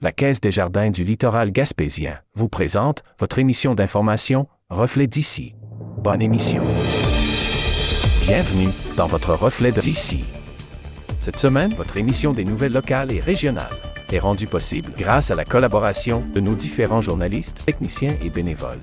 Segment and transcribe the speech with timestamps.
[0.00, 5.54] la Caisse des Jardins du littoral gaspésien vous présente votre émission d'information Reflet d'ici.
[5.98, 6.62] Bonne émission.
[8.22, 10.24] Bienvenue dans votre Reflet d'ici.
[11.20, 13.74] Cette semaine, votre émission des nouvelles locales et régionales
[14.12, 18.78] est rendue possible grâce à la collaboration de nos différents journalistes, techniciens et bénévoles.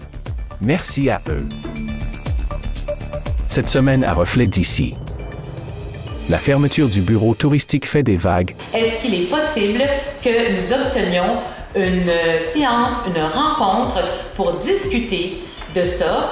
[0.60, 1.46] Merci à eux.
[3.48, 4.96] Cette semaine à Reflet d'ici.
[6.28, 8.56] La fermeture du bureau touristique fait des vagues.
[8.74, 9.84] Est-ce qu'il est possible
[10.24, 11.36] que nous obtenions
[11.76, 12.12] une
[12.52, 14.00] séance, une rencontre
[14.36, 15.38] pour discuter
[15.76, 16.32] de ça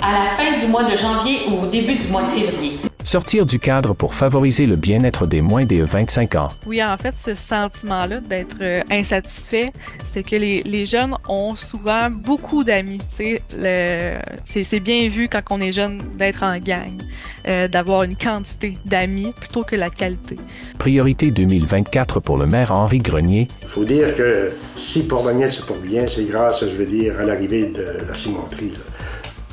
[0.00, 2.78] à la fin du mois de janvier ou au début du mois de février?
[3.04, 6.48] Sortir du cadre pour favoriser le bien-être des moins de 25 ans.
[6.66, 9.72] Oui, en fait, ce sentiment-là d'être euh, insatisfait,
[10.04, 13.00] c'est que les, les, jeunes ont souvent beaucoup d'amis.
[13.10, 16.92] C'est bien vu quand on est jeune d'être en gang,
[17.48, 20.36] euh, d'avoir une quantité d'amis plutôt que la qualité.
[20.78, 23.48] Priorité 2024 pour le maire Henri Grenier.
[23.62, 27.24] Il faut dire que si Port-Daniel se porte bien, c'est grâce, je veux dire, à
[27.24, 28.70] l'arrivée de la cimenterie.
[28.70, 28.78] Là.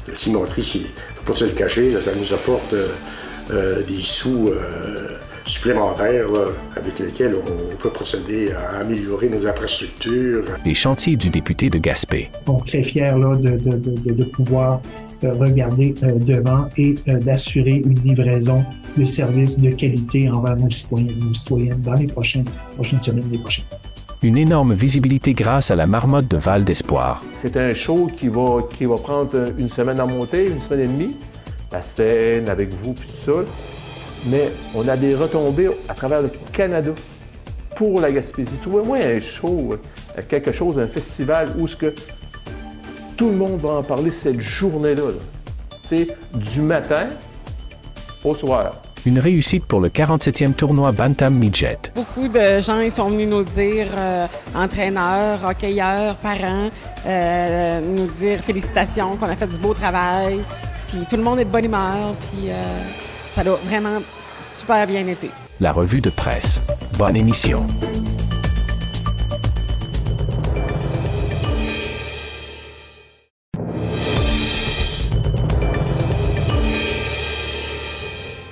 [0.07, 2.73] La cimenterie, il ne faut pas se le cacher, là, ça nous apporte...
[2.73, 2.87] Euh,
[3.49, 10.43] des sous euh, supplémentaires là, avec lesquels on peut procéder à améliorer nos infrastructures.
[10.65, 12.29] Les chantiers du député de Gaspé.
[12.47, 14.81] On est très fiers là, de, de, de, de pouvoir
[15.23, 18.63] euh, regarder euh, devant et euh, d'assurer une livraison
[18.95, 23.25] de services de qualité envers nos citoyens et nos citoyennes dans les prochaines, prochaines semaines,
[23.29, 23.65] les prochaines.
[24.21, 27.21] Une énorme visibilité grâce à la marmotte de Val d'Espoir.
[27.33, 30.87] C'est un show qui va, qui va prendre une semaine à monter, une semaine et
[30.87, 31.15] demie
[31.71, 33.51] la scène avec vous, puis tout ça.
[34.25, 36.91] Mais on a des retombées à travers le Canada
[37.75, 38.51] pour la Gaspésie.
[38.61, 39.75] Trouvez-moi un show,
[40.27, 41.93] quelque chose, un festival où ce que
[43.15, 45.03] tout le monde va en parler cette journée-là.
[45.03, 45.97] Là.
[46.33, 47.07] Du matin
[48.23, 48.75] au soir.
[49.05, 51.79] Une réussite pour le 47e tournoi Bantam Midget.
[51.95, 56.69] Beaucoup de gens ils sont venus nous dire, euh, entraîneurs, hockeyeurs, parents,
[57.07, 60.41] euh, nous dire félicitations, qu'on a fait du beau travail,
[60.89, 62.81] puis tout le monde est de bonne humeur, puis euh,
[63.29, 65.29] ça a vraiment super bien été.
[65.59, 66.61] La revue de presse.
[66.97, 67.65] Bonne émission.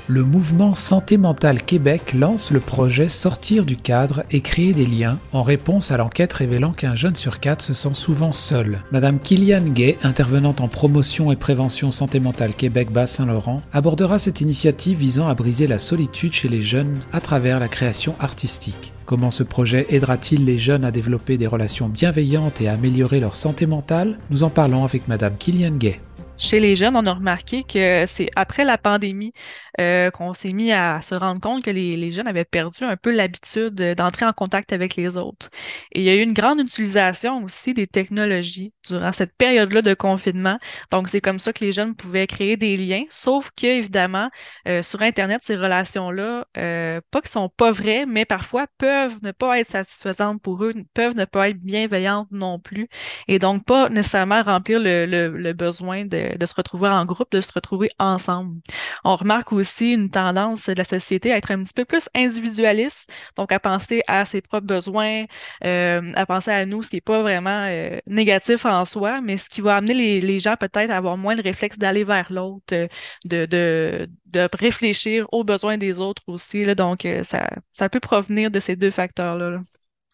[0.08, 5.20] Le mouvement Santé mentale Québec lance le projet Sortir du cadre et créer des liens
[5.34, 8.80] en réponse à l'enquête révélant qu'un jeune sur quatre se sent souvent seul.
[8.92, 14.98] Madame Kilian Gay, intervenante en promotion et prévention Santé mentale Québec Bas-Saint-Laurent, abordera cette initiative
[14.98, 18.94] visant à briser la solitude chez les jeunes à travers la création artistique.
[19.06, 23.36] Comment ce projet aidera-t-il les jeunes à développer des relations bienveillantes et à améliorer leur
[23.36, 24.18] santé mentale?
[24.30, 26.00] Nous en parlons avec Madame Kilian Gay
[26.38, 29.34] chez les jeunes, on a remarqué que c'est après la pandémie
[29.82, 33.12] euh, qu'on s'est mis à se rendre compte que les, jeunes avaient perdu un peu
[33.12, 35.50] l'habitude d'entrer en contact avec les autres.
[35.92, 39.94] Et il y a eu une grande utilisation aussi des technologies durant cette période-là de
[39.94, 40.58] confinement.
[40.92, 44.30] Donc, c'est comme ça que les jeunes pouvaient créer des liens, sauf que, évidemment,
[44.68, 49.32] euh, sur Internet, ces relations-là, euh, pas qu'elles sont pas vraies, mais parfois peuvent ne
[49.32, 52.88] pas être satisfaisantes pour eux, peuvent ne pas être bienveillantes non plus,
[53.28, 57.52] et donc pas nécessairement remplir le besoin de de, se retrouver en groupe, de se
[57.54, 58.60] retrouver ensemble.
[59.04, 63.10] On remarque aussi une tendance de la société à être un petit peu plus individualiste,
[63.36, 65.26] donc à penser à ses propres besoins,
[65.64, 69.38] euh, à penser à nous, ce qui n'est pas vraiment euh, négatif en soi, mais
[69.38, 72.74] ce qui va amener les, gens peut-être à avoir moins le réflexe d'aller vers l'autre,
[72.74, 72.88] euh,
[73.26, 76.64] de, de, de, réfléchir aux besoins des autres aussi.
[76.76, 79.50] Donc, ça, ça peut provenir de ces deux facteurs-là.
[79.50, 79.62] Là.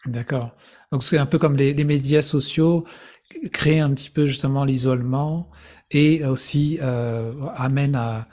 [0.06, 0.52] D'accord.
[0.91, 2.85] Donc, c'est un peu comme les, les médias sociaux
[3.52, 5.50] créer un petit peu justement l'isolement
[5.94, 8.28] et aussi euh, amène à,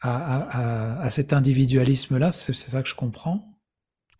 [0.00, 2.32] à, à, à, cet individualisme-là.
[2.32, 3.51] C'est ça que je comprends.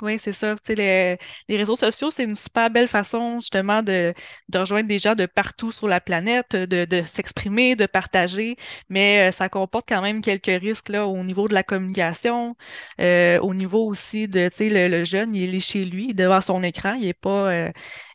[0.02, 0.56] Oui, c'est ça.
[0.68, 1.16] Les,
[1.48, 4.12] réseaux sociaux, c'est une super belle façon justement de,
[4.52, 8.56] rejoindre des gens de partout sur la planète, de, s'exprimer, de partager,
[8.88, 12.56] mais euh, ça comporte quand même quelques risques là, au niveau de la communication,
[13.00, 16.64] euh, au niveau aussi de, tu sais, le, jeune, il est chez lui, devant son
[16.64, 17.70] écran, il n'est pas euh,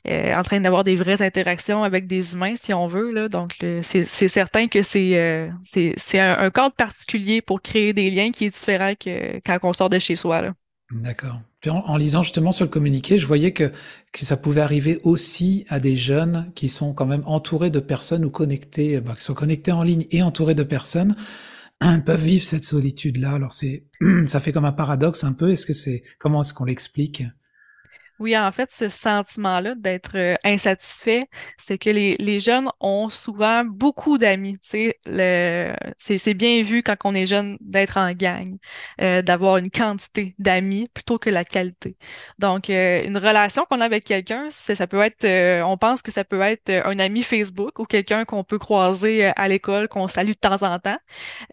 [0.06, 3.12] en train d'avoir des vraies interactions avec des humains, si on veut.
[3.14, 3.30] Là.
[3.30, 8.50] Donc, c'est certain que c'est un, un cadre particulier pour créer des liens qui est
[8.50, 10.52] différent que quand on sort de chez soi.
[10.92, 11.40] D'accord.
[11.70, 13.72] En, lisant justement sur le communiqué, je voyais que,
[14.12, 18.26] que ça pouvait arriver aussi à des jeunes qui sont quand même entourés de personnes
[18.26, 21.16] ou connectés, bah, qui sont connectés en ligne et entourés de personnes,
[22.06, 23.34] peuvent vivre cette solitude-là.
[23.34, 23.86] Alors c'est,
[24.28, 25.52] ça fait comme un paradoxe un peu.
[25.52, 27.24] Est-ce que c'est, comment est-ce qu'on l'explique?
[28.20, 31.26] Oui, en fait, ce sentiment-là d'être euh, insatisfait,
[31.58, 34.58] c'est que les, les jeunes ont souvent beaucoup d'amis.
[34.62, 35.00] C'est,
[36.34, 38.58] bien vu quand on est jeune d'être en gang,
[39.02, 41.96] euh, d'avoir une quantité d'amis plutôt que la qualité.
[42.40, 46.12] Donc, euh, une relation qu'on a avec quelqu'un, ça peut être, euh, on pense que
[46.12, 50.08] ça peut être un ami Facebook ou quelqu'un qu'on peut croiser euh, à l'école, qu'on
[50.08, 50.98] salue de temps en temps.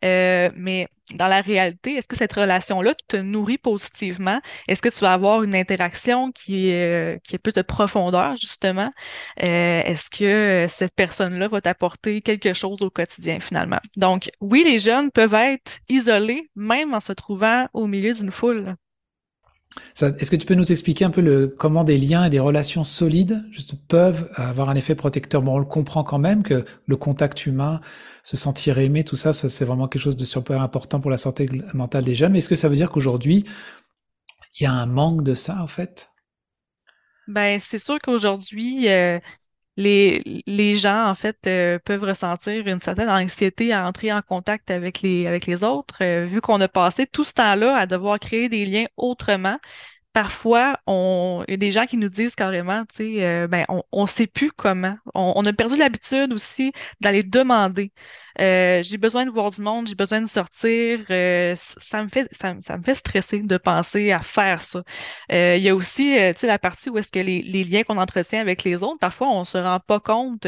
[0.05, 4.41] Euh, mais dans la réalité, est-ce que cette relation-là te nourrit positivement?
[4.69, 8.37] Est-ce que tu vas avoir une interaction qui est, euh, qui est plus de profondeur,
[8.37, 8.91] justement?
[9.43, 13.81] Euh, est-ce que euh, cette personne-là va t'apporter quelque chose au quotidien, finalement?
[13.97, 18.77] Donc, oui, les jeunes peuvent être isolés, même en se trouvant au milieu d'une foule.
[20.01, 22.85] Est-ce que tu peux nous expliquer un peu le, comment des liens et des relations
[22.85, 25.43] solides juste, peuvent avoir un effet protecteur?
[25.43, 27.81] Bon, on le comprend quand même que le contact humain,
[28.23, 31.17] se sentir aimé, tout ça, ça c'est vraiment quelque chose de super important pour la
[31.17, 32.33] santé mentale des jeunes.
[32.33, 33.45] Mais est-ce que ça veut dire qu'aujourd'hui,
[34.59, 36.11] il y a un manque de ça, en fait?
[37.27, 39.19] Ben, c'est sûr qu'aujourd'hui, euh,
[39.77, 44.71] les, les gens, en fait, euh, peuvent ressentir une certaine anxiété à entrer en contact
[44.71, 48.19] avec les, avec les autres, euh, vu qu'on a passé tout ce temps-là à devoir
[48.21, 49.59] créer des liens autrement.
[50.15, 53.65] Parfois, on, il y a des gens qui nous disent carrément, tu sais, euh, ben,
[53.69, 54.97] on, on sait plus comment.
[55.13, 57.91] On, a perdu l'habitude aussi d'aller demander.
[58.41, 61.01] Euh, j'ai besoin de voir du monde, j'ai besoin de sortir.
[61.11, 64.85] Euh, ça me fait, ça, me fait stresser de penser à faire ça.
[65.31, 67.99] Il y a aussi, tu sais, la partie où est-ce que les, les liens qu'on
[67.99, 70.47] entretient avec les autres, parfois on se rend pas compte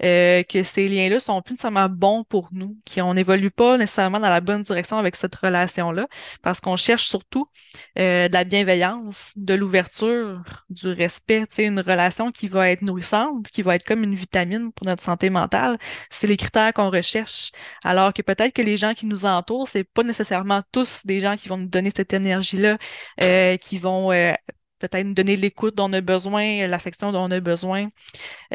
[0.00, 4.40] que ces liens-là sont plus nécessairement bons pour nous, qu'on n'évolue pas nécessairement dans la
[4.40, 6.06] bonne direction avec cette relation-là,
[6.42, 7.48] parce qu'on cherche surtout
[7.96, 13.74] de la bienveillance, de l'ouverture, du respect, une relation qui va être nourrissante, qui va
[13.74, 15.78] être comme une vitamine pour notre santé mentale.
[16.10, 17.52] C'est les critères qu'on recherche
[17.84, 21.36] alors que peut-être que les gens qui nous entourent, c'est pas nécessairement tous des gens
[21.36, 22.78] qui vont nous donner cette énergie-là,
[23.20, 24.32] euh, qui vont euh,
[24.78, 27.88] peut-être nous donner l'écoute dont on a besoin, l'affection dont on a besoin,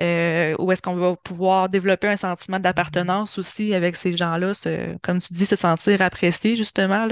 [0.02, 4.54] euh, ou est-ce qu'on va pouvoir développer un sentiment d'appartenance aussi avec ces gens-là,
[5.02, 7.08] comme tu dis, se sentir apprécié justement.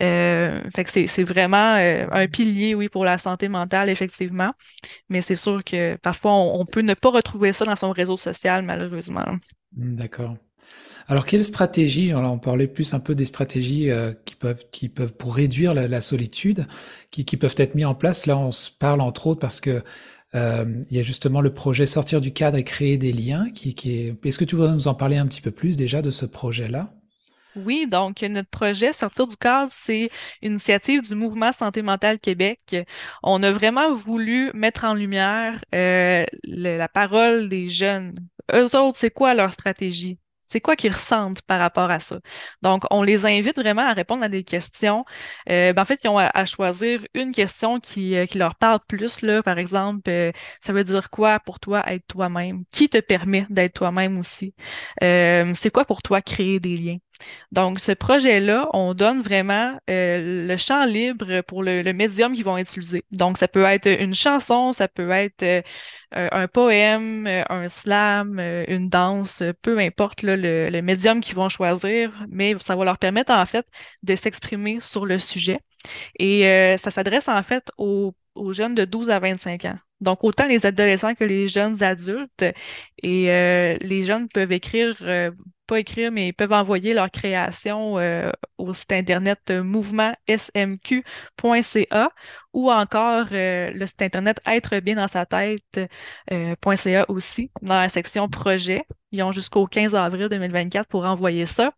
[0.00, 4.52] Euh, fait que c'est, c'est vraiment euh, un pilier, oui, pour la santé mentale, effectivement,
[5.08, 8.64] mais c'est sûr que parfois on peut ne pas retrouver ça dans son réseau social,
[8.64, 9.24] malheureusement.
[9.72, 10.36] D'accord.
[11.08, 15.12] Alors, quelle stratégie on parlait plus un peu des stratégies euh, qui peuvent, qui peuvent
[15.12, 16.66] pour réduire la, solitude,
[17.10, 18.26] qui, peuvent être mises en place.
[18.26, 19.84] Là, on se parle entre autres parce que
[20.34, 23.50] euh, il y a justement le projet sortir du cadre et créer des liens.
[23.50, 24.26] Qui, est...
[24.26, 26.92] Est-ce que tu voudrais nous en parler un petit peu plus déjà de ce projet-là?
[27.54, 30.10] Oui, donc notre projet Sortir du cadre, c'est
[30.42, 32.76] une initiative du Mouvement Santé mentale Québec.
[33.22, 38.14] On a vraiment voulu mettre en lumière euh, la parole des jeunes.
[38.52, 40.18] Eux autres, c'est quoi leur stratégie?
[40.46, 42.20] C'est quoi qu'ils ressentent par rapport à ça?
[42.62, 45.04] Donc, on les invite vraiment à répondre à des questions.
[45.50, 48.80] Euh, ben, en fait, ils ont à, choisir une question qui, euh, qui leur parle
[48.88, 49.22] plus.
[49.22, 49.42] Là.
[49.42, 50.32] Par exemple, euh,
[50.64, 52.64] ça veut dire quoi pour toi être toi-même?
[52.70, 54.54] Qui te permet d'être toi-même aussi?
[55.02, 56.98] Euh, c'est quoi pour toi créer des liens?
[57.52, 62.58] Donc, ce projet-là, on donne vraiment euh, le champ libre pour le, médium qu'ils vont
[62.58, 63.04] utiliser.
[63.10, 65.62] Donc, ça peut être une chanson, ça peut être euh,
[66.12, 72.76] un poème, un slam, une danse, peu importe le, médium qu'ils vont choisir, mais ça
[72.76, 73.66] va leur permettre en fait
[74.02, 75.60] de s'exprimer sur le sujet.
[76.18, 78.14] Et euh, ça s'adresse en fait aux,
[78.50, 79.78] jeunes de 12 à 25 ans.
[80.00, 82.44] Donc, autant les adolescents que les jeunes adultes.
[83.02, 85.30] Et euh, les jeunes peuvent écrire euh,
[85.66, 92.10] pas écrire, mais ils peuvent envoyer leur création euh, au site internet mouvementsmq.ca
[92.52, 95.88] ou encore euh, le site internet être bien dans sa tête.ca
[96.32, 96.54] euh,
[97.08, 98.84] aussi, dans la section projet.
[99.12, 101.72] Ils ont jusqu'au 15 avril 2024 pour envoyer ça.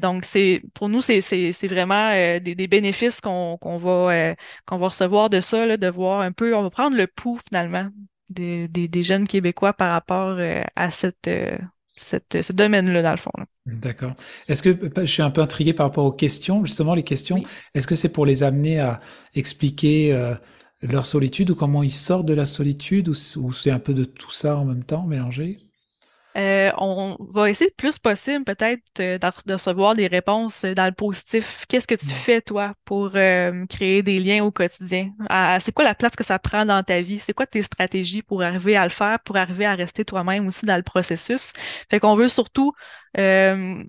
[0.00, 1.20] Donc, c'est pour nous, c'est
[1.66, 4.34] vraiment des, des, bénéfices qu'on va,
[4.70, 7.88] va recevoir de ça, là, de voir un peu, on va prendre le pouls finalement
[8.28, 10.38] des, des jeunes Québécois par rapport
[10.76, 11.28] à cette
[11.96, 13.30] cette, ce domaine-là, dans le fond.
[13.66, 14.14] D'accord.
[14.48, 17.46] Est-ce que je suis un peu intrigué par rapport aux questions, justement, les questions, oui.
[17.74, 19.00] est-ce que c'est pour les amener à
[19.34, 20.34] expliquer euh,
[20.82, 24.04] leur solitude ou comment ils sortent de la solitude ou, ou c'est un peu de
[24.04, 25.63] tout ça en même temps mélangé?
[26.36, 30.92] Euh, on va essayer le plus possible peut-être euh, de recevoir des réponses dans le
[30.92, 31.64] positif.
[31.68, 35.12] Qu'est-ce que tu fais, toi, pour euh, créer des liens au quotidien?
[35.60, 37.18] c'est quoi la place que ça prend dans ta vie?
[37.18, 40.66] C'est quoi tes stratégies pour arriver à le faire, pour arriver à rester toi-même aussi
[40.66, 41.52] dans le processus?
[41.90, 42.72] Fait qu'on veut surtout
[43.16, 43.84] euh,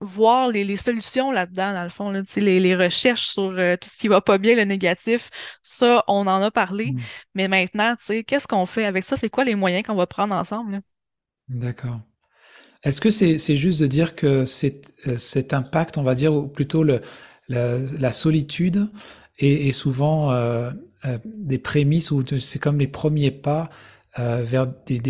[0.00, 3.88] voir les, les solutions là-dedans, dans le fond, là, les, les recherches sur euh, tout
[3.88, 5.30] ce qui va pas bien, le négatif,
[5.62, 6.92] ça, on en a parlé.
[6.92, 6.98] Mmh.
[7.34, 7.94] Mais maintenant,
[8.26, 9.16] qu'est-ce qu'on fait avec ça?
[9.16, 10.72] C'est quoi les moyens qu'on va prendre ensemble?
[10.72, 10.80] Là?
[11.48, 12.00] D'accord.
[12.82, 16.84] Est-ce que c'est juste de dire que euh, cet impact, on va dire, ou plutôt
[17.48, 18.88] la, solitude,
[19.38, 20.32] et, souvent
[21.24, 23.70] des prémices où c'est comme les premiers pas
[24.18, 25.00] vers des,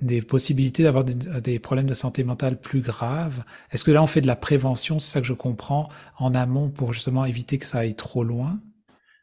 [0.00, 3.42] des, possibilités d'avoir des, problèmes de santé mentale plus graves?
[3.72, 5.88] Est-ce que là, on fait de la prévention, c'est ça que je comprends,
[6.18, 8.58] en amont pour justement éviter que ça aille trop loin?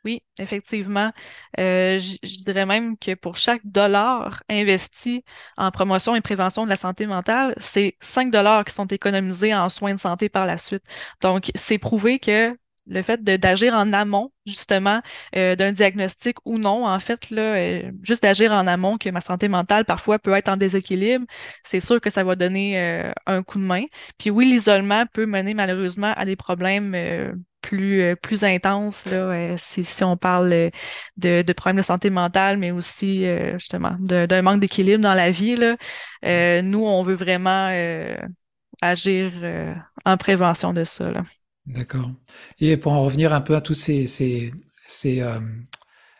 [0.05, 1.12] Oui, effectivement.
[1.60, 5.24] Euh, je, dirais même que pour chaque dollar investi
[5.55, 9.69] en promotion et prévention de la santé mentale, c'est 5 dollars qui sont économisés en
[9.69, 10.83] soins de santé par la suite.
[11.22, 15.01] Donc, c'est prouvé que le fait d'agir en amont, justement,
[15.36, 19.22] euh, d'un diagnostic ou non, en fait, là, euh, juste d'agir en amont, que ma
[19.22, 21.25] santé mentale parfois peut être en déséquilibre,
[21.63, 23.86] c'est sûr que ça va donner euh, un coup de main.
[24.17, 26.93] Puis oui, l'isolement peut mener malheureusement à des problèmes
[27.63, 30.70] plus, plus intenses, là, si, si, on parle
[31.17, 35.55] de, problèmes de santé mentale, mais aussi justement d'un manque d'équilibre dans la vie.
[35.55, 35.75] Là.
[36.62, 37.70] nous, on veut vraiment
[38.82, 39.32] agir
[40.05, 41.12] en prévention de ça.
[41.65, 42.12] D'accord.
[42.60, 44.53] Et pour en revenir un peu à tous ces, ces,
[44.88, 45.39] ces euh,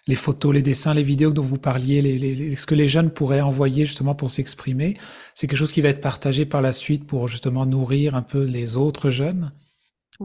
[0.08, 3.86] les photos, les dessins, les vidéos dont vous parliez, ce que les jeunes pourraient envoyer
[3.86, 4.98] justement pour s'exprimer,
[5.34, 8.44] c'est quelque chose qui va être partagé par la suite pour justement nourrir un peu
[8.44, 9.52] les autres jeunes?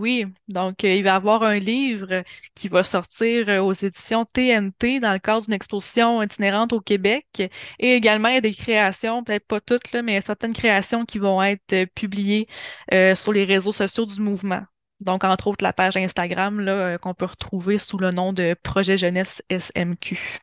[0.01, 2.23] Oui, donc euh, il va y avoir un livre
[2.55, 7.27] qui va sortir euh, aux éditions TNT dans le cadre d'une exposition itinérante au Québec.
[7.81, 11.43] Et également, il y a des créations, peut-être pas toutes, mais certaines créations qui vont
[11.43, 12.47] être publiées
[13.15, 14.63] sur les réseaux sociaux du mouvement.
[15.01, 18.99] Donc, entre autres, la page Instagram euh, qu'on peut retrouver sous le nom de Projet
[18.99, 20.41] Jeunesse SMQ.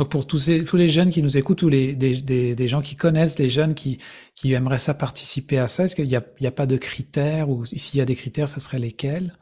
[0.00, 2.68] Donc, pour tous, ces, tous les jeunes qui nous écoutent ou les, des, des, des,
[2.68, 3.98] gens qui connaissent les jeunes qui,
[4.34, 7.98] qui aimeraient ça participer à ça, est-ce qu'il n'y a, pas de critères ou s'il
[7.98, 9.34] y a des critères, ce serait lesquels?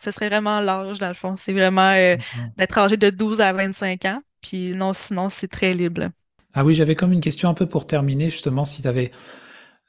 [0.00, 1.36] Ce serait vraiment l'âge, dans le fond.
[1.36, 2.16] C'est vraiment euh,
[2.56, 4.20] d'être âgé de 12 à 25 ans.
[4.40, 6.08] Puis non, sinon, c'est très libre.
[6.52, 9.12] Ah oui, j'avais comme une question un peu pour terminer, justement, si tu avais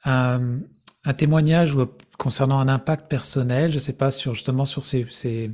[0.04, 0.60] un,
[1.04, 1.76] un témoignage
[2.18, 5.50] concernant un impact personnel, je sais pas, sur justement sur ces, ces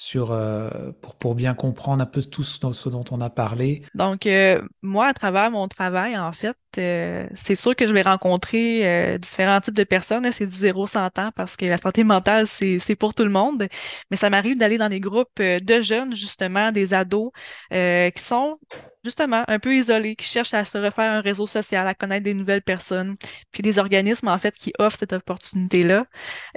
[0.00, 0.70] sur euh,
[1.02, 3.82] pour, pour bien comprendre un peu tout ce dont, on a parlé.
[3.94, 8.00] Donc euh, moi à travers mon travail en fait, euh, c'est sûr que je vais
[8.00, 12.46] rencontrer différents types de personnes, c'est du zéro 100 ans parce que la santé mentale
[12.46, 13.68] c'est pour tout le monde,
[14.10, 17.30] mais ça m'arrive d'aller dans des groupes de jeunes justement, des ados
[17.70, 18.58] qui sont
[19.04, 22.34] justement un peu isolés, qui cherchent à se refaire un réseau social, à connaître des
[22.34, 23.16] nouvelles personnes,
[23.52, 26.04] puis des organismes en fait qui offrent cette opportunité-là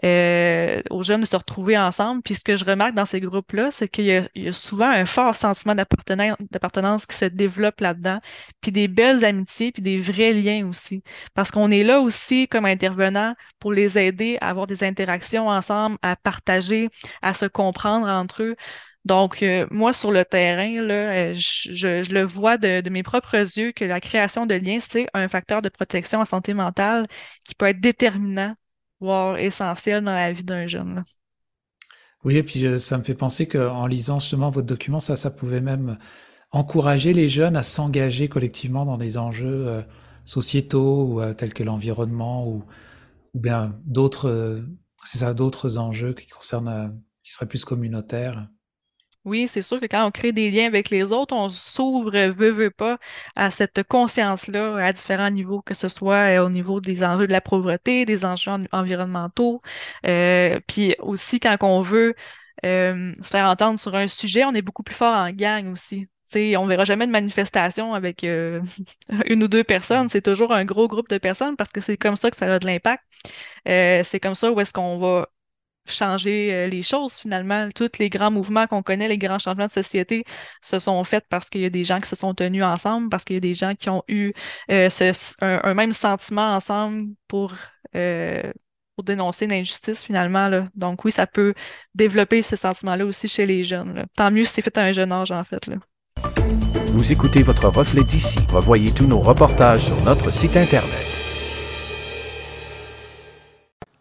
[0.04, 2.22] euh, aux jeunes de se retrouver ensemble.
[2.22, 5.06] Puis ce que je remarque dans ces groupes-là, c'est qu'il y, y, a souvent un
[5.06, 8.20] fort sentiment d'appartenance qui se développe là-dedans,
[8.62, 11.04] puis des belles amitiés, puis des vrais liens aussi.
[11.34, 15.98] Parce qu'on est là aussi comme intervenant pour les aider à avoir des interactions ensemble,
[16.02, 16.90] à partager,
[17.22, 18.56] à se comprendre entre eux.
[19.06, 23.74] Donc, euh, moi, sur le terrain, là, euh, je, le vois de, mes propres yeux
[23.74, 27.08] que la création de liens, c'est un facteur de protection en santé mentale
[27.44, 28.56] qui peut être déterminant,
[29.02, 31.04] voire essentiel dans la vie d'un jeune.
[32.24, 35.32] Oui, et puis euh, ça me fait penser qu'en lisant justement votre document, ça, ça
[35.32, 35.98] pouvait même
[36.52, 39.84] encourager les jeunes à s'engager collectivement dans des enjeux
[40.24, 42.64] sociétaux tels que l'environnement ou,
[43.34, 44.64] ou bien d'autres,
[45.04, 48.48] c'est ça, d'autres enjeux qui concernent, qui seraient plus communautaires.
[49.26, 52.50] Oui, c'est sûr que quand on crée des liens avec les autres, on s'ouvre, veut,
[52.50, 52.98] veut pas,
[53.38, 57.32] à cette conscience-là à différents niveaux, que ce soit euh, au niveau des enjeux de
[57.32, 59.62] la pauvreté, des enjeux environnementaux,
[60.06, 62.16] euh, puis aussi quand on veut
[62.66, 66.10] euh, se faire entendre sur un sujet, on est beaucoup plus fort en gang aussi.
[66.26, 68.24] sais, on verra jamais de manifestation avec
[69.26, 72.18] une ou deux personnes, c'est toujours un gros groupe de personnes parce que c'est comme
[72.18, 73.04] ça que ça a de l'impact.
[73.66, 75.30] c'est comme ça où est-ce qu'on va
[75.86, 77.70] changer euh, les choses finalement.
[77.76, 80.24] Tous les grands mouvements qu'on connaît, les grands changements de société
[80.62, 83.24] se sont faits parce qu'il y a des gens qui se sont tenus ensemble, parce
[83.24, 84.34] qu'il y a des gens qui ont eu
[84.72, 84.90] euh,
[85.42, 87.54] un, même sentiment ensemble pour,
[87.96, 88.42] euh,
[89.04, 90.48] dénoncer l'injustice finalement.
[90.48, 90.70] Là.
[90.76, 91.54] Donc oui, ça peut
[91.94, 94.06] développer ce sentiment-là aussi chez les jeunes.
[94.16, 95.68] Tant mieux si c'est fait à un jeune âge en fait.
[95.68, 95.76] Là.
[96.94, 98.38] Vous écoutez votre reflet d'ici.
[98.50, 101.13] Revoyez tous nos reportages sur notre site Internet.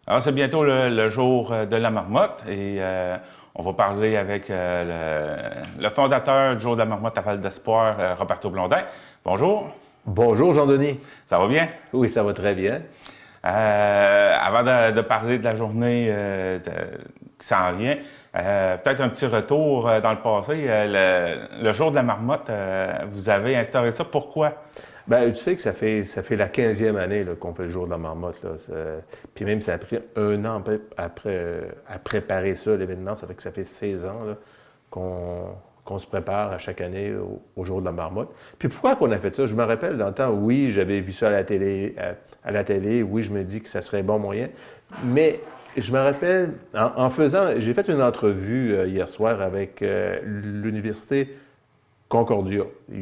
[0.05, 3.15] Alors, c'est bientôt le, jour euh, de la marmotte et euh,
[3.55, 8.17] on va parler avec euh, le, fondateur du jour de la marmotte à Val d'Espoir,
[8.17, 8.83] Roberto Blondin.
[9.23, 9.69] Bonjour.
[10.05, 10.99] Bonjour, Jean-Denis.
[11.25, 11.69] Ça va bien?
[11.93, 12.81] Oui, ça va très bien.
[13.43, 16.13] avant de, parler de la journée
[17.39, 17.95] qui s'en vient,
[18.33, 20.65] peut-être un petit retour dans le passé.
[20.67, 22.51] Le, le, jour de la marmotte,
[23.13, 24.03] vous avez instauré ça.
[24.03, 24.51] Pourquoi?
[25.07, 27.85] Ben, tu sais que ça fait, ça fait la 15e année qu'on fait le jour
[27.85, 28.41] de la marmotte.
[28.43, 28.51] Là.
[29.33, 30.63] Puis même, ça a pris un an
[30.97, 33.15] après, à préparer ça, l'événement.
[33.15, 34.21] Ça fait que ça fait 16 ans
[34.89, 37.13] qu'on se prépare à chaque année
[37.57, 38.29] au, jour de la marmotte.
[38.57, 39.45] Puis pourquoi qu'on a fait ça?
[39.45, 41.95] Je me rappelle dans le temps, oui, j'avais vu ça à la télé,
[42.43, 44.47] à, la télé, oui, je me dis que ça serait bon moyen,
[45.03, 45.41] mais
[45.75, 51.35] je me rappelle, en, faisant, j'ai fait une entrevue euh, hier soir avec euh, l'université
[52.13, 52.61] Concordia.
[52.91, 53.01] Ils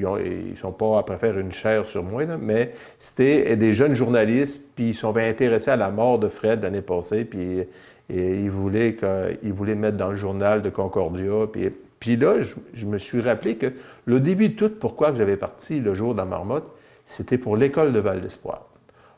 [0.52, 4.92] ne sont pas à faire une chaire sur moi, mais c'était des jeunes journalistes, puis
[4.92, 7.68] ils sont intéressés à la mort de Fred l'année passée, puis
[8.10, 8.96] ils, voulaient
[9.44, 11.46] ils voulaient mettre dans le journal de Concordia.
[11.52, 12.36] Puis, puis là,
[12.74, 13.74] je, me suis rappelé que
[14.06, 16.72] le début de tout, pourquoi j'avais parti le jour dans Marmotte,
[17.06, 18.66] c'était pour l'école de Val d'Espoir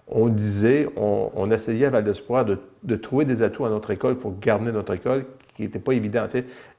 [0.08, 4.38] on disait, on, essayait à Val d'Espoir de, trouver des atouts à notre école pour
[4.40, 6.28] garder notre école, qui n'était pas évident.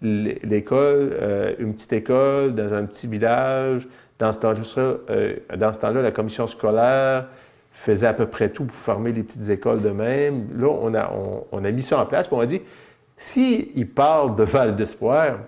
[0.02, 3.86] L'école, euh, une petite école dans un petit village,
[4.18, 7.26] dans ce temps-là, euh, temps la commission scolaire
[7.72, 10.48] faisait à peu près tout pour former les petites écoles de même.
[10.56, 10.68] Là,
[11.52, 12.62] on a, mis ça en place, puis on a dit,
[13.16, 15.38] s'ils parlent de Val d'Espoir,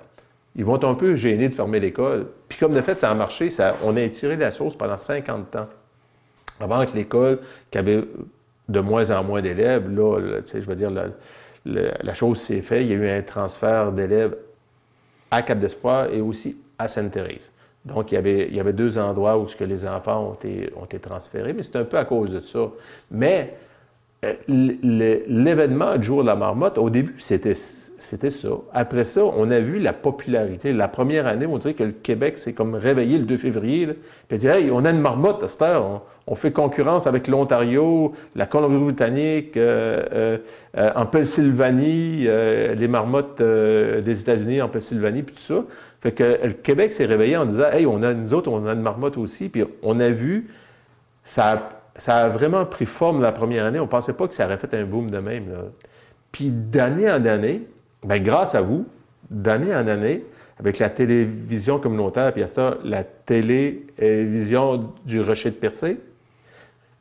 [0.54, 2.26] ils vont un peu gênés de former l'école.
[2.48, 5.56] Puis comme de fait, ça a marché, ça, on a étiré la sauce pendant 50
[5.56, 5.68] ans.
[6.60, 7.40] Avant que l'école,
[7.70, 8.02] qui avait
[8.68, 10.90] de moins en moins d'élèves, là, je veux dire,
[11.66, 12.82] la, chose s'est faite.
[12.82, 14.36] Il y a eu un transfert d'élèves
[15.30, 17.50] à Cap d'Espoir et aussi à Sainte-Thérèse.
[17.84, 21.84] Donc, il y, avait, deux endroits où les enfants ont été, transférés, mais c'est un
[21.84, 22.68] peu à cause de ça.
[23.12, 23.54] Mais
[24.24, 27.54] euh, l'événement du jour de la marmotte, au début, c'était
[27.98, 28.50] c'était ça.
[28.72, 30.72] Après ça, on a vu la popularité.
[30.72, 33.88] La première année, on dirait que le Québec s'est comme réveillé le 2 février.
[34.28, 36.02] puis dit, hey, on a une marmotte à cette heure.
[36.26, 40.38] On, fait concurrence avec l'Ontario, la Colombie-Britannique, euh, euh,
[40.76, 45.64] euh, en Pennsylvanie, les marmottes des États-Unis en Pennsylvanie, puis tout ça.
[46.00, 48.72] Fait que le Québec s'est réveillé en disant, hey, on a, nous autres, on a
[48.72, 49.48] une marmotte aussi.
[49.48, 50.48] Puis on a vu,
[51.24, 51.62] ça a,
[51.96, 53.78] ça a vraiment pris forme la première année.
[53.78, 55.44] On ne pensait pas que ça aurait fait un boom de même.
[56.32, 57.62] Puis d'année en année,
[58.06, 58.86] Bien, grâce à vous,
[59.30, 60.24] d'année en année,
[60.58, 65.98] avec la télévision communautaire, puis à ça, la télévision du Rocher de Percé,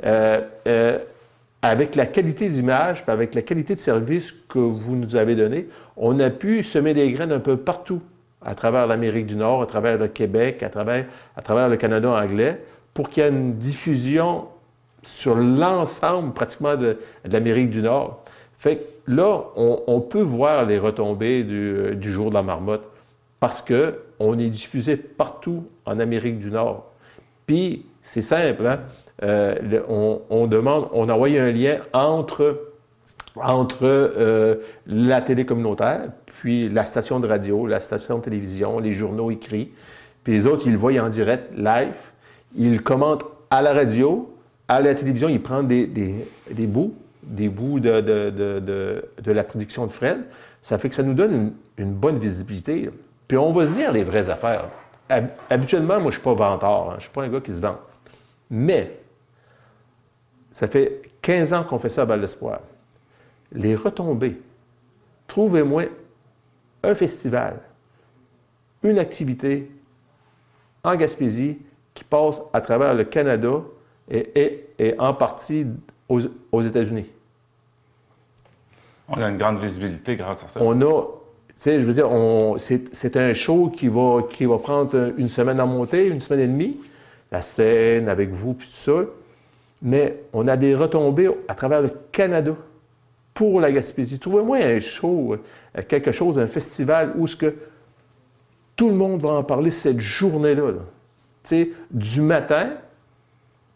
[0.03, 0.99] euh, euh,
[1.61, 6.19] avec la qualité d'image, avec la qualité de service que vous nous avez donné, on
[6.19, 8.01] a pu semer des graines un peu partout,
[8.43, 11.05] à travers l'Amérique du Nord, à travers le Québec, à travers,
[11.69, 12.61] le Canada anglais,
[12.93, 14.45] pour qu'il y ait une diffusion
[15.01, 18.23] sur l'ensemble pratiquement de, l'Amérique du Nord.
[18.57, 22.83] Fait que là, on, peut voir les retombées du, jour de la marmotte
[23.39, 26.91] parce qu'on est diffusé partout en Amérique du Nord.
[27.47, 28.79] Puis, c'est simple, hein?
[29.23, 29.81] Euh,
[30.29, 32.71] on, demande, on envoie un lien entre,
[33.35, 34.55] entre euh,
[34.87, 39.71] la télé communautaire, puis la station de radio, la station de télévision, les journaux écrits.
[40.23, 41.93] Puis les autres, ils le voient en direct, live.
[42.57, 44.33] Ils commentent à la radio,
[44.67, 49.91] à la télévision, ils prennent des, des bouts des bouts de, de, la production de
[49.91, 50.19] Fred,
[50.61, 52.89] ça fait que ça nous donne une, bonne visibilité.
[53.27, 54.69] Puis on va se dire les vraies affaires.
[55.49, 56.89] Habituellement, moi, je ne suis pas venteur.
[56.89, 56.91] Hein.
[56.91, 57.77] Je ne suis pas un gars qui se vend.
[58.49, 58.99] Mais,
[60.55, 62.61] ça fait 15 ans qu'on fait ça à Val d'Espoir.
[63.51, 64.41] Les retombées.
[65.27, 65.83] Trouvez-moi
[66.81, 67.59] un festival,
[68.81, 69.69] une activité
[70.81, 71.57] en Gaspésie
[71.93, 73.63] qui passe à travers le Canada
[74.09, 75.67] et, et en partie
[76.07, 76.21] aux,
[76.53, 77.07] aux États-Unis.
[79.09, 80.61] On a une grande visibilité grâce à ça.
[80.63, 82.07] On a, tu sais, je veux dire,
[82.93, 86.47] c'est un show qui va, qui va prendre une semaine à monter, une semaine et
[86.47, 86.77] demie,
[87.29, 89.01] la scène avec vous, puis tout ça.
[89.81, 92.55] Mais on a des retombées à travers le Canada
[93.33, 94.17] pour la Gaspésie.
[94.17, 97.53] Trouvez-moi un show, euh, quelque chose, un festival où ce
[98.75, 100.71] tout le monde va en parler cette journée-là.
[101.91, 102.71] Du matin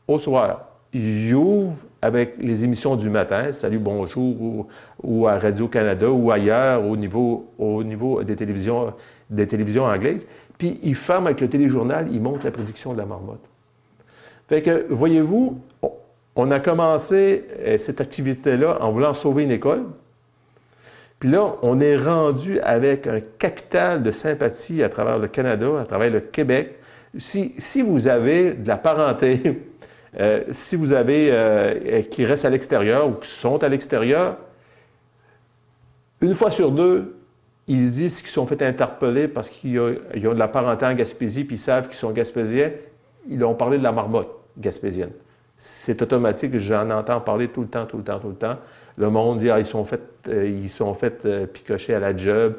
[0.08, 0.66] au soir.
[0.92, 4.68] Ils ouvrent avec les émissions du matin, Salut, bonjour,
[5.04, 10.26] ou, à Radio-Canada, ou ailleurs, au niveau, des télévisions anglaises.
[10.58, 13.48] Puis ils ferment avec le téléjournal, ils montrent la prédiction de la marmotte.
[14.50, 15.62] Fait que, voyez-vous,
[16.36, 19.86] on a commencé euh, cette activité-là en voulant sauver une école.
[21.20, 25.86] Puis là, on est rendu avec un capital de sympathie à travers le Canada, à
[25.86, 26.80] travers le Québec.
[27.16, 29.68] Si, si vous avez de la parenté
[30.20, 34.38] euh, si vous avez euh, qui restent à l'extérieur ou qui sont à l'extérieur,
[36.22, 37.18] une fois sur deux,
[37.68, 39.94] ils se disent qu'ils sont fait interpeller parce qu'ils ont
[40.34, 42.72] de la parenté en Gaspésie, puis ils savent qu'ils sont gaspésiens.
[43.30, 45.12] Ils ont parlé de la marmotte gaspésienne.
[45.58, 48.58] C'est automatique, j'en entends parler tout le temps, tout le temps, tout le temps.
[48.98, 52.56] Le monde dit, ah, ils sont fait, euh, ils sont fait picocher à la job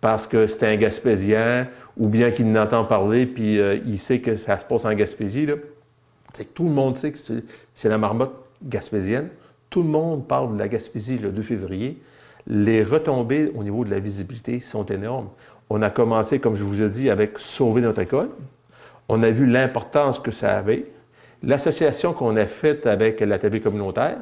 [0.00, 4.58] parce que c'est un Gaspésien, ou bien qu'il n'entend parler, puis il sait que ça
[4.60, 5.44] se passe en Gaspésie.
[5.44, 5.54] Là
[6.54, 7.18] tout le monde sait que
[7.74, 9.28] c'est la marmotte gaspésienne.
[9.70, 12.00] Tout le monde parle de la Gaspésie le 2 février.
[12.46, 15.28] Les retombées au niveau de la visibilité sont énormes.
[15.70, 18.30] On a commencé, comme je vous ai dit, avec Sauver notre école.
[19.08, 20.86] On a vu l'importance que ça avait.
[21.42, 24.18] L'association qu'on a faite avec la TV communautaire.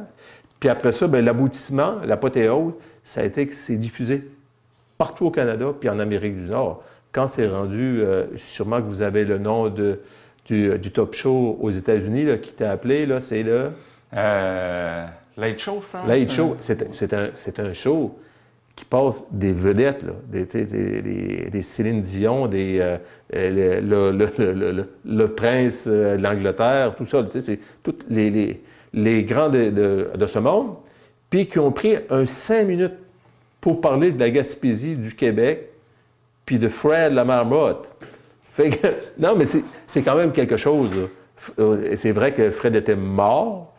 [0.61, 2.73] Puis après ça, ben, l'aboutissement, l'apothéose,
[3.05, 4.29] ça a été que c'est diffusé
[4.99, 6.83] partout au Canada puis en Amérique du Nord.
[7.13, 10.01] Quand c'est rendu, euh, sûrement que vous avez le nom de,
[10.47, 13.71] du, du top show aux États-Unis là, qui t'a appelé, là, c'est le...
[14.15, 16.09] Euh, Late Show, je pense.
[16.09, 18.19] Late Show, c'est c'est un, c'est un show
[18.77, 22.99] qui passe des vedettes, là, des, des, des- Céline Dion, des, euh,
[23.33, 28.63] le, le- le- le- prince euh, de l'Angleterre, tout ça, c'est tous les, les,
[28.93, 30.75] les grands de, de- de ce monde,
[31.31, 32.93] puis qui ont pris un cinq minutes
[33.63, 35.71] pour parler de la Gaspésie, du Québec,
[36.45, 37.89] puis de Fred la marmotte.
[38.53, 38.87] Fait que,
[39.19, 39.47] non, mais
[39.89, 40.91] c'est quand même quelque chose.
[41.59, 43.75] euh, C'est vrai que Fred était mort,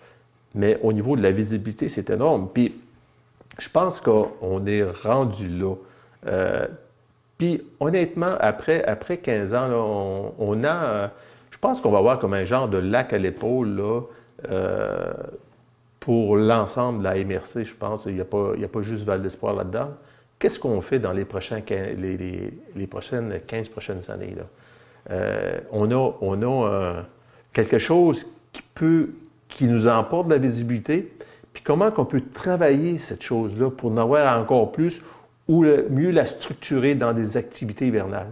[0.55, 2.49] mais au niveau de la visibilité, c'est énorme.
[2.51, 2.73] Puis
[3.59, 5.75] je pense qu'on est rendu là.
[6.27, 6.67] Euh,
[7.37, 9.77] puis honnêtement, après, après 15 ans, là,
[10.39, 11.07] on, a, euh,
[11.51, 13.81] je pense qu'on va avoir comme un genre de lac à l'épaule
[14.49, 15.13] euh,
[15.99, 18.05] pour l'ensemble de la MRC, je pense.
[18.05, 19.91] Il n'y a, pas- a pas juste Val d'Espoir là-dedans.
[20.39, 24.35] Qu'est-ce qu'on fait dans les, prochains, les, les- prochaines 15 prochaines années?
[24.37, 24.43] Là?
[25.71, 27.03] On a, on a
[27.53, 29.09] quelque chose qui peut,
[29.47, 31.11] qui nous emporte de la visibilité,
[31.57, 35.01] puis comment qu'on peut travailler cette chose-là pour en avoir encore plus
[35.47, 38.31] ou mieux la structurer dans des activités hivernales?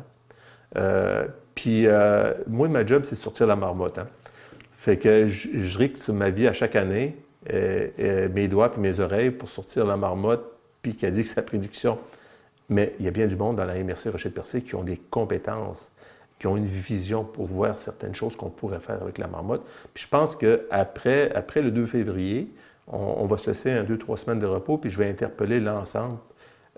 [0.77, 3.97] Euh, puis euh, moi, ma job, c'est de sortir la marmotte.
[3.97, 4.05] hein.
[4.77, 7.17] Fait que je, je rixe ma vie à chaque année,
[7.51, 10.45] euh, mes doigts puis mes oreilles pour sortir la marmotte,
[10.83, 11.97] puis a dit que sa prédiction.
[12.69, 15.89] Mais il y a bien du monde dans la MRC Rocher-de-Percé qui ont des compétences,
[16.38, 19.65] qui ont une vision pour voir certaines choses qu'on pourrait faire avec la marmotte.
[19.95, 22.53] Puis je pense qu'après après le 2 février,
[22.88, 26.17] on, va se laisser un, deux, trois semaines de repos, puis je vais interpeller l'ensemble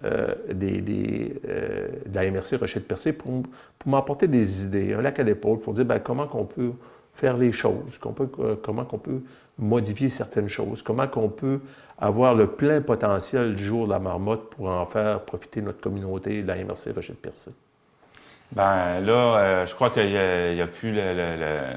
[0.03, 3.43] euh, des, euh, de la MRC Rocher-de-Percé pour,
[3.79, 6.71] pour m'apporter des idées, un lac à l'épaule, pour dire ben, comment qu'on peut
[7.11, 7.99] faire les choses,
[8.39, 9.21] euh, comment qu'on peut
[9.57, 11.59] modifier certaines choses, comment qu'on peut
[11.97, 16.43] avoir le plein potentiel du jour de la marmotte pour en faire profiter notre communauté
[16.43, 17.51] de la MRC Rocher-de-Percé.
[18.51, 21.75] Ben là, je crois qu'il n'y a, plus le-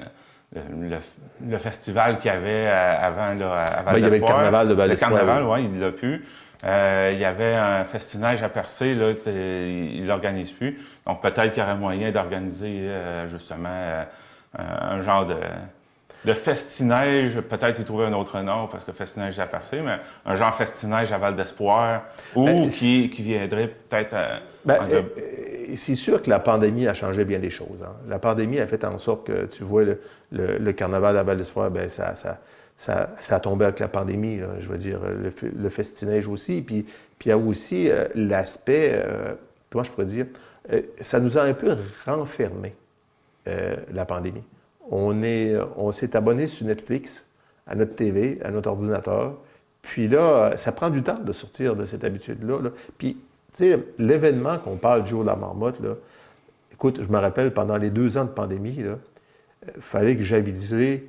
[0.55, 4.07] le- le- le festival qu'il y avait euh, avant là, à Val Ben, il y
[4.07, 6.25] avait le carnaval de Val Le carnaval, oui, il l'a plus.
[6.65, 10.79] Euh, il y avait un festinage à percer, là, il l'organise plus.
[11.07, 14.05] Donc peut-être qu'il y aurait moyen d'organiser euh, justement euh,
[14.59, 15.37] un genre de,
[16.25, 20.35] de festinage, peut-être y trouver un autre nom parce que festinage à percer, mais un
[20.35, 22.03] genre festinage à Val d'Espoir
[22.37, 26.39] ou Ben, qui, qui viendrait peut-être à, Ben, en- euh, euh, c'est sûr que la
[26.39, 27.83] pandémie a changé bien des choses.
[27.83, 27.93] hein.
[28.09, 30.01] La pandémie a fait en sorte que, tu vois, le,
[30.33, 32.39] le- le carnaval à Val d'Espoir, ben, ça, ça,
[32.77, 34.39] ça, ça a tombé avec la pandémie.
[34.41, 34.49] là.
[34.61, 36.61] je veux dire, le, le festinage aussi.
[36.61, 36.83] Puis,
[37.19, 39.35] puis il y a aussi euh, l'aspect, euh,
[39.71, 40.27] comment je pourrais dire,
[40.73, 42.75] euh, ça nous a un peu renfermés,
[43.49, 44.43] euh, la pandémie.
[44.91, 47.25] On est, on s'est abonné sur Netflix,
[47.67, 49.35] à notre TV, à notre ordinateur.
[49.83, 52.61] Puis là, ça prend du temps de sortir de cette habitude-là.
[52.61, 52.71] là.
[52.99, 53.15] Puis,
[53.57, 55.81] tu sais, l'événement qu'on parle du jour de la marmotte,
[56.73, 58.97] écoute, je me rappelle, pendant les deux ans de pandémie, il
[59.81, 61.05] fallait que j'avisais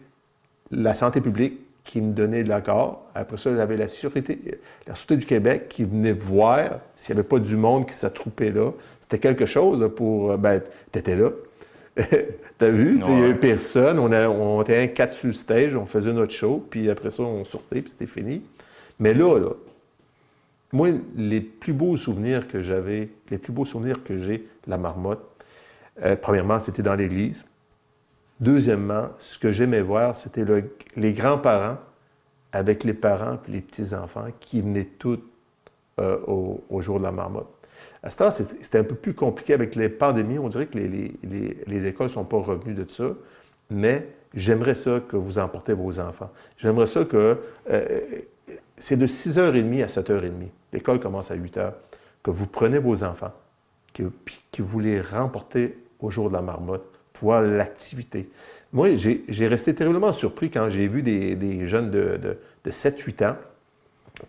[0.70, 3.06] la santé publique qui me donnait de l'accord.
[3.16, 7.28] Après ça, j'avais la Sûreté, la Sûreté du Québec qui venait voir s'il n'y avait
[7.28, 8.72] pas du monde qui s'attroupait là.
[9.02, 10.38] C'était quelque chose pour...
[10.38, 11.32] Ben, t'étais là.
[12.58, 13.00] T'as vu?
[13.08, 14.00] Il n'y a eu personne.
[14.00, 17.10] On, a, on était un quatre sur le stage, on faisait notre show, puis après
[17.12, 18.42] ça, on sortait, puis c'était fini.
[19.00, 19.50] Mais là, là,
[20.74, 24.78] moi, les plus beaux souvenirs que j'avais, les plus beaux souvenirs que j'ai de la
[24.78, 25.22] marmotte,
[26.04, 27.46] euh, premièrement, c'était dans l'église.
[28.40, 31.78] Deuxièmement, ce que j'aimais voir, c'était le- les grands-parents
[32.54, 35.20] avec les parents et les petits-enfants qui venaient tous
[36.00, 37.48] euh, au, au jour de la marmotte.
[38.04, 40.40] À ce temps, c'était un peu plus compliqué avec les pandémies.
[40.40, 43.06] On dirait que les, les- les- les écoles ne sont pas revenues de ça.
[43.70, 46.32] Mais j'aimerais ça que vous emportez vos enfants.
[46.58, 47.38] J'aimerais ça que...
[47.70, 48.00] euh,
[48.78, 50.32] c'est de 6h30 à 7h30.
[50.74, 51.72] L'école commence à 8h.
[52.24, 53.32] Que vous prenez vos enfants,
[53.94, 54.04] que,
[54.52, 56.84] que vous les remportez au jour de la marmotte,
[57.14, 58.30] pour voir l'activité.
[58.74, 63.26] Moi, j'ai resté terriblement surpris quand j'ai vu des, des jeunes de, de, de 7-8
[63.28, 63.36] ans,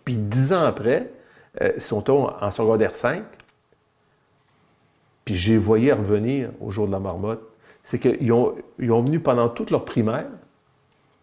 [0.05, 1.09] puis 10 ans après,
[1.61, 3.23] euh, sont en secondaire 5,
[5.25, 7.41] puis j'ai voyé revenir au jour de la marmotte.
[7.83, 10.27] C'est qu'ils ont, ils ont venu pendant toute leur primaire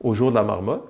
[0.02, 0.86] au jour de la marmotte,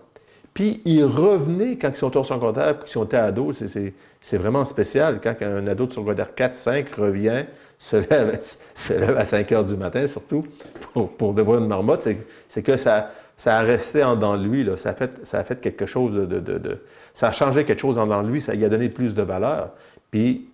[0.55, 3.57] puis ils revenaient quand ils sont au secondaire, puis qu'ils sont ados.
[3.59, 3.93] C'est- C'est
[4.23, 7.45] c'est vraiment spécial quand un ado de secondaire 4, 5 revient,
[7.79, 8.39] se lève,
[8.75, 10.45] se lève à 5 heures du matin, surtout,
[10.93, 12.03] pour, pour devoir une marmotte.
[12.49, 14.63] c'est- que ça, ça a resté en dedans de lui.
[14.65, 14.77] Là.
[14.77, 16.79] Ça, a fait, ça a fait quelque chose de, de-
[17.15, 18.41] Ça a changé quelque chose en dedans de lui.
[18.43, 19.71] Ça lui a donné plus de valeur.
[20.11, 20.51] Puis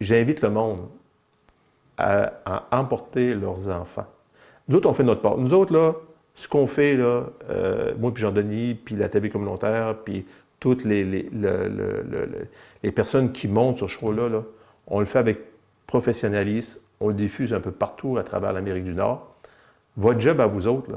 [0.00, 0.80] j'invite le monde
[2.00, 4.06] à, emporter leurs enfants.
[4.68, 5.36] Nous autres, on fait notre part.
[5.38, 5.94] Nous autres, là,
[6.34, 10.26] ce qu'on fait, là, euh, moi puis Jean-Denis, puis la TV communautaire, puis
[10.58, 12.46] toutes les, les, le- le- le- le-
[12.82, 14.42] les personnes qui montent sur ce show-là, là,
[14.86, 15.38] on le fait avec
[15.86, 19.34] professionnalisme, on le diffuse un peu partout à travers l'Amérique du Nord.
[19.96, 20.90] Votre job à vous autres,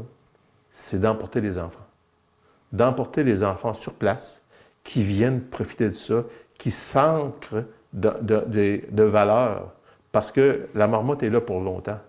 [0.71, 1.85] c'est d'emporter les enfants.
[2.71, 4.41] D'emporter les enfants sur place,
[4.83, 6.23] qui viennent profiter de ça,
[6.57, 7.63] qui s'ancrent
[7.93, 9.71] de- de valeurs,
[10.13, 11.99] parce que la marmotte est là pour longtemps.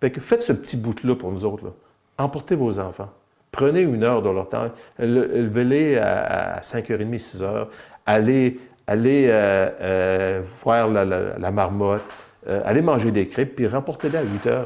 [0.00, 1.64] Fait que faites ce petit bout-là pour nous autres.
[1.64, 1.70] là.
[2.18, 3.08] Emportez vos enfants.
[3.52, 4.68] Prenez une heure de leur temps.
[4.98, 7.66] Le- Levez-les à, à 5h30, 6h.
[8.04, 12.02] Allez, allez euh, euh, voir la, la- la marmotte.
[12.48, 14.64] Euh, allez manger des crêpes, puis remportez-les à 8h,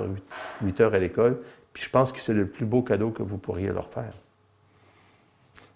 [0.64, 1.38] 8, h à l'école.
[1.74, 4.12] Puis je pense que c'est le plus beau cadeau que vous pourriez leur faire.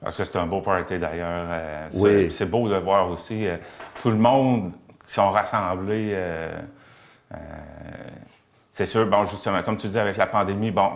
[0.01, 1.47] Parce que c'est un beau party d'ailleurs.
[1.93, 2.31] Oui.
[2.31, 3.47] C'est beau de voir aussi
[4.01, 4.73] tout le monde
[5.07, 6.17] qui sont rassemblés.
[7.33, 7.37] Euh,
[8.73, 10.91] c'est sûr, bon, justement, comme tu dis, avec la pandémie, bon,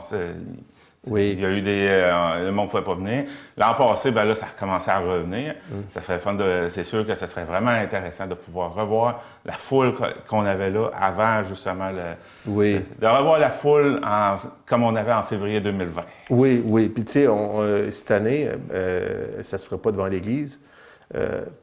[1.06, 1.32] Oui.
[1.32, 1.86] il y a eu des.
[1.90, 3.24] euh, le monde ne pouvait pas venir.
[3.58, 5.54] L'an passé, ben là, ça a commencé à revenir.
[5.70, 5.74] Mm.
[5.90, 6.66] Ça serait fun de.
[6.70, 9.92] C'est sûr que ce serait vraiment intéressant de pouvoir revoir la foule
[10.28, 12.14] qu'on avait là avant, justement, le,
[12.46, 12.80] Oui.
[12.98, 16.04] de revoir la foule en- comme on avait en février 2020.
[16.30, 16.88] Oui, oui.
[16.88, 20.58] Puis tu sais, euh, cette année, euh, ça ne se fera pas devant l'Église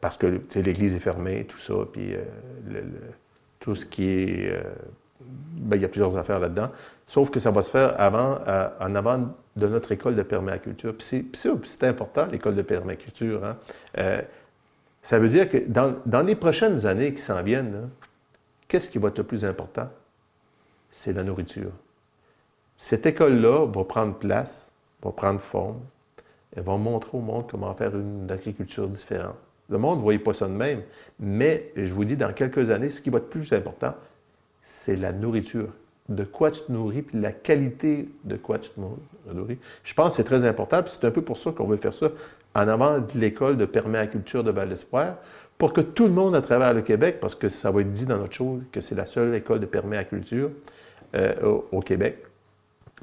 [0.02, 1.74] parce que tu sais, l'Église est fermée, tout ça.
[1.92, 2.12] Puis
[2.70, 3.12] le- le-
[3.62, 4.52] tout ce qui est.
[4.52, 4.62] euh,
[5.22, 6.70] ben, il y a plusieurs affaires là-dedans.
[7.08, 10.94] Sauf que ça va se faire avant, euh, en avant de notre école de permaculture.
[10.98, 13.46] Puis c'est- important, l'école de permaculture.
[13.46, 13.58] hein.
[13.98, 14.22] Euh,
[15.04, 17.90] ça veut dire que dans, dans les prochaines années qui s'en viennent,
[18.68, 19.90] qu'est-ce qui va être le plus important?
[20.90, 21.72] C'est la nourriture.
[22.78, 24.72] Cette école-là va prendre place,
[25.04, 25.80] va prendre forme,
[26.56, 29.38] elle va montrer au monde comment faire une agriculture différente.
[29.72, 30.82] Le monde ne voyait pas ça de même,
[31.20, 33.96] mais je vous dis, dans quelques années, ce qui va être plus important,
[34.62, 35.70] c'est la nourriture.
[36.10, 38.80] De quoi tu te nourris, puis la qualité de quoi tu te
[39.34, 39.58] nourris.
[39.84, 41.94] Je pense que c'est très important, puis c'est un peu pour ça qu'on veut faire
[41.94, 42.10] ça
[42.54, 45.16] en avant de l'école de permaculture de Val-Espoir,
[45.58, 48.06] pour que tout le monde à travers le Québec, parce que ça va être dit
[48.06, 50.50] dans notre chose que c'est la seule école de permaculture
[51.16, 52.18] euh, au, au Québec,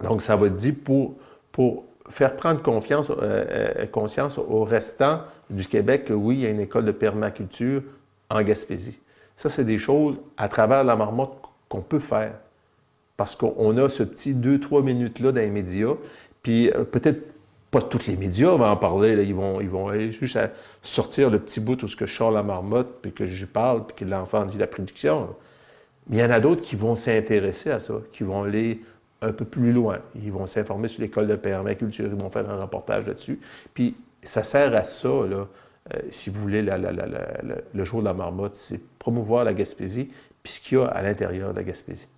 [0.03, 1.15] donc, ça va être dit pour,
[1.51, 6.47] pour faire prendre confiance, euh, euh, conscience au restant du Québec que oui, il y
[6.47, 7.83] a une école de permaculture
[8.31, 8.99] en Gaspésie.
[9.37, 11.33] Ça, c'est des choses à travers la marmotte
[11.68, 12.33] qu'on peut faire.
[13.16, 15.94] Parce qu'on a ce petit 2-3 minutes-là dans les médias.
[16.42, 17.21] Puis euh, peut-être
[17.71, 19.23] pas tous les médias vont en parler.
[19.25, 20.38] Ils, vont, ils vont aller juste
[20.83, 23.97] sortir le petit bout où ce que je la marmotte, puis que j'y parle, puis
[23.97, 25.29] que l'enfant dit la prédiction.
[26.09, 28.81] Mais il y en a d'autres qui vont s'intéresser à ça, qui vont aller
[29.23, 29.99] un peu plus loin.
[30.15, 33.41] Ils vont s'informer sur l'école de permaculture, ils vont faire un reportage là-dessus.
[33.75, 35.47] Puis ça sert à ça, là,
[35.95, 40.11] euh, si vous voulez, le jour de la marmotte, c'est promouvoir la Gaspésie,
[40.43, 42.09] puis ce qu'il y a à l'intérieur de la Gaspésie.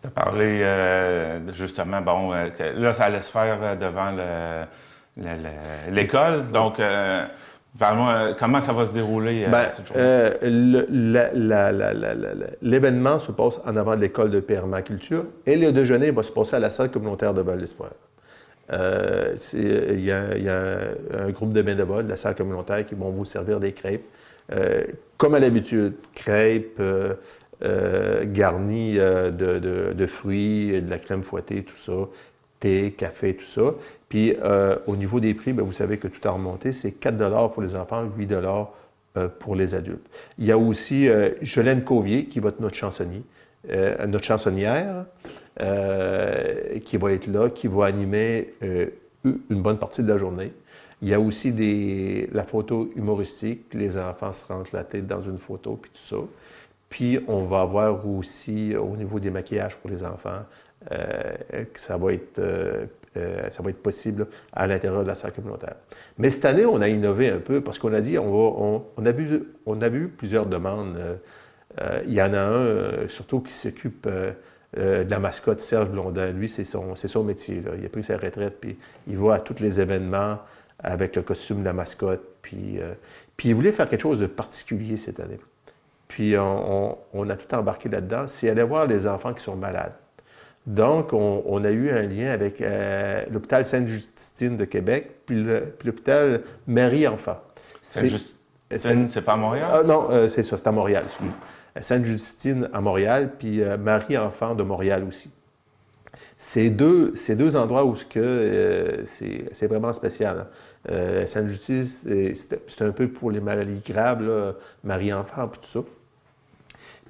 [0.00, 4.64] Tu as parlé euh, justement, bon, euh, là, ça allait se faire devant le-
[5.16, 6.48] le- le- l'école.
[6.48, 6.78] Donc,
[7.78, 10.02] parle-moi, euh, comment ça va se dérouler euh, Ben, cette journée?
[10.02, 10.34] euh,
[12.62, 16.56] L'événement se passe en avant de l'école de permaculture et le déjeuner va se passer
[16.56, 17.90] à la salle communautaire de Val d'Espoir.
[18.72, 20.78] Euh, Il y, a, il y a
[21.26, 24.04] un groupe de bénévoles de la salle communautaire qui vont vous servir des crêpes.
[24.52, 24.84] Euh,
[25.16, 26.80] comme à l'habitude, crêpes
[28.24, 31.92] garnies de, de- de fruits, de la crème fouettée, tout ça,
[32.60, 33.72] thé, café, tout ça.
[34.14, 37.48] Puis euh, au niveau des prix, ben, vous savez que tout a remonté, c'est 4
[37.52, 40.06] pour les enfants, 8 euh, pour les adultes.
[40.38, 42.76] Il y a aussi euh, Jolène Covier, qui va être notre
[43.70, 45.06] euh, chansonnière,
[45.60, 48.54] euh, qui va être là, qui va animer
[49.24, 50.52] une bonne partie de la journée.
[51.02, 51.52] Il y a aussi
[52.32, 56.22] la photo humoristique, les enfants se rentrent la tête dans une photo, puis tout ça.
[56.88, 60.44] Puis on va avoir aussi, au niveau des maquillages pour les enfants,
[60.92, 61.34] euh,
[61.74, 62.38] ça va être,
[63.16, 65.76] euh, ça va être possible à l'intérieur de la salle communautaire.
[66.18, 69.06] Mais cette année, on a innové un peu parce qu'on a dit, on, va- on,
[69.06, 70.96] a vu, on a vu plusieurs demandes.
[70.96, 71.16] Euh,
[71.80, 74.08] euh, il y en a un, surtout, qui s'occupe
[74.76, 76.30] de la mascotte, Serge Blondin.
[76.32, 77.62] Lui, c'est son, c'est son métier.
[77.78, 80.38] Il a pris sa retraite, puis il va à tous les événements
[80.80, 82.22] avec le costume de la mascotte.
[82.42, 82.78] Puis,
[83.36, 85.38] puis il voulait faire quelque chose de particulier cette année.
[86.08, 88.26] Puis on a tout embarqué là-dedans.
[88.28, 89.94] C'est aller voir les enfants qui sont malades.
[90.66, 95.44] Donc, on, on a eu un lien avec euh, l'hôpital Sainte-Justine de Québec, puis
[95.84, 97.38] l'hôpital Marie-Enfant.
[97.82, 99.70] Sainte-Justine, c'est pas à Montréal?
[99.72, 101.04] Ah, non, euh, c'est ça, c'est à Montréal.
[101.76, 105.30] Euh, Sainte-Justine à Montréal, puis euh, Marie-Enfant de Montréal aussi.
[106.38, 110.46] C'est deux, deux endroits où ce que, c'est, vraiment spécial.
[110.88, 111.26] hein.
[111.26, 115.80] Sainte-Justine, c'est, un peu pour les maladies graves, Marie-Enfant, puis tout ça.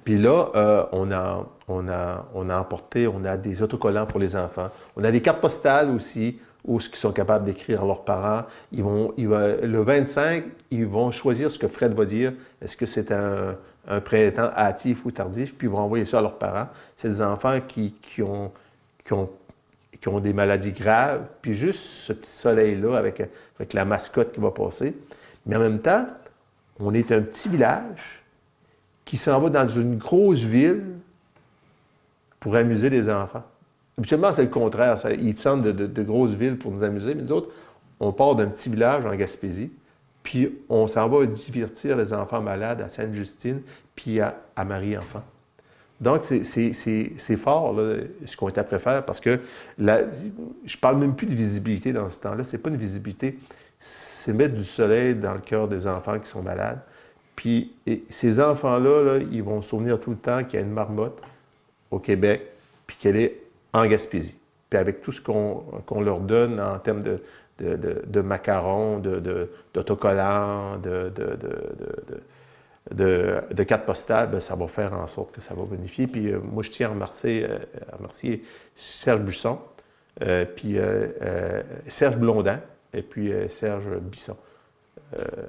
[0.03, 2.25] Puis là, on, a, on, a,
[2.59, 4.69] emporté, on a des autocollants pour les enfants.
[4.95, 8.43] On a des cartes postales aussi ou ce qu'ils sont capables d'écrire à leurs parents.
[8.71, 12.33] Ils vont, le 25, ils vont choisir ce que Fred va dire.
[12.61, 13.55] Est-ce que c'est un,
[13.87, 16.67] un printemps hâtif ou tardif, puis ils vont envoyer ça à leurs parents.
[16.95, 18.51] C'est des enfants qui ont
[20.19, 23.21] des maladies graves, puis juste ce petit soleil-là avec,
[23.59, 24.95] avec la mascotte qui va passer.
[25.45, 26.07] Mais en même temps,
[26.79, 28.23] on est un petit village
[29.05, 30.83] qui s'en va dans une grosse ville
[32.45, 33.41] pour amuser les enfants.
[33.97, 34.97] Habituellement, c'est le contraire.
[35.19, 37.49] Ils descendent de, grosses villes pour nous amuser, mais nous autres,
[37.99, 39.71] on part d'un petit village en Gaspésie,
[40.21, 43.61] puis on s'en va divertir les enfants malades à Sainte-Justine,
[43.95, 45.23] puis à, Marie-Enfant.
[45.99, 47.75] Donc, c'est fort,
[48.27, 49.39] ce qu'on est après faire, parce que
[49.79, 50.01] la,
[50.65, 52.43] je parle même plus de visibilité dans ce temps-là.
[52.43, 53.39] C'est pas une visibilité,
[53.79, 56.81] c'est mettre du soleil dans le cœur des enfants qui sont malades.
[57.35, 57.73] Puis
[58.09, 61.19] ces enfants-là, là, ils vont se souvenir tout le temps qu'il y a une marmotte
[61.95, 62.41] au Québec,
[62.85, 63.41] puis qu'elle est
[63.73, 64.35] en Gaspésie.
[64.69, 67.23] Puis avec tout ce qu'on qu leur donne en termes de,
[67.59, 68.99] de, de, de macarons,
[69.73, 71.11] d'autocollants, de,
[72.91, 76.07] de, cartes postales, bien, ça va faire en sorte que ça va bonifier.
[76.07, 77.59] Puis euh, moi, je tiens à remercier, euh,
[77.97, 78.43] remercier
[78.75, 79.59] Serge Busson,
[80.21, 80.77] euh, puis
[81.87, 82.59] Serge Blondin,
[82.93, 84.37] et puis Serge Bisson,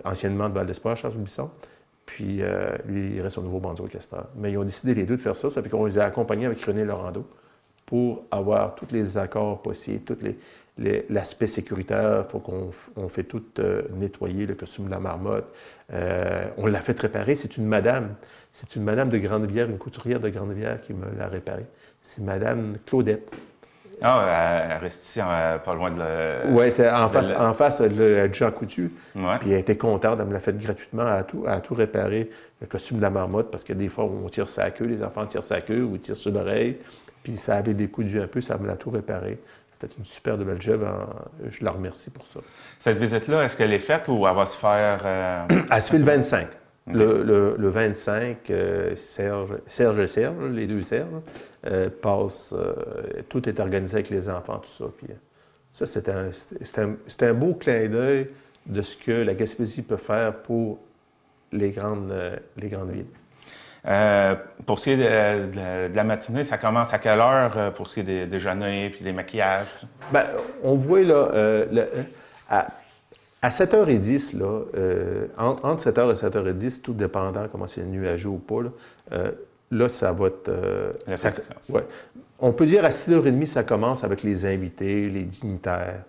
[0.04, 1.50] anciennement de Val d'Espoir, Serge Bisson.
[2.06, 2.40] Puis
[2.86, 4.16] lui, il reste au nouveau bandeau orchestre.
[4.36, 5.50] Mais ils ont décidé les deux de faire ça.
[5.50, 7.26] Ça fait qu'on les a accompagnés avec René Laurando
[7.84, 10.16] pour avoir tous les accords possibles,
[10.78, 15.46] les, l'aspect sécuritaire, faut qu'on on fait tout euh, nettoyer, le costume de la marmotte.
[15.92, 18.14] Euh, on l'a fait réparer, c'est une madame.
[18.52, 21.64] C'est une madame de Grande-Rivière, une couturière de Grande-Rivière qui me l'a réparé.
[22.02, 23.30] C'est madame Claudette.
[24.02, 26.46] Ah, elle reste ici, pas loin de la...
[26.50, 28.92] Oui, c'est en face, en face de Jean Coutu.
[29.14, 29.38] Ouais.
[29.40, 32.30] Puis elle était contente, elle me l'a fait gratuitement, à tout, à tout réparer,
[32.60, 35.24] le costume de la marmotte, parce que des fois, on tire sa queue, les enfants
[35.26, 36.76] tirent sa queue ou tirent sur l'oreille.
[37.22, 39.38] Puis ça avait des coups de un peu, ça me l'a tout réparé
[39.78, 40.86] fait une super de belle job.
[41.50, 42.40] Je la remercie pour ça.
[42.78, 45.00] Cette visite-là, est-ce qu'elle est faite ou elle va se faire.
[45.04, 46.48] Euh, elle se fait le 25.
[46.88, 46.98] Okay.
[46.98, 51.08] Le, le, le, 25, euh, Serge, Serge et Serge, les deux Serge,
[51.66, 52.54] euh, passent.
[52.56, 52.74] Euh,
[53.28, 54.84] tout est organisé avec les enfants, tout ça.
[54.96, 55.08] Puis,
[55.72, 56.30] ça, c'est un,
[56.76, 58.28] un, un, beau clin d'œil
[58.66, 60.78] de ce que la Gaspésie peut faire pour
[61.50, 62.14] les grandes,
[62.56, 63.06] les grandes villes.
[64.64, 67.88] Pour ce qui est de, de, de, la matinée, ça commence à quelle heure pour
[67.88, 69.74] ce qui est des déjeuners puis des maquillages?
[70.12, 70.24] Bien,
[70.62, 71.28] on voit là,
[71.70, 71.88] le,
[72.48, 72.68] à,
[73.42, 78.38] à 7h10, là, euh, entre, entre 7h et 7h10, tout dépendant comment c'est nuageux ou
[78.38, 78.70] pas, là,
[79.12, 79.32] euh,
[79.70, 80.50] là ça va être.
[81.16, 81.30] ça,
[81.68, 81.84] ouais.
[82.38, 86.02] On peut dire à 6h30, ça commence avec les invités, les dignitaires.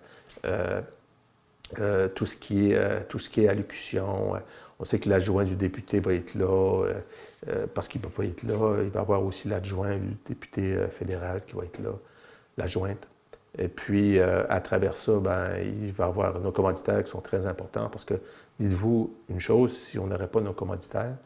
[2.14, 4.32] tout, ce qui est, tout ce qui est allocution.
[4.80, 6.84] On sait que l'adjoint du député va être là.
[7.46, 8.82] Euh, parce qu'il ne peut pas être là.
[8.82, 11.90] Il va y avoir aussi l'adjoint du député euh, fédéral qui va être là,
[12.56, 13.06] l'adjointe.
[13.56, 17.20] Et puis, euh, à travers ça, ben, il va y avoir nos commanditaires qui sont
[17.20, 18.14] très importants parce que,
[18.60, 21.16] dites-vous une chose, si on n'aurait pas nos commanditaires,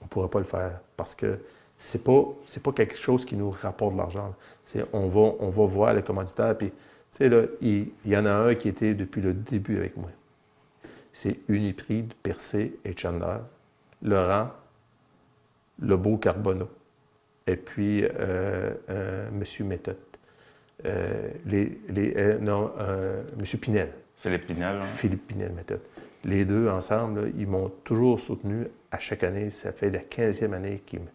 [0.00, 1.38] on ne pourrait pas le faire parce que
[1.76, 2.22] ce n'est pas,
[2.62, 4.34] pas quelque chose qui nous rapporte de l'argent.
[4.92, 6.76] On va, on va voir les commanditaires, puis, tu
[7.10, 10.10] sais, là, il, y en a un qui était depuis le début avec moi.
[11.12, 13.38] C'est Uniprix, Percé et Chandler.
[14.02, 14.50] Laurent,
[15.78, 16.70] le beau Carbonneau,
[17.46, 19.66] et puis euh, euh, M.
[19.66, 19.96] Méthode.
[20.86, 23.58] Euh, les, les, euh, non, M.
[23.60, 23.88] Pinel.
[24.16, 24.76] Philippe Pinel.
[24.76, 24.86] Hein.
[24.96, 25.80] Philippe Pinel Méthode.
[26.24, 29.50] Les deux ensemble, là, ils m'ont toujours soutenu à chaque année.
[29.50, 31.06] Ça fait la 15e année qu'ils me.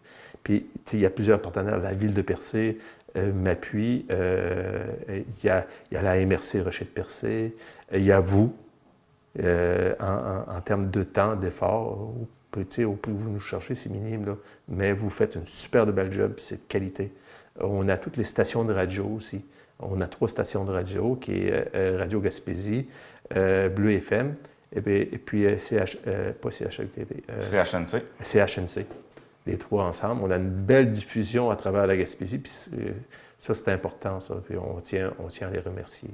[0.42, 1.78] Puis, il y a plusieurs partenaires.
[1.78, 2.78] La ville de Percé
[3.16, 4.06] m'appuie.
[4.10, 7.56] Il y, a, y a la MRC Rocher de Percé.
[7.92, 8.54] Il y a vous,
[9.38, 9.44] en,
[10.00, 12.14] en, en, termes de temps, d'effort,
[12.84, 14.36] au prix que vous nous cherchez, c'est minime, là,
[14.68, 17.12] mais vous faites une super de belle job, c'est de qualité.
[17.60, 19.44] On a toutes les stations de radio aussi.
[19.80, 22.86] On a trois stations de radio, qui est euh, Radio Gaspésie,
[23.34, 24.34] euh, Bleu FM,
[24.74, 25.98] et, bien, et puis euh, CH,
[26.40, 27.24] pas CHLTV.
[27.40, 28.02] CHNC.
[28.24, 28.86] CHNC.
[29.46, 30.22] Les trois ensemble.
[30.24, 32.52] On a une belle diffusion à travers la Gaspésie, puis
[33.38, 34.34] ça, c'est important, ça.
[34.44, 36.10] Puis on tient, on tient à les remercier.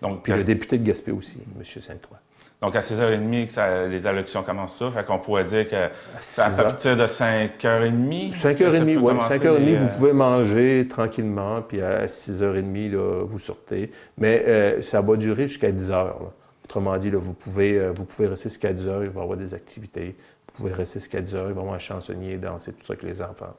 [0.00, 1.64] Donc, puis le député de Gaspé aussi, M.
[1.64, 2.20] Sainte-Croix.
[2.60, 4.90] Donc, à 6h30, que ça, les allocutions commencent ça.
[4.90, 8.32] Fait qu'on pourrait dire que à, à partir de 5h30.
[8.36, 9.12] 5h30, oui.
[9.14, 9.76] 5h30, les...
[9.76, 13.92] vous pouvez manger tranquillement, puis à 6h30, là, vous sortez.
[14.16, 15.90] Mais euh, ça va durer jusqu'à 10h.
[15.90, 16.32] Là.
[16.64, 19.36] Autrement dit, là, vous, pouvez, euh, vous pouvez rester jusqu'à 10h, il va y avoir
[19.36, 20.16] des activités.
[20.48, 23.04] Vous pouvez rester jusqu'à 10h, il va y avoir un chansonnier, danser, tout ça avec
[23.04, 23.54] les enfants.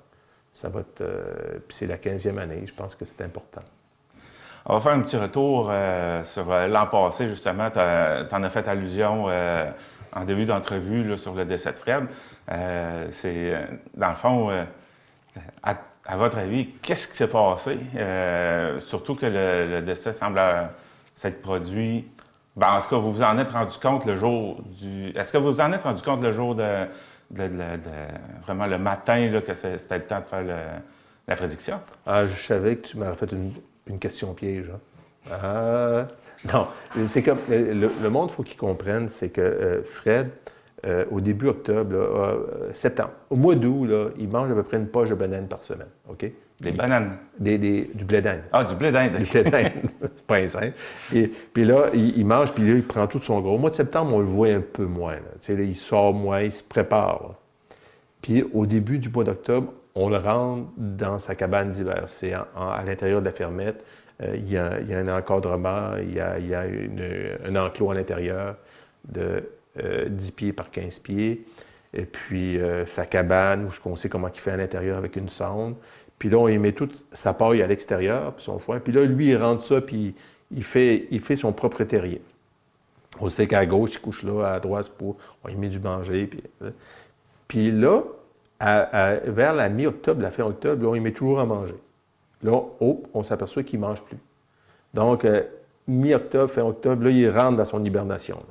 [0.52, 1.02] Ça va être.
[1.02, 3.62] Euh, puis c'est la 15e année, je pense que c'est important.
[4.72, 7.72] On va faire un petit retour euh, sur euh, l'an passé, justement.
[7.72, 9.66] Tu en as fait allusion euh,
[10.14, 12.06] en début d'entrevue sur le décès de Fred.
[13.10, 14.52] C'est, dans le fond,
[15.64, 17.80] à, votre avis, qu'est-ce qui s'est passé?
[18.80, 20.40] surtout que le, décès semble,
[21.16, 22.08] s'être produit.
[22.56, 25.10] Ben, est-ce que vous vous en êtes rendu compte le jour du.
[25.16, 26.86] Est-ce que vous vous en êtes rendu compte le jour de.
[28.44, 30.44] vraiment le matin, que c'était le temps de faire
[31.28, 31.80] la prédiction?
[32.06, 33.54] Ah, je savais que tu m'aurais fait une,
[33.90, 34.66] une question piège.
[34.74, 34.80] hein.
[35.32, 36.08] Ah,
[36.54, 36.68] non,
[37.08, 40.30] c'est comme le, le monde, il faut qu'il comprenne, c'est que euh, Fred,
[40.86, 42.38] euh, au début octobre, là, euh,
[42.74, 45.90] septembre, au mois d'août, il mange à peu près une poche de bananes par semaine.
[46.10, 46.20] OK?
[46.20, 47.18] Des Il- bananes?
[47.38, 48.42] Des, des- du blé d'Inde.
[48.54, 49.18] Ah, du blé d'Inde.
[49.18, 49.72] Du blé d'Inde.
[50.02, 50.72] c'est pas simple.
[51.14, 53.56] Et puis là, il, il mange, puis là, il prend tout son gros.
[53.56, 55.16] Au mois de septembre, on le voit un peu moins.
[55.16, 55.54] là.
[55.56, 57.36] Là, il sort moins, il se prépare.
[58.22, 62.06] Puis au début du mois d'octobre, on le rentre dans sa cabane d'hiver.
[62.08, 63.84] C'est à l'intérieur de la fermette.
[64.24, 66.66] Euh, il, y a, un encadrement, il y a,
[67.46, 68.56] un enclos à l'intérieur
[69.10, 69.44] de
[69.84, 71.46] euh, 10 pieds par 15 pieds.
[71.94, 75.28] Et puis euh, sa cabane, où on sait comment il fait à l'intérieur avec une
[75.28, 75.76] sonde.
[76.18, 78.80] Puis là, on y met toute sa paille à l'extérieur, puis son foin.
[78.80, 80.16] Puis là, lui, il rentre ça, puis
[80.52, 82.22] il fait, son propre terrier.
[83.20, 86.28] On sait qu'à gauche, il couche là, à droite, pour, on y met du manger.
[86.28, 86.72] Puis, euh,
[87.50, 88.04] puis là,
[88.60, 91.76] à- à- vers la mi-octobre, la fin octobre, là, on y met toujours à manger.
[92.44, 94.18] Là, oh, on s'aperçoit qu'il ne mange plus.
[94.94, 95.44] Donc, euh,
[95.88, 98.42] mi-octobre, fin octobre, là, il rentre dans son hibernation,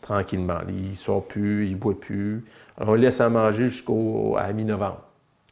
[0.00, 0.60] tranquillement.
[0.68, 2.44] Il ne sort plus, il ne boit plus.
[2.78, 5.02] On laisse à manger jusqu'à mi-novembre.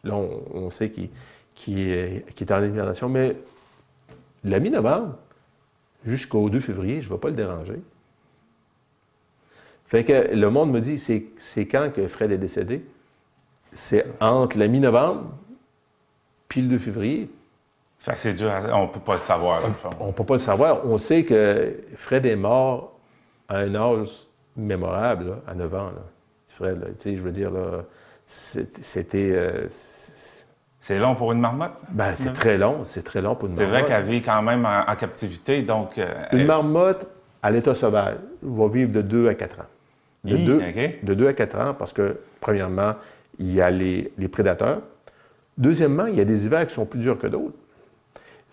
[0.05, 3.09] Là, on, sait qu'il est, en hibernation.
[3.09, 3.37] Mais
[4.45, 5.17] la mi-novembre,
[6.05, 7.81] jusqu'au 2 février, je ne vais pas le déranger.
[9.87, 12.85] Fait que le monde me dit, c'est quand que Fred est décédé?
[13.75, 15.25] C'est entre la mi-novembre
[16.49, 17.31] puis le 2 février.
[17.99, 19.62] Fait que c'est dur, on peut pas le savoir.
[20.01, 20.85] On ne peut pas le savoir.
[20.87, 22.93] On sait que Fred est mort
[23.49, 24.09] à un âge
[24.57, 25.87] mémorable, là, à 9 ans.
[25.87, 26.03] Là.
[26.57, 27.51] Fred, là, tu sais, je veux dire,
[28.27, 29.31] c'était...
[29.33, 31.87] euh, c'est- long pour une marmotte, ça?
[31.91, 33.89] ben, c'est très long, c'est très long pour une C'est vrai marmotte.
[33.91, 35.97] qu'elle vit quand même en, en captivité, donc...
[35.99, 37.07] euh, Une elle- marmotte
[37.43, 39.64] à l'état sauvage va vivre de 2 à 4 ans.
[40.25, 41.05] De, Hi, 2, OK.
[41.05, 42.95] de 2 à 4 ans parce que, premièrement,
[43.39, 44.83] il y a les, prédateurs.
[45.59, 47.57] Deuxièmement, il y a des hivers qui sont plus durs que d'autres.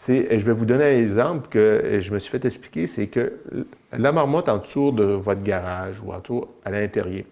[0.07, 3.33] Je vais vous donner un exemple que je me suis fait expliquer, c'est que
[3.91, 7.25] la marmotte en dessous de votre garage ou en dessous à l'intérieur,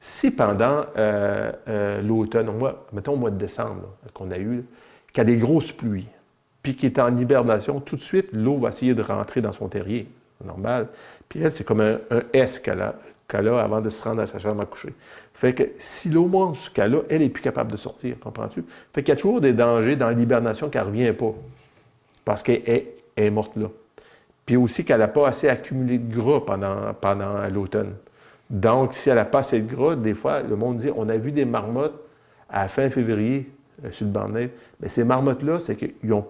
[0.00, 2.50] si pendant euh, euh, l'automne,
[2.92, 4.64] mettons au mois de décembre qu'on a eu,
[5.12, 6.08] qu'il y a des grosses pluies,
[6.62, 9.68] puis qu'il est en hibernation, tout de suite, l'eau va essayer de rentrer dans son
[9.68, 10.08] terrier.
[10.44, 10.86] Normal.
[11.28, 11.98] Puis elle, c'est comme un,
[12.32, 12.94] S qu'elle a,
[13.28, 14.94] a avant de se rendre à sa chambre à coucher.
[15.38, 18.64] Fait que si l'eau monte jusqu'à là, elle n'est plus capable de sortir, comprends-tu?
[18.92, 21.32] Fait qu'il y a toujours des dangers dans l'hibernation qu'elle ne revient pas.
[22.24, 22.86] Parce qu'elle
[23.16, 23.68] est, morte là.
[24.46, 27.94] Puis aussi qu'elle n'a pas assez accumulé de gras pendant, pendant l'automne.
[28.50, 31.16] Donc, si elle n'a pas assez de gras, des fois, le monde dit on a
[31.16, 32.02] vu des marmottes
[32.50, 33.48] à fin février
[33.84, 34.48] euh, sur le banc de.
[34.80, 36.26] Mais ces marmottes-là, c'est qu'ils n'ont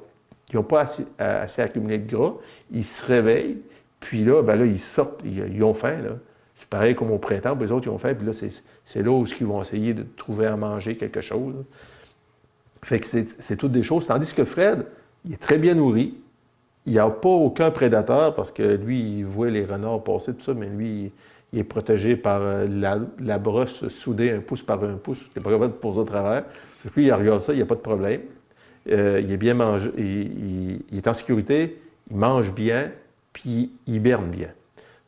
[0.53, 2.35] ils ont pas assez, euh, assez accumulé de gras.
[2.73, 3.57] Ils se réveillent,
[4.01, 5.97] puis là, ben là ils sortent, ils, ils ont faim.
[6.03, 6.11] Là.
[6.59, 9.13] C'est pareil comme au printemps, puis les autres, ils ont faim, puis là, c'est, là
[9.13, 11.55] où ils vont essayer de trouver à manger quelque chose.
[12.83, 14.09] Fait que c'est, toutes des choses.
[14.09, 14.85] Tandis que Fred,
[15.25, 16.17] il est très bien nourri.
[16.85, 20.43] Il n'y a pas aucun prédateur parce que lui, il voit les renards passer, tout
[20.43, 21.13] ça, mais lui,
[21.53, 25.27] il, est protégé par euh, la, la brosse soudée un pouce par un pouce.
[25.27, 26.45] Il n'est pas capable de poser au travers.
[26.83, 28.23] Fait lui, il regarde ça, il n'y a pas de problème.
[28.91, 31.81] Euh, il est bien mangé, il est en sécurité,
[32.11, 32.91] il mange bien,
[33.33, 34.49] puis il hiberne bien.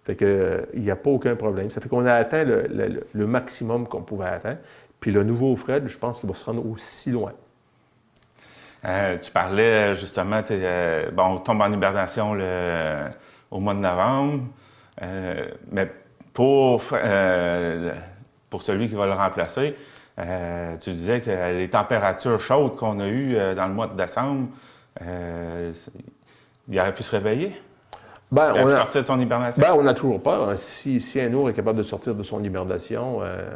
[0.05, 1.71] Fait que, euh, il n'y a pas aucun problème.
[1.71, 4.59] Ça fait qu'on a atteint le, maximum qu'on pouvait atteindre.
[4.99, 7.33] Puis le nouveau Fred, je pense qu'il va se rendre aussi loin.
[8.87, 12.33] Euh, tu parlais justement, euh, bon, on tombe en hibernation
[13.51, 14.45] au mois de novembre,
[15.71, 15.91] mais
[16.33, 16.83] pour,
[18.49, 19.77] pour celui qui va le remplacer,
[20.81, 24.49] tu disais que les températures chaudes qu'on a eues dans le mois de décembre,
[25.03, 27.61] il aurait pu se réveiller?
[28.33, 29.61] Ben, Il aurait on pu a- sortir de son hibernation?
[29.63, 30.49] Ben, on a toujours peur.
[30.49, 30.57] hein.
[30.57, 33.49] Si, si un ours est capable de sortir de son hibernation, euh,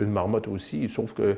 [0.00, 1.36] une marmotte aussi, sauf que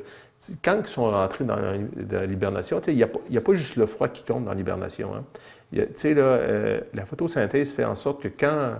[0.63, 3.53] quand ils sont rentrés dans, dans l'hibernation, il n'y a, pas- il y a pas
[3.55, 5.11] juste le froid qui compte dans l'hibernation.
[5.15, 5.23] hein.
[5.73, 8.75] Là, euh, la photosynthèse fait en sorte que quand...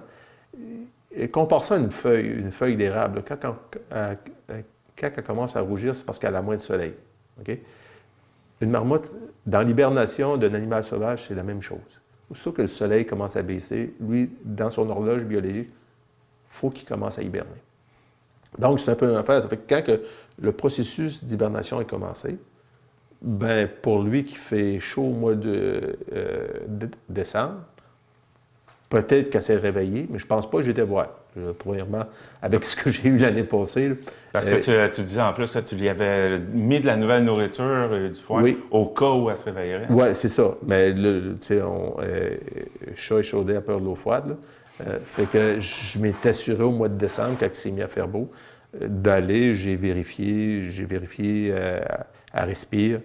[1.18, 3.24] euh, Compare ça à une feuille, une feuille d'érable.
[3.28, 3.56] Quand, quand,
[5.00, 6.94] quand elle commence à rougir, c'est parce qu'elle a moins de soleil.
[8.62, 9.16] Une marmotte,
[9.48, 11.80] dans l'hibernation d'un animal sauvage, c'est la même chose.
[12.32, 16.88] Aussitôt que le soleil commence à baisser, lui, dans son horloge biologique, il faut qu'il
[16.88, 17.50] commence à hiberner.
[18.58, 19.42] Donc, c'est un peu une affaire.
[19.42, 20.00] Ça fait que quand
[20.42, 22.38] le processus d'hibernation est commencé,
[23.22, 27.56] ben, pour lui qui fait chaud au mois de, euh, de- décembre,
[28.90, 31.10] Peut-être qu'elle s'est réveillée, mais je pense pas que j'étais voir.
[31.38, 32.06] Euh, premièrement,
[32.42, 33.90] avec ce que j'ai eu l'année passée.
[33.90, 33.96] là.
[34.34, 36.98] Parce Euh, que tu, tu disais en plus que tu lui avais mis de la
[36.98, 38.58] nouvelle nourriture et du foin Oui.
[38.72, 39.86] au cas où elle se réveillerait.
[39.92, 40.56] Oui, c'est ça.
[40.66, 42.32] Mais là, tu sais, on, euh,
[42.96, 44.30] chat échaudé à peur de l'eau froide.
[44.30, 44.36] là.
[44.88, 47.88] Euh, fait que je m'étais assuré au mois de décembre, quand il s'est mis à
[47.90, 48.32] faire beau,
[48.82, 51.80] euh, d'aller, j'ai vérifié, j'ai vérifié, euh,
[52.34, 53.02] elle respire.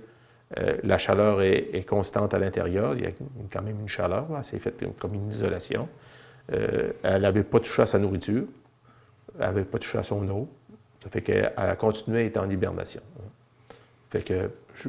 [0.58, 2.94] Euh, la chaleur est, est constante à l'intérieur.
[2.96, 3.10] Il y a
[3.52, 4.26] quand même une chaleur.
[4.30, 4.38] là.
[4.38, 5.88] Elle s'est faite comme une isolation.
[6.52, 8.44] Euh, elle n'avait pas touché à sa nourriture.
[9.38, 10.48] Elle n'avait pas touché à son eau.
[11.02, 13.00] Ça fait qu'elle a continué à être en hibernation.
[14.10, 14.88] Fait que, je-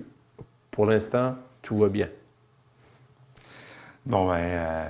[0.72, 2.10] pour l'instant, tout va bien.
[4.06, 4.86] Bon, ben, euh,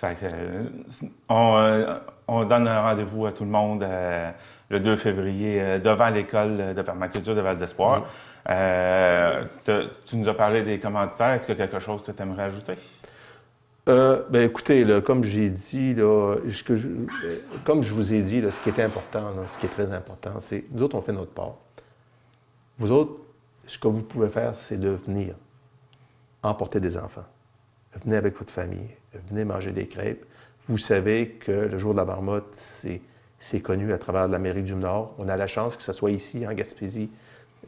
[0.00, 0.26] fait que,
[1.28, 1.84] on,
[2.28, 3.84] on donne un rendez-vous à tout le monde
[4.70, 8.06] le 2 février devant l'école de permaculture de Val d'Espoir.
[8.48, 9.44] Euh,
[10.06, 11.30] tu nous as parlé des commanditaires.
[11.34, 12.74] Est-ce a quelque chose que tu aimerais ajouter?
[13.88, 15.94] Euh, ben écoutez, comme j'ai dit,
[16.64, 19.70] que je- euh, comme je vous ai dit, ce qui est important, ce qui est
[19.70, 21.54] très important, c'est nous autres, on fait notre part.
[22.78, 23.12] Vous autres,
[23.66, 25.34] ce que vous pouvez faire, c'est de venir
[26.42, 27.24] emporter des enfants.
[28.04, 28.90] Venez avec votre famille,
[29.28, 30.24] venez manger des crêpes.
[30.68, 32.54] Vous savez que le jour de la marmotte,
[33.40, 35.14] c'est connu à travers l'Amérique du Nord.
[35.18, 37.10] On a la chance que ce soit ici, en Gaspésie,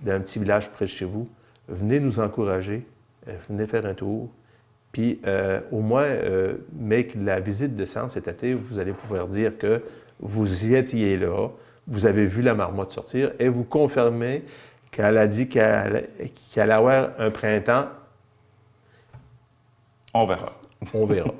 [0.02, 1.28] dans un petit village près de chez vous.
[1.68, 2.86] Venez nous encourager,
[3.28, 4.28] euh, venez faire un tour.
[4.92, 8.92] Puis euh, au moins, euh, mais que la visite de séance cet été, vous allez
[8.92, 9.82] pouvoir dire que
[10.20, 11.48] vous y étiez là,
[11.86, 14.44] vous avez vu la marmotte sortir et vous confirmez
[14.90, 16.08] qu'elle a dit qu'elle
[16.52, 17.88] qu'elle allait avoir un printemps.
[20.12, 20.52] On verra.
[20.92, 21.32] On verra.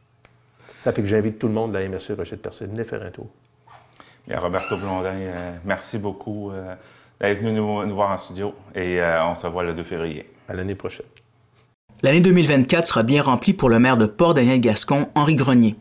[0.82, 2.66] Ça fait que j'invite tout le monde de la MRC Rochette Percé.
[2.66, 3.26] Venez faire un tour.
[4.26, 6.52] Bien, Roberto Blondin, euh, merci beaucoup
[7.22, 10.26] euh, d'être venu nous, voir en studio et euh, on se voit le 2 février.
[10.48, 11.06] À l'année prochaine.
[12.02, 15.76] L'année 2024 sera bien remplie pour le maire de Port-Daniel-Gascon, Henri Grenier.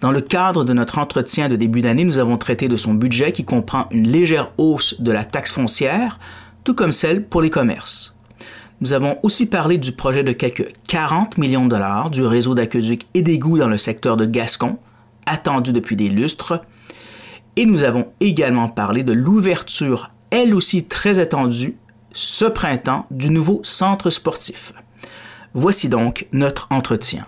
[0.00, 3.32] Dans le cadre de notre entretien de début d'année, nous avons traité de son budget
[3.32, 6.18] qui comprend une légère hausse de la taxe foncière,
[6.64, 8.14] tout comme celle pour les commerces.
[8.82, 13.06] Nous avons aussi parlé du projet de quelques 40 millions de dollars du réseau d'aqueduc
[13.14, 14.78] et d'égouts dans le secteur de Gascon,
[15.24, 16.60] attendu depuis des lustres.
[17.56, 21.76] Et nous avons également parlé de l'ouverture, elle aussi très attendue,
[22.12, 24.72] ce printemps, du nouveau centre sportif.
[25.54, 27.26] Voici donc notre entretien.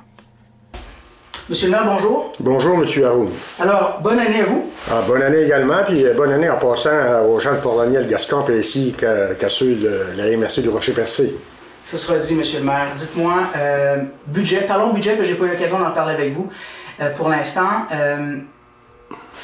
[1.48, 2.32] Monsieur le maire, bonjour.
[2.40, 3.04] Bonjour, M.
[3.04, 3.30] Haroun.
[3.60, 4.68] Alors, bonne année à vous.
[4.90, 8.08] Ah, bonne année également, puis euh, bonne année en passant euh, aux gens de Port-Daniel,
[8.08, 11.36] Gascon, puis ainsi qu'à ceux de la MRC du Rocher-Percé.
[11.84, 12.88] Ce sera dit, monsieur le maire.
[12.96, 16.50] Dites-moi, euh, budget, parlons budget, parce que j'ai pas eu l'occasion d'en parler avec vous
[17.00, 17.86] euh, pour l'instant.
[17.92, 18.38] Euh,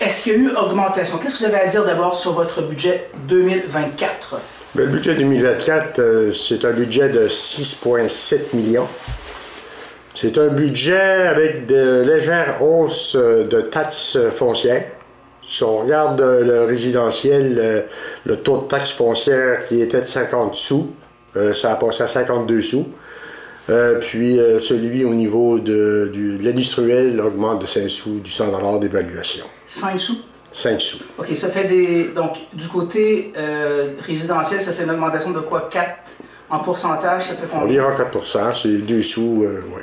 [0.00, 1.18] Est-ce qu'il y a eu augmentation?
[1.18, 4.40] Qu'est-ce que vous avez à dire d'abord sur votre budget 2024?
[4.74, 8.88] Ben, le budget 2024, euh, c'est un budget de 6,7 millions.
[10.14, 14.84] C'est un budget avec de légères hausses euh, de taxes foncières.
[15.42, 17.82] Si on regarde euh, le résidentiel, euh,
[18.24, 20.94] le taux de taxe foncière qui était de 50 sous,
[21.36, 22.88] euh, ça a passé à 52 sous.
[23.70, 28.78] Euh, puis euh, celui au niveau de, de l'industriel augmente de 5 sous, du 100
[28.78, 29.44] d'évaluation.
[29.66, 30.18] 5 sous?
[30.50, 30.98] 5 sous.
[31.16, 32.08] OK, ça fait des.
[32.08, 35.68] Donc, du côté euh, résidentiel, ça fait une augmentation de quoi?
[35.70, 35.90] 4
[36.50, 37.22] en pourcentage?
[37.22, 37.84] Ça fait combien?
[37.84, 39.82] Environ 4% c'est 2 sous, oui.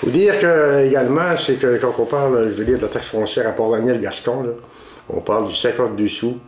[0.00, 2.88] Il faut dire que, également, c'est que quand on parle, je veux dire, de la
[2.88, 4.52] taxe foncière à Port-Daniel-Gascon, là,
[5.08, 6.38] on parle du 52 sous.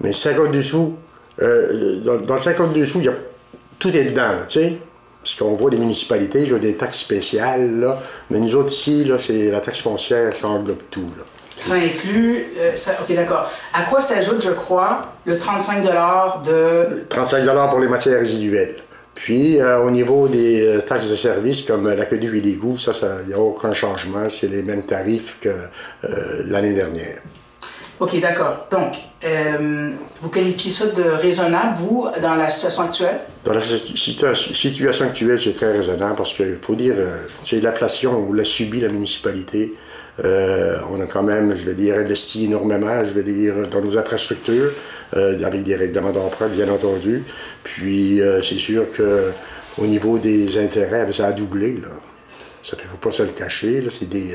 [0.00, 0.96] Mais 52 sous,
[1.38, 3.14] dans, dans le 52 sous, il y a,
[3.78, 4.78] tout est dedans, tu sais.
[5.24, 7.98] Parce qu'on voit des municipalités, il y a des taxes spéciales, là.
[8.28, 11.22] Mais nous autres, ici, là, c'est la taxe foncière, ça englobe tout, là.
[11.56, 12.44] Ça inclut.
[12.58, 13.50] euh, ça- OK, d'accord.
[13.72, 15.82] À quoi s'ajoute, je crois, le 35
[16.44, 17.06] de.
[17.08, 18.76] 35 pour les matières résiduelles.
[19.14, 23.28] Puis, euh, au niveau des euh, taxes de service, comme l'aqueduc et l'égout, ça, il
[23.28, 24.28] n'y a aucun changement.
[24.28, 25.54] C'est les mêmes tarifs que
[26.44, 27.20] l'année dernière.
[28.00, 28.66] OK, d'accord.
[28.72, 33.20] Donc, euh, vous qualifiez ça de raisonnable, vous, dans la situation actuelle?
[33.44, 37.60] Dans la situ- situa- situation actuelle, c'est très raisonnable parce qu'il faut dire, euh, c'est
[37.62, 39.74] l'inflation, on l'a subi la municipalité.
[40.24, 43.96] Euh, on a quand même, je veux dire, investi énormément, je veux dire, dans nos
[43.98, 44.70] infrastructures,
[45.12, 47.22] avec des règlements d'emprunt, bien entendu.
[47.62, 49.30] Puis, c'est sûr que
[49.78, 51.74] au niveau des intérêts, ben, ça a doublé.
[51.80, 51.88] Là.
[52.64, 53.84] Ça ne faut pas se le cacher.
[53.90, 54.34] C'est des,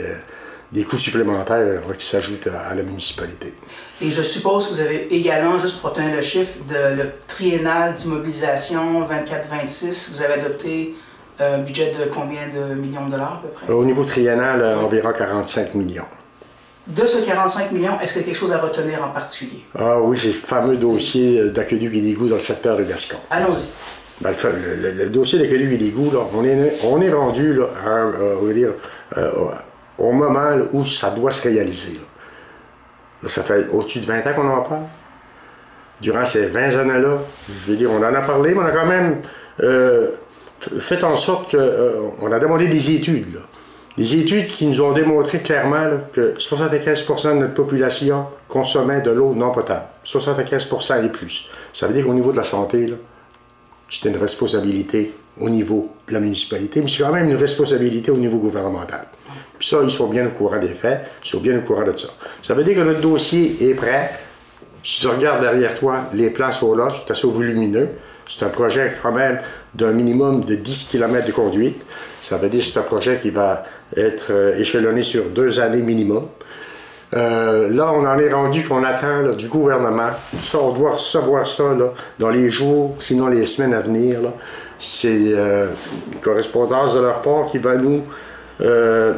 [0.72, 3.54] des coûts supplémentaires qui s'ajoutent à, la municipalité.
[4.02, 7.94] Et je suppose que vous avez également, juste pour tenir le chiffre, de le triennal
[7.96, 10.96] d'immobilisation 24-26, vous avez adopté
[11.40, 13.66] un budget de combien de millions de dollars à peu près?
[13.72, 16.06] Euh, Au niveau triennal, euh, environ 45 millions.
[16.88, 19.64] De ce 45 millions, est-ce qu'il y a quelque chose à retenir en particulier?
[19.78, 23.18] Ah oui, c'est le fameux dossier euh, d'aqueduc et d'égout dans le secteur de Gascon.
[23.30, 23.68] Allons-y.
[24.22, 27.90] Ben, le, le- le- dossier d'aqueduc et d'égout, on est, on est rendu là, à,
[27.90, 28.74] euh, on va dire,
[29.18, 29.32] euh,
[30.00, 32.00] au moment où ça doit se réaliser.
[33.24, 33.30] là.
[33.30, 34.84] Ça fait au-dessus de 20 ans qu'on en parle.
[36.02, 37.18] Durant ces 20 années-là,
[37.50, 39.22] je veux dire, on en a parlé, mais on a quand même
[39.62, 40.12] euh,
[40.80, 43.40] fait en sorte qu'on a demandé des études.
[43.98, 49.34] Des études qui nous ont démontré clairement que 75% de notre population consommait de l'eau
[49.34, 49.88] non potable.
[50.06, 51.50] 75% et plus.
[51.74, 52.94] Ça veut dire qu'au niveau de la santé,
[53.90, 58.18] c'était une responsabilité au niveau de la municipalité, mais c'est quand même une responsabilité au
[58.18, 59.08] niveau gouvernemental.
[59.58, 61.96] Puis ça, ils sont bien au courant des faits, ils sont bien au courant de
[61.96, 62.08] ça.
[62.42, 64.12] Ça veut dire que notre dossier est prêt.
[64.84, 67.90] Si tu regardes derrière toi, les plans sont là, c'est assez volumineux.
[68.28, 69.40] C'est un projet quand même
[69.74, 71.82] d'un minimum de 10 km de conduite.
[72.22, 73.64] Ça veut dire que c'est un projet qui va
[73.98, 76.28] être euh, échelonné sur deux années minimum.
[77.16, 80.12] Euh, là, on en est rendu qu'on attend du gouvernement.
[80.44, 81.76] Ça, on doit recevoir ça
[82.20, 84.20] dans les jours, sinon les semaines à venir.
[84.82, 85.68] C'est euh,
[86.14, 88.04] une correspondance de leur part qui va nous,
[88.62, 89.14] euh,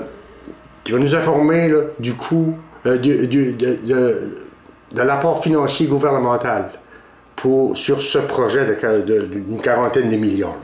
[0.84, 2.58] qui va nous informer du coût,
[2.88, 6.72] euh, du- de, l'apport financier gouvernemental
[7.36, 10.56] pour, sur ce projet qua- de- d'une quarantaine de millions.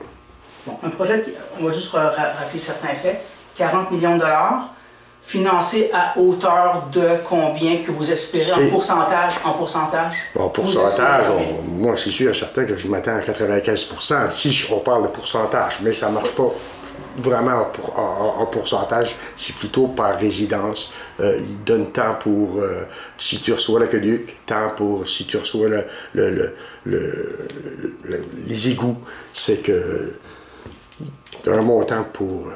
[0.66, 1.32] Bon, un projet, qui,
[1.62, 3.22] on va juste ra- ra- rappeler certains faits.
[3.56, 4.74] 40 millions de dollars,
[5.22, 9.34] financé à hauteur de combien que vous espérez en pourcentage?
[9.44, 10.16] En pourcentage?
[10.34, 14.52] Bon, Vous pourcentage, on- moi, c'est sûr et certain que je m'attends à 95% si
[14.54, 16.50] je- on parle de pourcentage, mais ça ne marche pas
[17.18, 20.94] vraiment en, pour- en- en pourcentage, c'est plutôt par résidence.
[21.20, 22.84] Euh, ils donnent tant pour euh,
[23.18, 26.56] si tu reçois l'aqueduc, tant pour si tu reçois le- le- le-
[26.86, 27.48] le-
[28.04, 28.98] le- les égouts.
[29.34, 30.14] C'est que
[31.48, 32.50] un montant pour.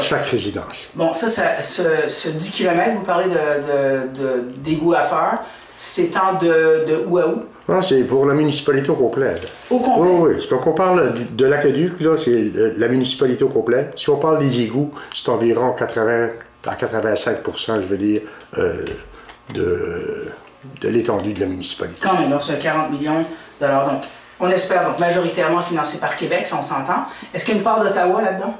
[0.00, 0.90] Chaque résidence.
[0.94, 5.38] Bon, ça, ça- ce, ce 10 km, vous parlez de, de, à faire,
[5.76, 7.42] s'étend de, de où à où?
[7.68, 9.34] Non, c'est pour la municipalité au complet.
[9.70, 10.10] Au complet?
[10.10, 10.46] Oui, oui.
[10.50, 13.90] Quand on parle de l'aqueduc, c'est euh, la municipalité au complet.
[13.96, 16.28] Si on parle des égouts, c'est environ 80
[16.66, 18.22] à 85% je veux dire,
[18.58, 18.84] euh,
[19.54, 20.26] de,
[20.80, 22.00] de l'étendue de la municipalité.
[22.02, 23.26] Quand même, donc c'est 40 millions de
[23.60, 23.86] dollars.
[23.90, 24.02] Donc,
[24.40, 27.04] on espère donc majoritairement financé par Québec, ça on s'entend.
[27.32, 28.54] Est-ce qu'il y a une part d'Ottawa là-dedans?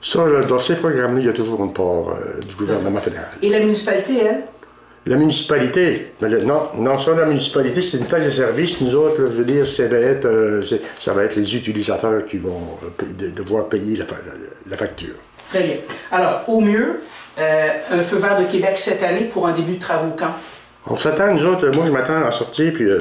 [0.00, 3.26] Ça, là, dans ces programmes-là, il y a toujours une part euh, du gouvernement fédéral.
[3.42, 4.42] Et la municipalité, elle?
[5.06, 8.80] La municipalité, le- non, non, ça, la municipalité, c'est une taxe de service.
[8.82, 10.62] Nous autres, là, je veux dire, ça va être, euh,
[10.98, 12.60] ça va être les utilisateurs qui vont
[13.02, 14.04] euh, devoir payer la-
[14.68, 15.14] la facture.
[15.48, 15.76] Très bien.
[16.12, 17.00] Alors, au mieux,
[17.38, 20.32] euh, un feu vert de Québec cette année pour un début de travaux quand?
[20.86, 22.98] On s'attend, nous autres, moi je m'attends à sortir, puis euh,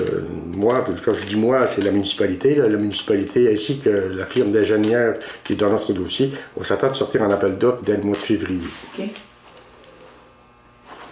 [0.53, 4.25] moi, puis quand je dis moi, c'est la municipalité, là, la municipalité ainsi que la
[4.25, 7.95] firme d'ingénieurs qui est dans notre dossier, on s'attend de sortir en appel d'offres dès
[7.95, 8.67] le mois de février.
[8.97, 9.05] OK?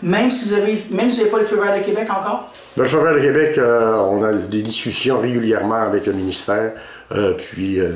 [0.04, 2.52] Même si vous avez, même si vous n'avez pas le feu vert de Québec encore?
[2.76, 6.74] Dans le Faveur de Québec, euh, on a des discussions régulièrement avec le ministère,
[7.14, 7.96] euh, puis euh,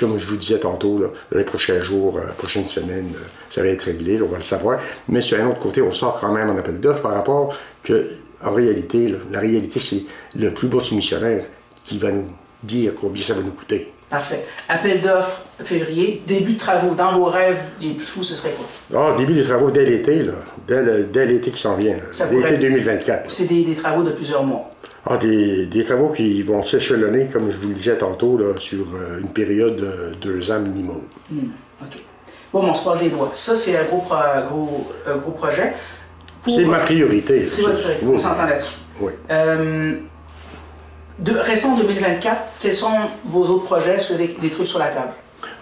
[0.00, 3.12] comme je vous disais tantôt, là, les prochains jours, euh, prochaines semaines,
[3.48, 4.80] ça va être réglé, là, on va le savoir.
[5.08, 7.56] Mais sur un autre côté, on sort quand même en appel d'offres par rapport
[7.88, 8.08] que,
[8.44, 10.02] en réalité, là, la réalité, c'est
[10.36, 11.44] le plus beau soumissionnaire
[11.84, 12.26] qui va nous
[12.62, 13.92] dire combien ça va nous coûter.
[14.10, 14.44] Parfait.
[14.68, 16.94] Appel d'offres février, début de travaux.
[16.94, 18.66] Dans vos rêves les plus fous, ce serait quoi?
[18.98, 20.32] Ah, début des travaux dès l'été, là,
[20.66, 23.24] dès, le- dès l'été qui s'en vient, là, Ça l'été pourrait- 2024.
[23.24, 23.28] là.
[23.28, 24.70] C'est des, des travaux de plusieurs mois.
[25.04, 28.86] Ah, des, des travaux qui vont s'échelonner, comme je vous le disais tantôt, là, sur
[28.94, 31.02] euh, une période de deux ans minimum.
[31.30, 31.48] Hmm,
[31.82, 31.98] OK.
[32.52, 33.30] Bon, on se passe des doigts.
[33.34, 34.16] Ça, c'est un gros, pro-
[34.48, 35.74] gros, un gros projet.
[36.46, 37.46] C'est ma priorité.
[37.48, 38.06] C'est votre priorité.
[38.06, 38.14] Oui.
[38.14, 38.76] On s'entend là-dessus.
[39.00, 39.12] Oui.
[39.30, 39.92] Euh,
[41.18, 42.36] de, restons en 2024.
[42.60, 42.92] Quels sont
[43.24, 45.12] vos autres projets, sur des, des trucs sur la table?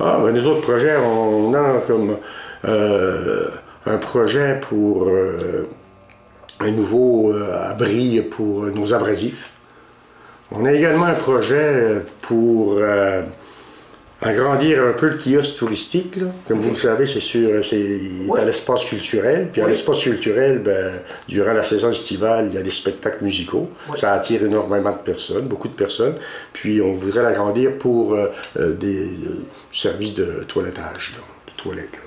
[0.01, 2.17] Ah, ben, les autres projets, on a comme
[2.65, 3.49] euh,
[3.87, 5.69] un projet pour euh,
[6.61, 9.53] un nouveau abri pour nos abrasifs.
[10.53, 12.79] On a également un projet pour
[14.27, 16.17] agrandir un peu le kiosque touristique.
[16.17, 16.27] là.
[16.49, 18.41] Comme vous le savez, c'est sûr, c'est Oui.
[18.41, 19.49] à l'espace culturel.
[19.53, 19.71] Puis à Oui.
[19.71, 23.71] l'espace culturel, ben, durant la saison estivale, il y a des spectacles musicaux.
[23.89, 23.99] Oui.
[23.99, 26.15] Ça attire énormément de personnes, beaucoup de personnes.
[26.53, 31.93] Puis on voudrait l'agrandir pour euh, euh, des euh, services de toilettage, là, de toilettes.
[31.93, 32.01] là.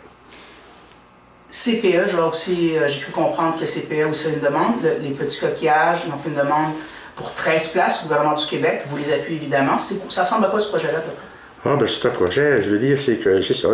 [1.51, 4.75] CPE, je vois aussi, euh, j'ai pu comprendre que CPE aussi a une demande.
[4.83, 6.73] Le- les petits coquillages, ils ont fait une demande
[7.15, 8.83] pour 13 places au gouvernement du Québec.
[8.87, 9.79] Vous les appuyez évidemment.
[9.79, 10.99] Ça ressemble à quoi ce projet-là?
[10.99, 11.25] à peu près?
[11.65, 13.67] Ah, ben c'est un projet, je veux dire, c'est que c'est ça,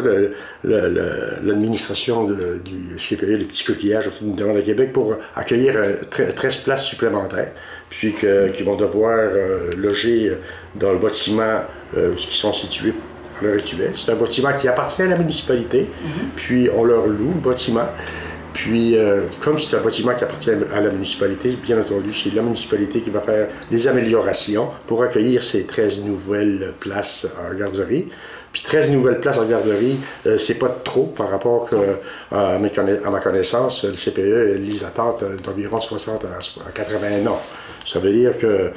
[1.43, 5.73] l'administration de- du CPE, les petits coquillages, a fait une demande à Québec pour accueillir
[5.77, 7.51] euh, tre- 13 places supplémentaires,
[7.89, 10.31] puis que- qu'ils vont devoir euh, loger
[10.75, 11.61] dans le bâtiment
[11.95, 12.93] euh, où ils sont situés
[13.39, 13.91] à l'heure actuelle.
[13.93, 15.87] C'est un bâtiment qui appartient à la municipalité,
[16.35, 17.87] puis on leur loue le bâtiment.
[18.55, 22.41] Puis, euh, comme c'est un bâtiment qui appartient à la municipalité, bien entendu, c'est la
[22.41, 28.07] municipalité qui va faire les améliorations pour accueillir ces 13 nouvelles places en garderie.
[28.53, 31.69] Puis 13 nouvelles places en garderie, euh, c'est pas trop par rapport
[32.31, 33.83] à, ma connaissance.
[33.83, 37.41] Le CPE, les attentes d'environ 60 à, 80 ans.
[37.85, 38.71] Ça veut dire que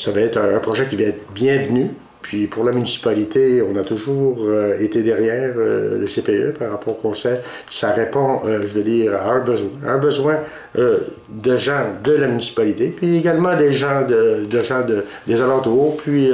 [0.00, 1.92] ça va être un projet qui va être bienvenu,
[2.22, 6.96] puis pour la municipalité, on a toujours euh, été derrière euh, le CPE par rapport
[6.96, 7.38] au conseil.
[7.68, 9.70] Ça répond, euh, je veux dire, à un besoin.
[9.86, 10.38] Un besoin
[10.74, 14.82] de gens de la municipalité, puis également des gens, de, gens
[15.26, 15.98] des alentours.
[15.98, 16.30] Puis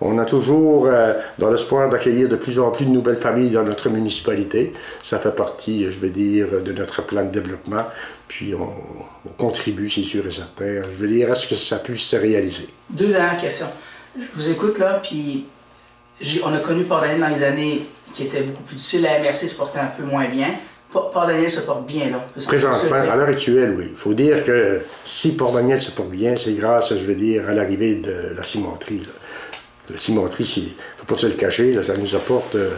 [0.00, 0.88] on a toujours,
[1.38, 4.72] dans l'espoir d'accueillir de plus en plus de nouvelles familles dans notre municipalité.
[5.02, 7.82] Ça fait partie, je veux dire, de notre plan de développement.
[8.28, 8.70] Puis on,
[9.26, 10.82] on contribue, c'est sûr et certain.
[10.82, 12.68] Je veux dire, est-ce que ça puisse se réaliser?
[12.88, 13.68] Deux dernières questions
[14.18, 15.46] je vous écoute là, puis
[16.44, 17.82] on a connu Port-Daniel dans les années
[18.14, 19.02] qui étaient beaucoup plus difficiles.
[19.02, 20.48] La MRC se portait un peu moins bien.
[20.92, 22.24] Port-Daniel se porte bien là.
[22.46, 23.86] Présentement, à l'heure actuelle, oui.
[23.90, 27.52] Il faut dire que si Port-Daniel se porte bien, c'est grâce, je veux dire, à
[27.52, 29.06] l'arrivée de la cimenterie.
[29.90, 32.70] La cimenterie, il ne faut pas se le cacher, ça nous apporte euh,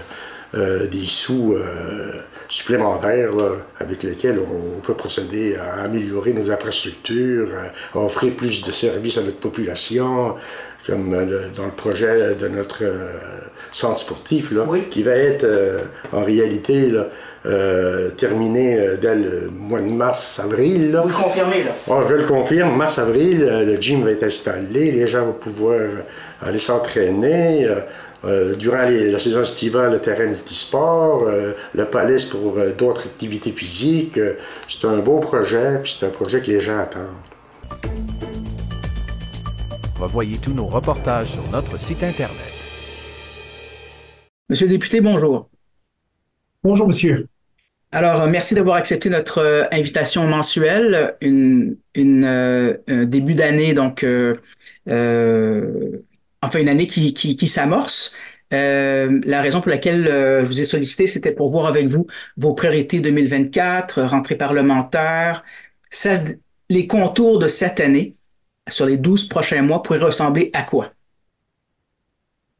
[0.55, 2.13] euh, des sous euh,
[2.49, 3.31] supplémentaires
[3.79, 7.51] avec lesquels on peut procéder à améliorer nos infrastructures,
[7.95, 10.35] à offrir plus de services à notre population,
[10.87, 13.11] comme euh, dans le projet de notre euh,
[13.73, 17.07] centre sportif, là, qui va être euh, en réalité là,
[18.17, 20.99] terminé dès le mois de mars-avril.
[21.03, 21.71] Vous le confirmez, là?
[21.87, 25.81] Oh, je le confirme, mars-avril, le gym va être installé, les gens vont pouvoir
[26.43, 27.67] aller s'entraîner.
[28.59, 31.27] durant la saison estivale, le terrain multisport,
[31.75, 34.21] le palais pour d'autres activités physiques.
[34.69, 38.08] c'est un beau projet, puis c'est un projet que les gens attendent.
[39.99, 42.53] Revoyez tous nos reportages sur notre site Internet.
[44.49, 45.51] Monsieur le député, bonjour.
[46.63, 47.27] Bonjour, monsieur.
[47.91, 54.07] Alors, euh, merci d'avoir accepté notre euh, invitation mensuelle, une, euh, un début d'année, donc,
[54.87, 58.15] enfin, une année qui, qui, s'amorce.
[58.53, 63.01] la raison pour laquelle je vous ai sollicité, c'était pour voir avec vous vos priorités
[63.01, 65.43] 2024, rentrée parlementaire,
[66.71, 68.15] les contours de cette année
[68.71, 70.91] sur les 12 prochains mois pourrait ressembler à quoi?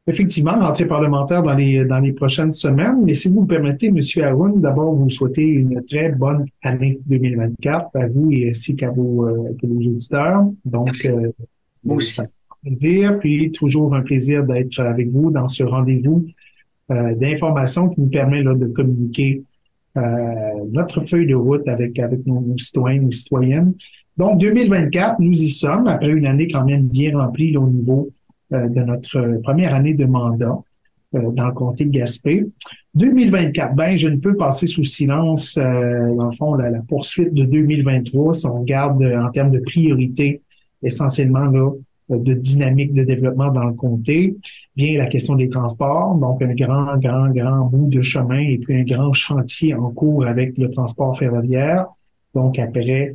[0.07, 3.03] Effectivement, rentrée parlementaire dans les, dans les prochaines semaines.
[3.03, 3.99] Mais si vous me permettez, M.
[4.23, 9.27] Aoun, d'abord, vous souhaitez une très bonne année 2024 à vous et ainsi qu'à vos,
[9.27, 10.45] euh, auditeurs.
[10.65, 11.31] Donc, euh,
[11.83, 12.21] moi aussi.
[12.63, 16.25] plaisir, puis toujours un plaisir d'être avec vous dans ce rendez-vous
[16.91, 19.43] euh, d'information qui nous permet là, de communiquer
[19.95, 20.01] euh,
[20.71, 23.73] notre feuille de route avec, avec nos, nos citoyens, nos citoyennes.
[24.19, 28.09] Donc, 2024, nous y sommes, après une année quand même bien remplie au niveau
[28.51, 30.57] euh, de notre première année de mandat
[31.15, 32.45] euh, dans le comté de Gaspé.
[32.95, 37.45] 2024, ben, je ne peux passer sous silence, euh, dans le fond, la, poursuite de
[37.45, 40.41] 2023, si on regarde en termes de priorité,
[40.83, 41.71] essentiellement là,
[42.09, 44.35] de dynamique de développement dans le comté,
[44.75, 48.75] bien la question des transports, donc un grand, grand, grand bout de chemin et puis
[48.75, 51.85] un grand chantier en cours avec le transport ferroviaire.
[52.35, 53.13] Donc, après euh,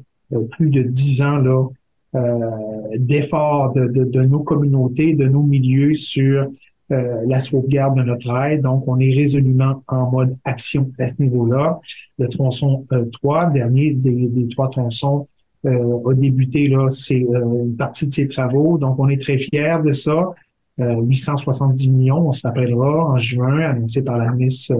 [0.50, 1.68] plus de dix ans là
[2.14, 2.50] euh,
[2.96, 6.46] d'efforts de, de, nos communautés, de nos milieux sur
[6.92, 8.62] euh, la sauvegarde de notre aide.
[8.62, 11.80] Donc, on est résolument en mode action à ce niveau-là.
[12.18, 12.86] Le tronçon
[13.20, 15.26] 3, dernier des, des trois tronçons,
[15.66, 18.78] euh, a débuté là, c'est une partie de ses travaux.
[18.78, 20.30] Donc, on est très fiers de ça.
[20.78, 24.74] 870 millions, on se rappellera, en juin, annoncé par la ministre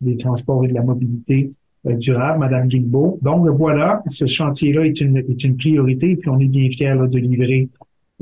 [0.00, 3.18] des Transports et de la Mobilité, euh, durable, Madame Guilbeault.
[3.22, 7.18] Donc voilà, ce chantier-là est une, est une priorité, puis on est bien fiers de
[7.18, 7.68] livrer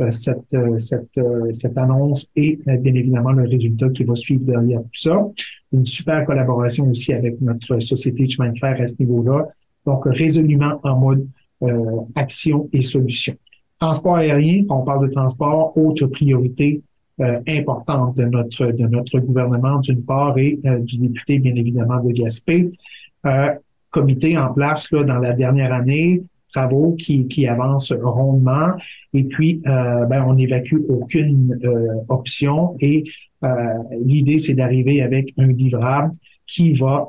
[0.00, 4.80] euh, cette, euh, cette, cette annonce et bien évidemment le résultat qui va suivre derrière
[4.80, 5.26] tout ça.
[5.72, 9.48] Une super collaboration aussi avec notre société chemin de fer à ce niveau-là.
[9.84, 11.26] Donc résolument en mode
[12.14, 13.34] action et solution.
[13.80, 16.82] Transport aérien, on parle de transport, autre priorité
[17.48, 22.70] importante de notre de notre gouvernement d'une part et du député bien évidemment de Gaspé
[23.26, 23.48] euh,
[23.90, 26.22] comité en place là, dans la dernière année,
[26.54, 28.72] travaux qui, qui avancent rondement.
[29.14, 32.76] Et puis, euh, ben, on n'évacue aucune euh, option.
[32.80, 33.04] Et
[33.44, 33.48] euh,
[34.04, 36.12] l'idée, c'est d'arriver avec un livrable
[36.46, 37.06] qui va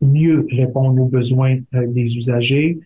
[0.00, 2.78] mieux répondre aux besoins des usagers,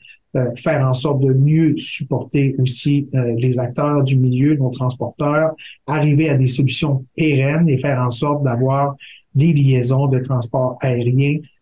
[0.56, 5.50] faire en sorte de mieux supporter aussi les acteurs du milieu, nos transporteurs,
[5.86, 8.96] arriver à des solutions pérennes et faire en sorte d'avoir
[9.34, 11.55] des liaisons de transport aérien euh,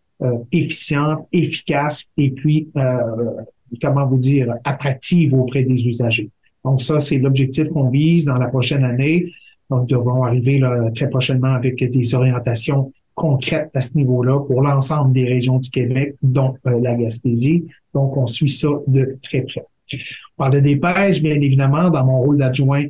[0.51, 3.41] efficiente, efficace et puis, euh,
[3.81, 6.29] comment vous dire, attractive auprès des usagers.
[6.63, 9.31] Donc ça, c'est l'objectif qu'on vise dans la prochaine année.
[9.69, 14.61] Donc, nous devrons arriver là, très prochainement avec des orientations concrètes à ce niveau-là pour
[14.61, 17.65] l'ensemble des régions du Québec, dont euh, la Gaspésie.
[17.93, 19.65] Donc, on suit ça de très près.
[19.91, 22.85] On parle de dépêche, bien évidemment, dans mon rôle d'adjoint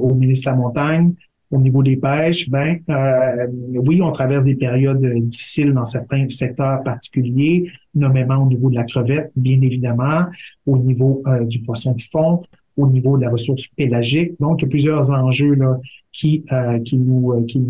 [0.00, 1.14] au ministre de la Montagne.
[1.52, 3.46] Au niveau des pêches, ben euh,
[3.86, 8.84] oui, on traverse des périodes difficiles dans certains secteurs particuliers, nommément au niveau de la
[8.84, 10.24] crevette, bien évidemment,
[10.66, 12.42] au niveau euh, du poisson de fond,
[12.78, 14.32] au niveau de la ressource pélagique.
[14.40, 15.78] Donc, il y a plusieurs enjeux là,
[16.10, 17.62] qui, euh, qui, nous, qui,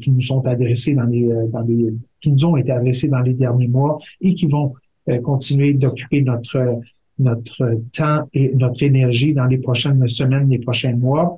[0.00, 3.34] qui nous sont adressés dans les, dans les, qui nous ont été adressés dans les
[3.34, 4.74] derniers mois et qui vont
[5.22, 6.80] continuer d'occuper notre
[7.18, 11.36] notre temps et notre énergie dans les prochaines semaines, les prochains mois.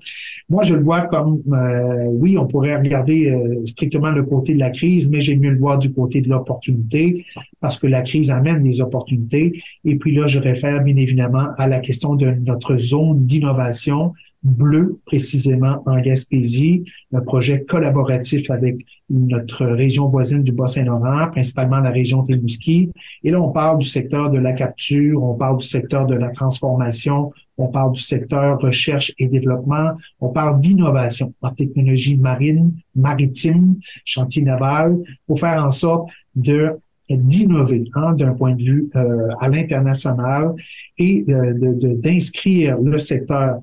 [0.49, 4.61] Moi, je le vois comme, euh, oui, on pourrait regarder euh, strictement le côté de
[4.61, 7.25] la crise, mais j'ai mieux le voir du côté de l'opportunité
[7.61, 9.61] parce que la crise amène des opportunités.
[9.85, 14.13] Et puis là, je réfère bien évidemment à la question de notre zone d'innovation
[14.43, 21.91] bleu, précisément en Gaspésie, un projet collaboratif avec notre région voisine du Bas-Saint-Laurent, principalement la
[21.91, 22.91] région Témouski.
[23.23, 26.31] Et là, on parle du secteur de la capture, on parle du secteur de la
[26.31, 33.77] transformation, on parle du secteur recherche et développement, on parle d'innovation en technologie marine, maritime,
[34.05, 36.79] chantier naval, pour faire en sorte de
[37.09, 40.55] d'innover hein, d'un point de vue euh, à l'international
[40.99, 41.55] et euh,
[42.03, 43.61] d'inscrire le secteur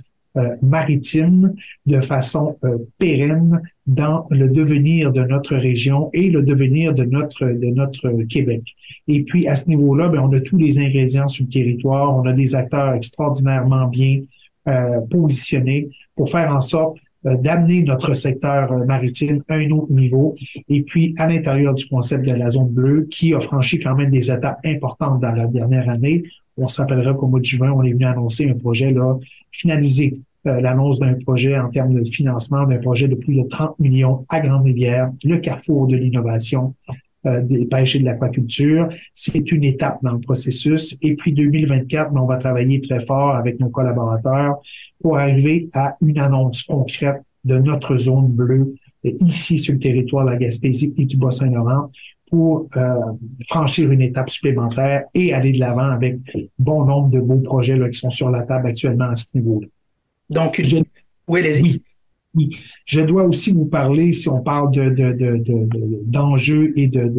[0.62, 1.54] maritime
[1.86, 7.46] de façon euh, pérenne dans le devenir de notre région et le devenir de notre
[7.46, 8.64] de notre Québec.
[9.08, 12.26] Et puis à ce niveau-là, ben, on a tous les ingrédients sur le territoire, on
[12.26, 14.22] a des acteurs extraordinairement bien
[14.68, 20.36] euh, positionnés pour faire en sorte d'amener notre secteur maritime à un autre niveau.
[20.68, 24.12] Et puis, à l'intérieur du concept de la zone bleue, qui a franchi quand même
[24.12, 26.24] des étapes importantes dans la dernière année,
[26.58, 29.18] on se rappellera qu'au mois de juin, on est venu annoncer un projet là,
[29.54, 33.80] finalisé euh, l'annonce d'un projet en termes de financement d'un projet de plus de 30
[33.80, 36.76] millions à Grande-Rivière, le carrefour de l'innovation
[37.26, 38.90] euh, des pêches et de l'aquaculture.
[39.14, 40.98] C'est une étape dans le processus.
[41.02, 44.58] Et puis 2024, ben, on va travailler très fort avec nos collaborateurs
[45.02, 48.76] pour arriver à une annonce concrète de notre zone bleue
[49.06, 51.90] euh, ici sur le territoire de la Gaspésie et du Bas-Saint-Laurent
[52.30, 52.96] pour euh,
[53.48, 56.18] franchir une étape supplémentaire et aller de l'avant avec
[56.58, 59.68] bon nombre de beaux projets là, qui sont sur la table actuellement à ce niveau-là.
[60.30, 60.78] Donc, je,
[61.28, 61.82] oui,
[62.36, 62.50] Oui,
[62.86, 67.12] Je dois aussi vous parler, si on parle de, d'enjeux et de,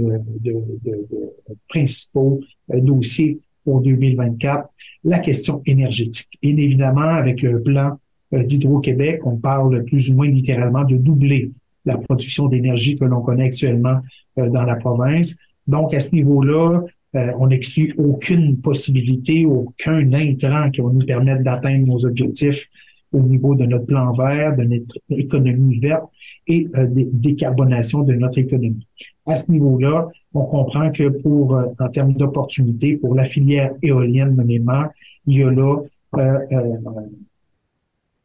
[1.68, 2.40] principaux
[2.72, 4.68] euh, dossiers pour 2024,
[5.04, 6.28] la question énergétique.
[6.42, 7.98] Bien évidemment, avec le plan
[8.32, 11.52] euh, d'Hydro-Québec, on parle plus ou moins littéralement de doubler
[11.84, 14.00] la production d'énergie que l'on connaît actuellement
[14.36, 15.36] dans la province.
[15.66, 16.82] Donc, à ce niveau-là,
[17.16, 22.68] euh, on n'exclut aucune possibilité, aucun intrant qui va nous permettre d'atteindre nos objectifs
[23.12, 26.04] au niveau de notre plan vert, de notre économie verte
[26.48, 28.86] et euh, décarbonation de notre économie.
[29.26, 34.34] À ce niveau-là, on comprend que pour, euh, en termes d'opportunités, pour la filière éolienne
[34.34, 34.84] nommément,
[35.26, 35.76] il y a là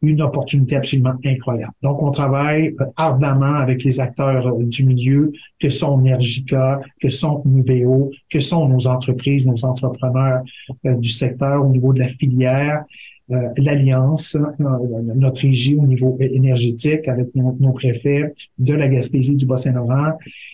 [0.01, 1.73] une opportunité absolument incroyable.
[1.83, 7.09] Donc, on travaille euh, ardemment avec les acteurs euh, du milieu, que sont Energica, que
[7.09, 10.41] sont Nuveo, que sont nos entreprises, nos entrepreneurs
[10.85, 12.83] euh, du secteur au niveau de la filière,
[13.57, 20.13] l'Alliance, notre régie au niveau énergétique avec nos, préfets de la Gaspésie, du Bas-Saint-Laurent.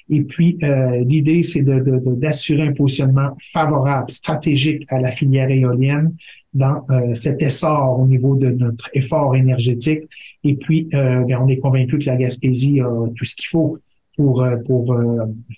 [0.10, 0.58] Et puis,
[1.06, 6.12] l'idée, c'est d'assurer de, un positionnement favorable, stratégique à la filière éolienne
[6.56, 10.04] dans euh, cet essor au niveau de notre effort énergétique.
[10.44, 13.78] Et puis, euh, ben, on est convaincu que la Gaspésie a tout ce qu'il faut
[14.16, 14.98] pour, euh, pour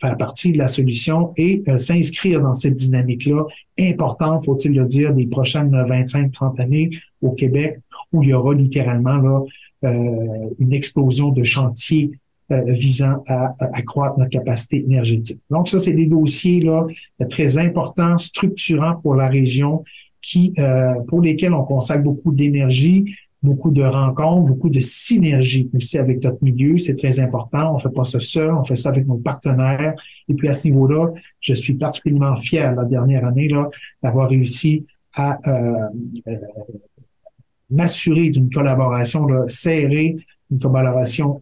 [0.02, 3.45] faire partie de la solution et s'inscrire dans cette dynamique-là,
[3.80, 6.89] important, faut-il le dire, des prochaines 25-30 années
[7.22, 7.80] au Québec,
[8.12, 9.43] où il y aura littéralement là,
[9.84, 12.12] une explosion de chantiers
[12.50, 15.39] visant à, à, accroître notre capacité énergétique.
[15.52, 16.88] Donc ça, c'est des dossiers là
[17.30, 19.84] très importants, structurants pour la région
[20.22, 25.97] qui, euh, pour lesquels on consacre beaucoup d'énergie, beaucoup de rencontres, beaucoup de synergie aussi
[25.97, 26.78] avec notre milieu.
[26.78, 27.76] C'est très important.
[27.76, 29.93] On fait pas ça seul, on fait ça avec nos partenaires.
[30.28, 33.70] Et puis à ce niveau-là, je suis particulièrement fier la dernière année là
[34.01, 35.88] d'avoir réussi à euh,
[36.28, 36.36] euh,
[37.70, 40.18] m'assurer d'une collaboration là, serrée,
[40.49, 41.39] une collaboration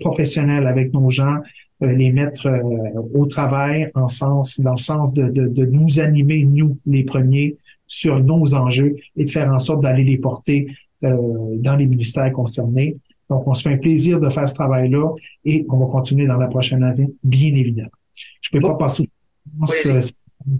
[0.00, 1.36] professionnelle avec nos gens,
[1.80, 2.50] les mettre
[3.14, 7.56] au travail en sens, dans le sens de, de, de nous animer, nous, les premiers,
[7.88, 10.68] sur nos enjeux et de faire en sorte d'aller les porter
[11.02, 12.98] euh, dans les ministères concernés.
[13.30, 15.12] Donc, on se fait un plaisir de faire ce travail-là
[15.44, 17.88] et on va continuer dans la prochaine année, bien évidemment.
[18.40, 19.08] Je ne peux pas passer
[19.60, 20.00] au euh,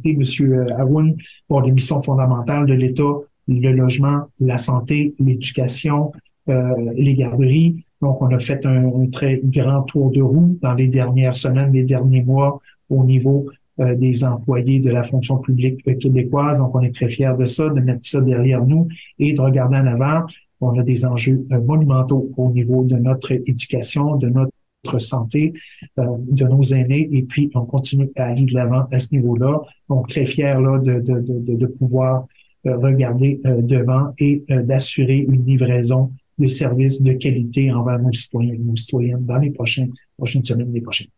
[0.04, 1.16] Monsieur Haroun,
[1.46, 3.02] pour les missions fondamentales de l'État,
[3.46, 6.12] le logement, la santé, l'éducation,
[6.48, 7.84] euh, les garderies.
[8.00, 11.72] Donc, on a fait un, un, très grand tour de roue dans les dernières semaines,
[11.72, 12.60] les derniers mois
[12.90, 13.46] au niveau
[13.80, 16.58] euh, des employés de la fonction publique québécoise.
[16.58, 19.76] Donc, on est très fiers de ça, de mettre ça derrière nous et de regarder
[19.76, 20.26] en avant
[20.60, 25.52] On a des enjeux monumentaux au niveau de notre éducation, de notre santé,
[25.96, 29.60] de nos aînés, et puis on continue à aller de l'avant à ce niveau-là.
[29.88, 32.26] Donc, très fier là, de, de, de, de pouvoir
[32.64, 38.76] regarder devant et d'assurer une livraison de services de qualité envers nos citoyens et nos
[38.76, 41.08] citoyennes dans les prochaines, prochaines semaines, les prochaines.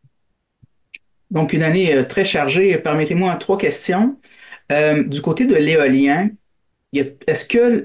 [1.30, 2.76] Donc, une année très chargée.
[2.78, 4.16] Permettez-moi trois questions.
[4.70, 6.30] Euh, du côté de l'éolien,
[6.92, 7.84] est-ce que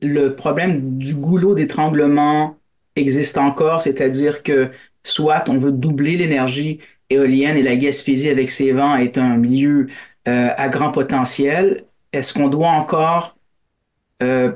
[0.00, 2.56] le, problème du goulot d'étranglement
[2.96, 4.70] existe encore, c'est-à-dire que
[5.02, 9.88] soit on veut doubler l'énergie éolienne et la Gaspésie avec ses vents est un milieu
[10.28, 13.36] euh, à grand potentiel, est-ce qu'on doit encore
[14.22, 14.52] euh,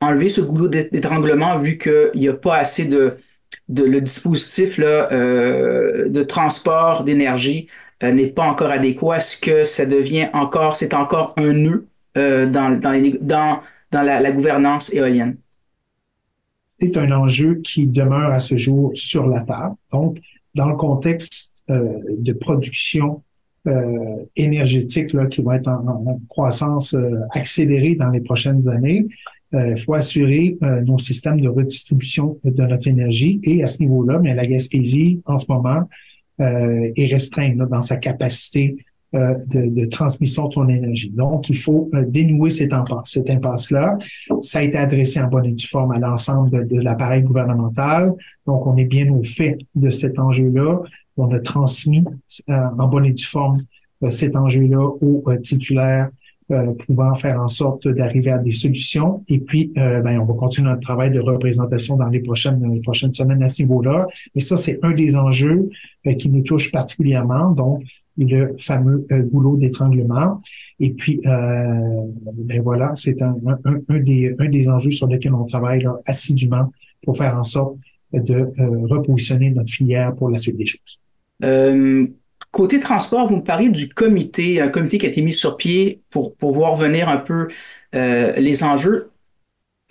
[0.00, 3.16] enlever ce goulot d'étranglement vu qu'il n'y a pas assez de,
[3.68, 7.68] de le dispositif là, de transport d'énergie
[8.02, 11.86] euh, n'est pas encore adéquat, est-ce que ça devient encore, c'est encore un nœud
[12.16, 15.36] euh, dans, dans, dans, la, gouvernance éolienne?
[16.68, 19.74] C'est un enjeu qui demeure à ce jour sur la table.
[19.92, 20.18] Donc,
[20.54, 23.22] dans le contexte euh, de production
[24.36, 26.96] énergétique là, qui va être en, croissance
[27.32, 29.06] accélérée dans les prochaines années,
[29.52, 33.40] il faut assurer nos systèmes de redistribution de notre énergie.
[33.42, 35.88] Et à ce niveau-là, mais la Gaspésie, en ce moment,
[36.40, 41.10] euh, est restreint dans sa capacité euh, de, de, transmission de son énergie.
[41.10, 43.10] Donc, il faut euh, dénouer cette impasse.
[43.10, 43.98] Cette impasse-là,
[44.40, 48.14] ça a été adressé en bonne et due forme à l'ensemble de, de l'appareil gouvernemental.
[48.46, 50.80] Donc, on est bien au fait de cet enjeu-là.
[51.18, 52.04] On a transmis
[52.48, 53.62] en bonne et due forme
[54.08, 56.08] cet enjeu-là aux titulaires
[56.50, 59.22] euh, pouvant faire en sorte d'arriver à des solutions.
[59.28, 62.80] Et puis, euh, ben, on va continuer notre travail de représentation dans les prochaines, les
[62.80, 64.08] prochaines semaines à ce niveau-là.
[64.34, 65.68] Mais ça, c'est un des enjeux
[66.06, 67.84] euh, qui nous touche particulièrement, donc
[68.18, 70.40] le fameux goulot d'étranglement.
[70.78, 75.44] Et puis, ben voilà, c'est un, un, un, des, un des enjeux sur lesquels on
[75.44, 76.70] travaille là, assidûment
[77.02, 77.76] pour faire en sorte
[78.12, 78.52] de
[78.88, 81.00] repositionner notre filière pour la suite des choses.
[82.52, 86.02] Côté transport, vous me parlez du comité, un comité qui a été mis sur pied
[86.10, 87.48] pour, pour voir venir un peu
[87.94, 89.10] euh, les enjeux.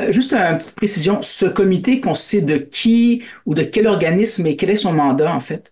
[0.01, 4.57] Euh, juste une petite précision, ce comité consiste de qui ou de quel organisme et
[4.57, 5.71] quel est son mandat en fait?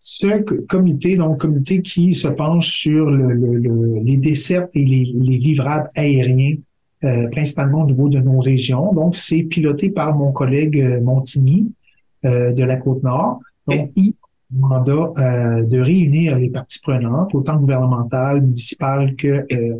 [0.00, 0.26] Ce
[0.66, 6.56] comité, donc comité qui se penche sur le, les dessertes et les, livrables aériens,
[7.04, 8.92] euh, principalement au niveau de nos régions.
[8.94, 11.72] Donc, c'est piloté par mon collègue Montigny
[12.24, 13.40] de la Côte-Nord.
[13.66, 14.14] Donc, il
[14.52, 19.78] mandat euh, de réunir les parties prenantes, autant gouvernementales, municipales que euh,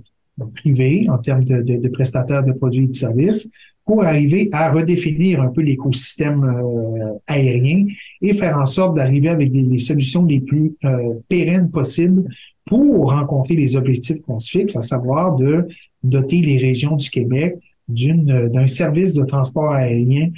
[0.55, 3.49] privées, en termes de, de, prestataires de produits et de services,
[3.85, 7.87] pour arriver à redéfinir un peu l'écosystème euh, aérien
[8.23, 10.77] et faire en sorte d'arriver avec des, solutions les plus
[11.29, 12.25] pérennes possibles
[12.65, 15.67] pour rencontrer les objectifs qu'on se fixe, à savoir de
[16.03, 17.57] doter les régions du Québec
[17.89, 20.29] d'un service de transport aérien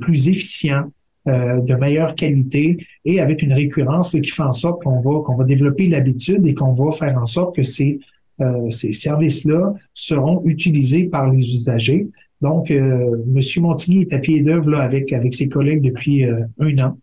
[0.00, 0.90] plus efficient,
[1.28, 5.36] euh, de meilleure qualité et avec une récurrence qui fait en sorte qu'on va qu'on
[5.36, 8.00] va développer l'habitude et qu'on va faire en sorte que ces
[8.40, 12.08] euh, ces services-là seront utilisés par les usagers.
[12.40, 16.98] Donc, euh, Monsieur Montigny est à pied d'œuvre avec avec ses collègues depuis un an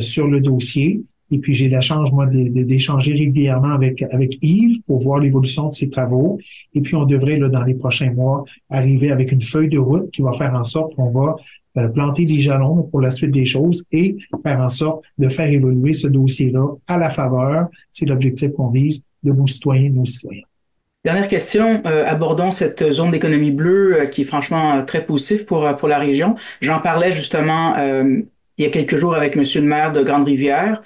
[0.00, 1.04] sur le dossier.
[1.30, 5.72] Et puis j'ai la chance, moi, d'échanger régulièrement avec, avec Yves pour voir l'évolution de
[5.72, 6.38] ses travaux.
[6.74, 10.10] Et puis on devrait, là, dans les prochains mois, arriver avec une feuille de route
[10.10, 11.36] qui va faire en sorte qu'on va
[11.94, 15.92] planter des jalons pour la suite des choses et faire en sorte de faire évoluer
[15.92, 20.42] ce dossier-là à la faveur, c'est l'objectif qu'on vise, de nos citoyens et nos citoyens.
[21.04, 25.62] Dernière question, euh, abordons cette zone d'économie bleue euh, qui est franchement très positive pour,
[25.62, 26.36] la région.
[26.60, 30.82] J'en parlais justement il y a quelques jours avec Monsieur le maire de Grande-Rivière.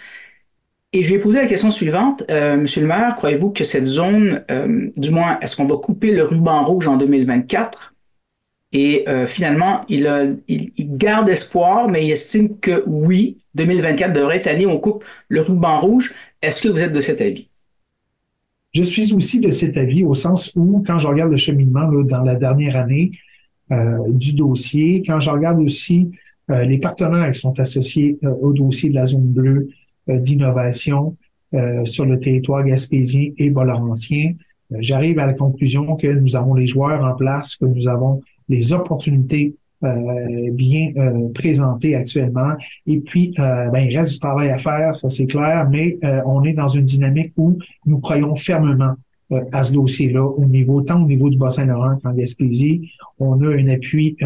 [0.93, 2.22] Et je vais poser la question suivante.
[2.30, 4.43] Monsieur le maire, croyez-vous que cette zone,
[4.97, 7.95] du moins, est-ce qu'on va couper le ruban rouge en 2024
[8.78, 14.44] et euh, finalement, il, il, garde espoir, mais il estime que oui, 2024 devrait être
[14.44, 16.12] l'année où on coupe le ruban rouge.
[16.42, 17.48] Est-ce que vous êtes de cet avis?
[18.74, 22.22] Je suis aussi de cet avis au sens où, quand je regarde le cheminement dans
[22.22, 23.12] la dernière année
[23.72, 26.10] euh, du dossier, quand je regarde aussi
[26.50, 29.68] euh, les partenaires qui sont associés au dossier de la zone bleue
[30.06, 31.16] d'innovation
[31.84, 34.34] sur le territoire gaspésien et bolorantien,
[34.78, 38.72] j'arrive à la conclusion que nous avons les joueurs en place, que nous avons les
[38.72, 42.55] opportunités euh, bien euh, présentées actuellement.
[42.86, 46.42] Et puis, euh, ben, il reste du travail à faire, ça c'est clair, mais on
[46.44, 48.94] est dans une dynamique où nous croyons fermement
[49.52, 52.92] à ce dossier-là, au niveau, tant au niveau du Bas-Saint-Laurent qu'en Gaspésie.
[53.18, 54.16] On a un appui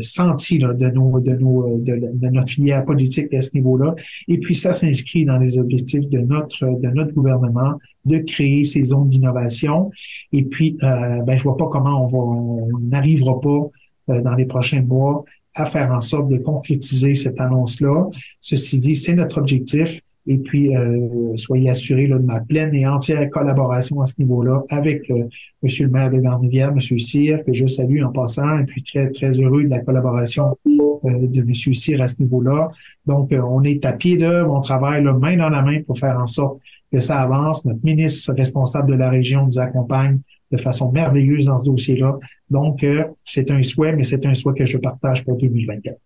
[0.00, 3.94] senti de, nos, de, nos, de, de, notre filière politique à ce niveau-là.
[4.28, 8.84] Et puis, ça s'inscrit dans les objectifs de notre, de notre gouvernement de créer ces
[8.84, 9.90] zones d'innovation.
[10.32, 14.44] Et puis, euh, ben, je vois pas comment on va, on n'arrivera pas dans les
[14.44, 15.24] prochains mois
[15.54, 18.08] à faire en sorte de concrétiser cette annonce-là.
[18.40, 20.00] Ceci dit, c'est notre objectif.
[20.26, 25.10] Et puis, euh, soyez assurés de ma pleine et entière collaboration à ce niveau-là avec
[25.10, 25.24] euh,
[25.62, 29.10] Monsieur le maire de Grande-Rivière, Monsieur Cyr, que je salue en passant, et puis très,
[29.10, 30.56] très heureux de la collaboration
[31.04, 32.70] euh, de Monsieur Cyr à ce niveau-là.
[33.06, 35.98] Donc, euh, on est à pied d'œuvre, on travaille là, main dans la main pour
[35.98, 36.58] faire en sorte
[36.92, 37.64] que ça avance.
[37.64, 40.20] Notre ministre responsable de la région nous accompagne
[40.50, 42.18] de façon merveilleuse dans ce dossier-là.
[42.48, 45.98] Donc, euh, c'est un souhait, mais c'est un souhait que je partage pour 2024.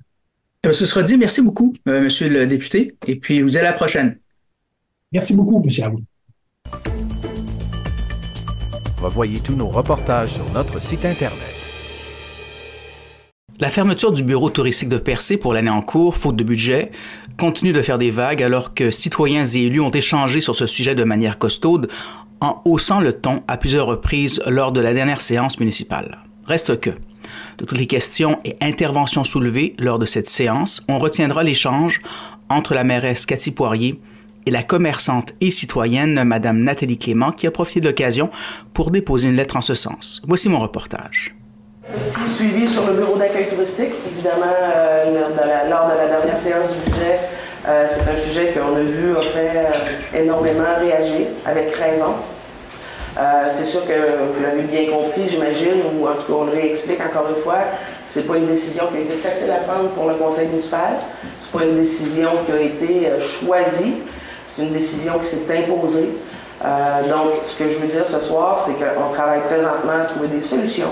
[0.67, 1.17] Euh, ce sera dit.
[1.17, 2.97] Merci beaucoup, euh, Monsieur le député.
[3.07, 4.19] Et puis, je vous dis à la prochaine.
[5.13, 6.03] Merci beaucoup, Monsieur Abou.
[9.01, 11.55] Revoyez tous nos reportages sur notre site Internet.
[13.61, 16.91] La fermeture du bureau touristique de Percé pour l'année en cours, faute de budget,
[17.39, 20.95] continue de faire des vagues alors que citoyens et élus ont échangé sur ce sujet
[20.95, 21.89] de manière costaude
[22.41, 26.19] en haussant le ton à plusieurs reprises lors de la dernière séance municipale.
[26.45, 26.91] Reste que,
[27.59, 32.01] de toutes les questions et interventions soulevées lors de cette séance, on retiendra l'échange
[32.49, 34.01] entre la mairesse Cathy Poirier
[34.47, 38.31] et la commerçante et citoyenne Madame Nathalie Clément qui a profité de l'occasion
[38.73, 40.23] pour déposer une lettre en ce sens.
[40.27, 41.35] Voici mon reportage.
[42.05, 43.93] Petit suivi sur le bureau d'accueil touristique.
[44.13, 47.19] Évidemment, euh, lors, de la, lors, de la, dernière séance du budget,
[47.67, 52.15] euh, c'est un sujet qu'on a vu a fait euh, énormément réagir, avec raison.
[53.19, 56.53] Euh, c'est sûr que vous l'avez bien compris, j'imagine, ou en tout cas on le
[56.53, 57.59] réexplique encore une fois,
[58.07, 60.99] c'est pas une décision qui a été facile à prendre pour le conseil municipal.
[61.37, 63.97] C'est pas une décision qui a été choisie.
[64.47, 66.11] C'est une décision qui s'est imposée.
[66.65, 70.29] Euh, donc, ce que je veux dire ce soir, c'est qu'on travaille présentement à trouver
[70.29, 70.91] des solutions.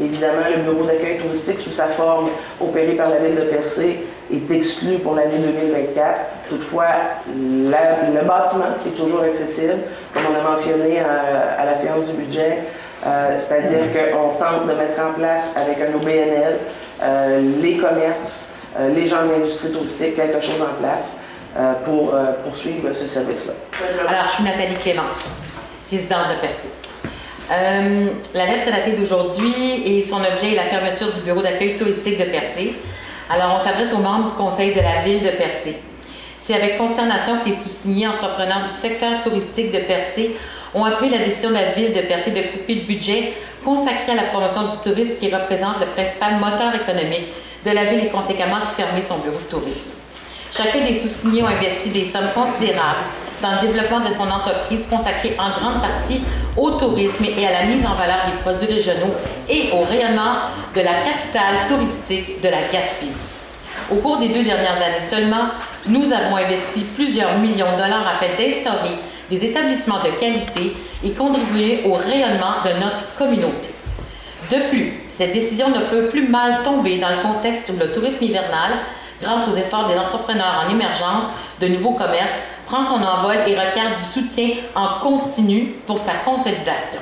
[0.00, 2.28] Évidemment, le bureau d'accueil touristique sous sa forme
[2.60, 4.00] opérée par la ville de Percé
[4.32, 6.20] est exclu pour l'année 2024.
[6.48, 6.86] Toutefois,
[7.28, 9.74] le bâtiment est toujours accessible,
[10.12, 12.58] comme on a mentionné à, à la séance du budget,
[13.06, 16.58] euh, c'est-à-dire qu'on tente de mettre en place avec un OBNL
[17.02, 21.18] euh, les commerces, euh, les gens de l'industrie touristique, quelque chose en place
[21.56, 23.52] euh, pour euh, poursuivre ce service-là.
[24.08, 25.02] Alors, je suis Nathalie Clément,
[25.90, 26.68] résidente de Percé.
[27.52, 32.18] Euh, la lettre datée d'aujourd'hui et son objet est la fermeture du bureau d'accueil touristique
[32.18, 32.74] de Percé.
[33.28, 35.78] Alors, on s'adresse aux membres du conseil de la ville de Percé.
[36.38, 40.36] C'est avec consternation que les sous-signés entrepreneurs du secteur touristique de Percé
[40.74, 43.32] ont appris la décision de la ville de Percé de couper le budget
[43.64, 47.28] consacré à la promotion du tourisme qui représente le principal moteur économique
[47.64, 49.92] de la ville et conséquemment de fermer son bureau de tourisme.
[50.52, 53.04] Chacun des sous-signés ont investi des sommes considérables
[53.42, 56.22] dans le développement de son entreprise consacrée en grande partie
[56.56, 59.14] au tourisme et à la mise en valeur des produits régionaux
[59.48, 60.34] et au rayonnement
[60.74, 63.26] de la capitale touristique de la Gaspésie.
[63.90, 65.46] Au cours des deux dernières années seulement,
[65.86, 68.96] nous avons investi plusieurs millions de dollars afin d'instaurer
[69.30, 70.74] des établissements de qualité
[71.04, 73.68] et contribuer au rayonnement de notre communauté.
[74.50, 78.24] De plus, cette décision ne peut plus mal tomber dans le contexte où le tourisme
[78.24, 78.72] hivernal,
[79.24, 81.24] grâce aux efforts des entrepreneurs en émergence,
[81.60, 82.32] de nouveaux commerces,
[82.66, 87.00] prend son envol et requiert du soutien en continu pour sa consolidation.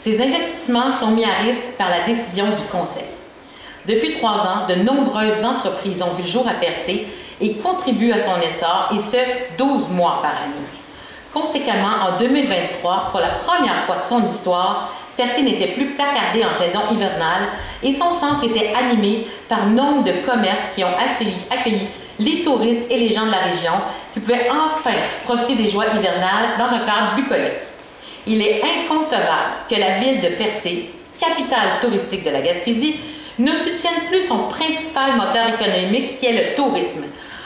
[0.00, 3.04] Ces investissements sont mis à risque par la décision du Conseil.
[3.86, 7.06] Depuis trois ans, de nombreuses entreprises ont vu le jour à percer
[7.40, 9.16] et contribuent à son essor, et ce,
[9.58, 10.66] 12 mois par année.
[11.32, 16.52] Conséquemment, en 2023, pour la première fois de son histoire, Percé n'était plus placardé en
[16.52, 17.44] saison hivernale
[17.82, 21.86] et son centre était animé par nombre de commerces qui ont accueilli, accueilli
[22.18, 23.72] les touristes et les gens de la région
[24.12, 27.60] qui pouvaient enfin profiter des joies hivernales dans un cadre bucolique.
[28.26, 33.00] Il est inconcevable que la ville de Percé, capitale touristique de la Gaspésie,
[33.38, 37.04] ne soutienne plus son principal moteur économique qui est le tourisme.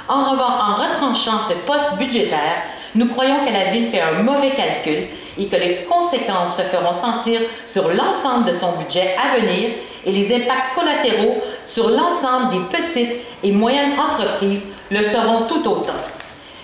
[0.09, 2.62] En, en retranchant ce poste budgétaire,
[2.95, 5.09] nous croyons que la ville fait un mauvais calcul
[5.39, 9.70] et que les conséquences se feront sentir sur l'ensemble de son budget à venir
[10.05, 15.95] et les impacts collatéraux sur l'ensemble des petites et moyennes entreprises le seront tout autant.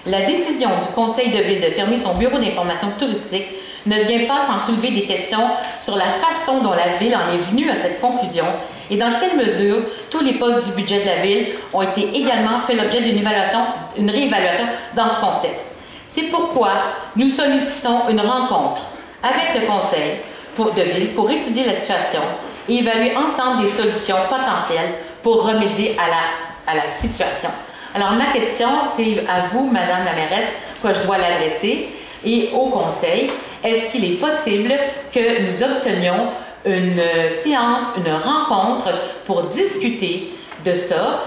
[0.07, 3.47] La décision du conseil de ville de fermer son bureau d'information touristique
[3.87, 5.49] ne vient pas sans soulever des questions
[5.81, 8.45] sur la façon dont la ville en est venue à cette conclusion
[8.91, 9.79] et dans quelle mesure
[10.11, 13.61] tous les postes du budget de la ville ont été également fait l'objet d'une évaluation,
[13.97, 15.72] une réévaluation dans ce contexte.
[16.14, 16.72] C'est pourquoi
[17.16, 18.82] nous sollicitons une rencontre
[19.22, 20.18] avec le conseil
[20.59, 22.20] de ville pour étudier la situation
[22.68, 27.48] et évaluer ensemble des solutions potentielles pour remédier à la, à la situation.
[27.94, 30.48] Alors ma question, c'est à vous, Madame la mairesse,
[30.82, 31.89] que je dois l'adresser
[32.26, 33.30] et au conseil.
[33.64, 34.74] Est-ce qu'il est possible
[35.14, 36.26] que nous obtenions
[36.66, 37.02] une
[37.43, 38.90] séance, une rencontre
[39.24, 40.30] pour discuter
[40.62, 41.20] de ça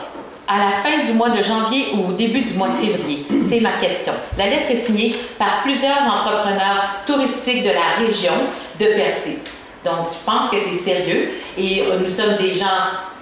[0.47, 3.25] à la fin du mois de janvier ou au début du mois de février?
[3.43, 4.13] C'est ma question.
[4.37, 8.33] La lettre est signée par plusieurs entrepreneurs touristiques de la région
[8.79, 9.39] de Percé.
[9.83, 12.65] Donc, je pense que c'est sérieux et nous sommes des gens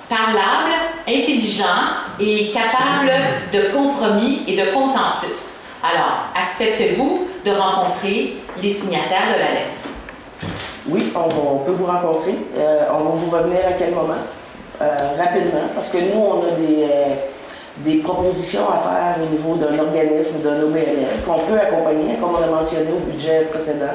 [0.09, 0.71] parlable,
[1.07, 1.65] intelligent
[2.19, 3.11] et capable
[3.51, 5.53] de compromis et de consensus.
[5.83, 9.77] Alors, acceptez-vous de rencontrer les signataires de la lettre?
[10.87, 12.35] Oui, on, peut vous rencontrer.
[12.57, 14.13] Euh, on va vous revenir à quel moment?
[14.81, 14.85] Euh,
[15.19, 17.13] rapidement, parce que nous, on a des, euh,
[17.77, 22.43] des propositions à faire au niveau d'un organisme, d'un OBNL, qu'on peut accompagner, comme on
[22.43, 23.93] a mentionné au budget précédent.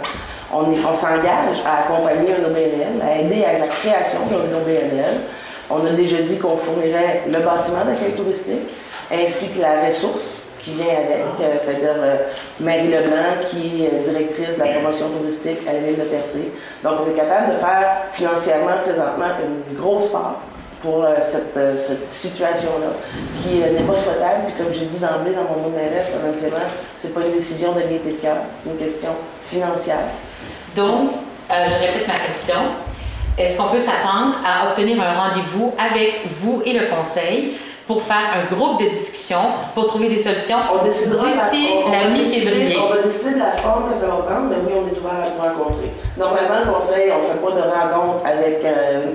[0.54, 5.20] On, on s'engage à accompagner un OBNL, à aider à la création d'un OBNL.
[5.68, 8.68] On a déjà dit qu'on fournirait le bâtiment d'accueil touristique
[9.12, 11.94] ainsi que la ressource qui vient avec, euh, c'est-à-dire
[12.60, 16.52] Marie Leblanc, qui est directrice de la promotion touristique à la ville de Percé.
[16.84, 20.36] Donc, on est capable de faire financièrement, présentement, une grosse part
[20.82, 22.88] pour euh, cette, cette situation-là,
[23.42, 24.44] qui n'est pas souhaitable.
[24.46, 26.56] Puis, comme j'ai dit d'emblée dans mon numéro, Mme Clément,
[26.96, 29.10] c'est pas une décision de gaieté de cœur, c'est une question
[29.50, 30.06] financière.
[30.76, 31.10] Donc,
[31.50, 32.60] je répète ma question.
[33.38, 37.48] Est-ce qu'on peut s'attendre à obtenir un rendez-vous avec vous et le conseil?
[37.88, 39.38] Pour faire un groupe de discussion
[39.74, 41.08] pour trouver des solutions d'ici
[41.90, 42.76] la, mi-février.
[42.78, 45.12] On va décider de la forme que ça va prendre, mais oui, on est ouvert
[45.24, 45.90] à rencontrer.
[46.18, 49.06] Normalement, le conseil, on ne fait pas de rencontre avec euh,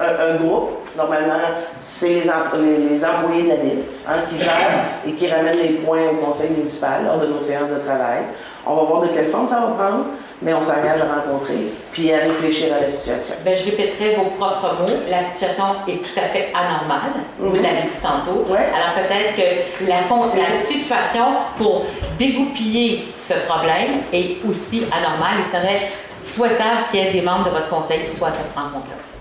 [0.00, 0.70] un, groupe.
[0.96, 1.34] Normalement,
[1.78, 6.08] c'est les, les, employés de la ville hein, qui gèrent et qui ramènent les points
[6.10, 8.22] au conseil municipal lors de nos séances de travail.
[8.66, 10.04] On va voir de quelle forme ça va prendre
[10.42, 13.36] mais on s'engage à rencontrer puis à réfléchir à la situation.
[13.44, 14.96] Bien, je répéterai vos propres mots.
[15.08, 17.12] La situation est tout à fait anormale.
[17.38, 17.62] Vous mhm.
[17.62, 18.44] l'avez dit tantôt.
[18.52, 20.00] Alors peut-être que la,
[20.36, 21.24] la situation
[21.56, 21.86] pour
[22.18, 25.38] dégoupiller ce problème est aussi anormale.
[25.38, 25.88] Il serait
[26.22, 29.13] souhaitable qu'il y ait des membres de votre conseil qui soient à cette rencontre-là.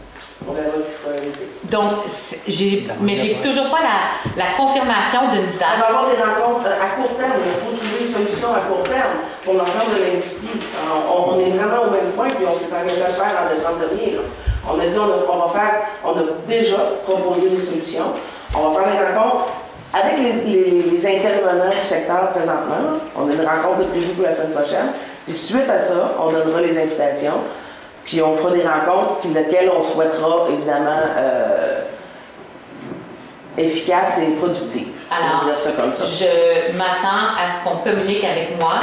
[1.65, 2.06] Donc,
[2.48, 5.78] j'ai, mais j'ai toujours pas la, la confirmation d'une date.
[5.78, 7.40] On va avoir des rencontres à court terme.
[7.45, 10.60] Il faut trouver une solution à court terme pour l'ensemble de l'industrie.
[10.84, 14.20] On, est vraiment au même point, puis on s'est engagé à faire en décembre dernier.
[14.68, 18.14] On a dit on, on, va faire, on a déjà proposé des solutions.
[18.56, 19.52] On va faire des rencontres
[19.94, 22.99] avec les, les, intervenants du secteur présentement.
[23.15, 24.90] On a une rencontre de prévu pour la semaine prochaine.
[25.26, 27.40] Puis suite à ça, on donnera les invitations.
[28.06, 31.82] Puis on fera des rencontres, puis lesquelles on souhaitera évidemment euh,
[33.58, 34.90] efficaces et productives.
[35.10, 36.06] Alors, dire ça comme ça.
[36.06, 38.76] je m'attends à ce qu'on communique avec moi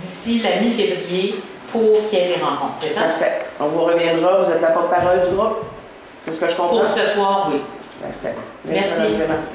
[0.00, 1.40] d'ici la mi-février
[1.70, 2.74] pour qu'il y ait des rencontres.
[2.80, 3.02] C'est ça?
[3.02, 3.46] Parfait.
[3.58, 4.42] On vous reviendra.
[4.42, 5.64] Vous êtes la porte-parole du groupe?
[6.24, 6.80] C'est ce que je comprends?
[6.80, 7.60] Pour ce soir, oui.
[8.00, 8.36] Parfait.
[8.66, 9.16] Merci.
[9.18, 9.52] Merci.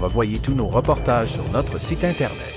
[0.00, 2.55] Revoyez tous nos reportages sur notre site Internet.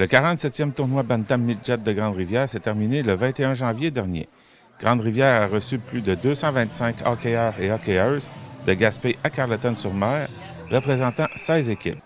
[0.00, 4.30] Le 47e tournoi Bantam Midget de Grande-Rivière s'est terminé le 21 janvier dernier.
[4.80, 8.30] Grande-Rivière a reçu plus de 225 hockeyeurs et hockeyeuses
[8.66, 10.30] de Gaspé à Carleton-sur-Mer,
[10.70, 11.98] représentant 16 équipes.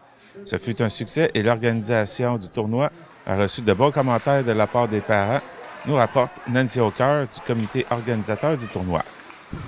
[0.45, 2.91] Ce fut un succès et l'organisation du tournoi
[3.29, 5.41] a reçu de bons commentaires de la part des parents,
[5.87, 9.05] nous rapporte Nancy O'Cœur du comité organisateur du tournoi.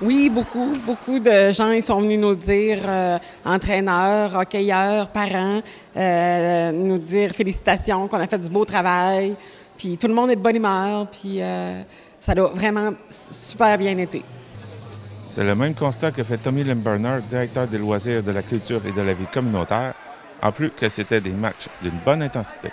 [0.03, 5.63] Oui, beaucoup, beaucoup de gens ils sont venus nous dire, euh, entraîneurs, hockeyeurs, parents,
[5.97, 9.37] euh, nous dire félicitations, qu'on a fait du beau travail,
[9.77, 11.81] puis tout le monde est de bonne humeur, puis euh,
[12.21, 14.23] ça a vraiment super bien été.
[15.31, 18.93] C'est le même constat que fait Tommy Limburner, directeur des loisirs, de la culture et
[18.93, 19.95] de la vie communautaire,
[20.43, 22.71] en plus que c'était des matchs d'une bonne intensité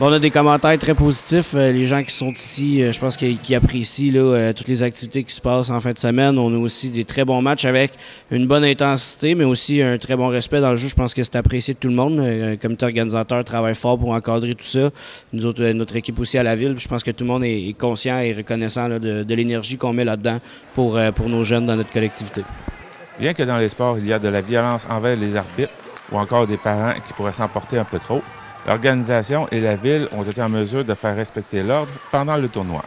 [0.00, 1.54] on a des commentaires très positifs.
[1.54, 5.22] Euh, les gens qui sont ici, euh, je pense qu'ils apprécient euh, toutes les activités
[5.22, 6.36] qui se passent en fin de semaine.
[6.38, 7.92] On a aussi des très bons matchs avec
[8.30, 10.88] une bonne intensité, mais aussi un très bon respect dans le jeu.
[10.88, 12.18] Je pense que c'est apprécié de tout le monde.
[12.18, 14.90] Le comité organisateur travaille fort pour encadrer tout ça.
[15.32, 16.74] Nous autres, notre équipe aussi à la ville.
[16.76, 20.04] Je pense que tout le monde est, conscient et reconnaissant de, de l'énergie qu'on met
[20.04, 20.38] là-dedans
[20.74, 22.42] pour, pour nos jeunes dans notre collectivité.
[23.18, 25.72] Bien que dans les sports, il y a de la violence envers les arbitres
[26.10, 28.22] ou encore des parents qui pourraient s'emporter un peu trop,
[28.66, 32.82] L'organisation et la ville ont été en mesure de faire respecter l'ordre pendant le tournoi.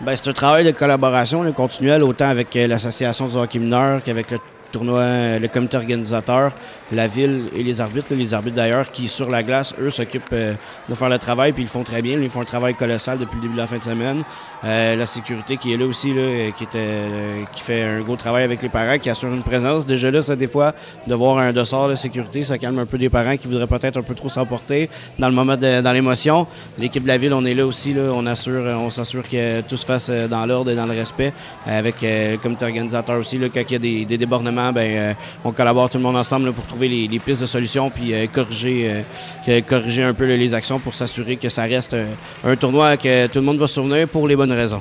[0.00, 4.30] Bien, c'est un travail de collaboration continuel, autant avec euh, l'Association du hockey mineur qu'avec
[4.30, 4.38] le
[4.70, 6.52] tournoi, euh, le comité organisateur,
[6.92, 8.08] la ville et les arbitres.
[8.10, 10.54] Les arbitres d'ailleurs qui, sur la glace, eux, s'occupent euh,
[10.88, 12.18] de faire le travail, puis ils le font très bien.
[12.20, 14.22] Ils font un travail colossal depuis le début de la fin de semaine.
[14.64, 18.44] Euh, la sécurité qui est là aussi, là, qui, était, qui fait un gros travail
[18.44, 19.86] avec les parents, qui assure une présence.
[19.86, 20.74] Déjà là, ça, des fois,
[21.06, 23.98] de voir un dossard de sécurité, ça calme un peu des parents qui voudraient peut-être
[23.98, 24.88] un peu trop s'emporter
[25.18, 26.46] dans le moment, de, dans l'émotion.
[26.78, 27.94] L'équipe de la ville, on est là aussi.
[27.94, 31.32] Là, on assure, on s'assure que tout se fasse dans l'ordre et dans le respect.
[31.66, 35.14] Avec le comité organisateur aussi, là, quand il y a des, des débordements ben, euh,
[35.44, 39.02] on collabore tout le monde ensemble pour trouver les, pistes de solutions puis euh, corriger,
[39.48, 41.96] euh, corriger un peu les actions pour s'assurer que ça reste
[42.44, 44.80] un, tournoi que tout le monde va se souvenir pour les bonnes raisons.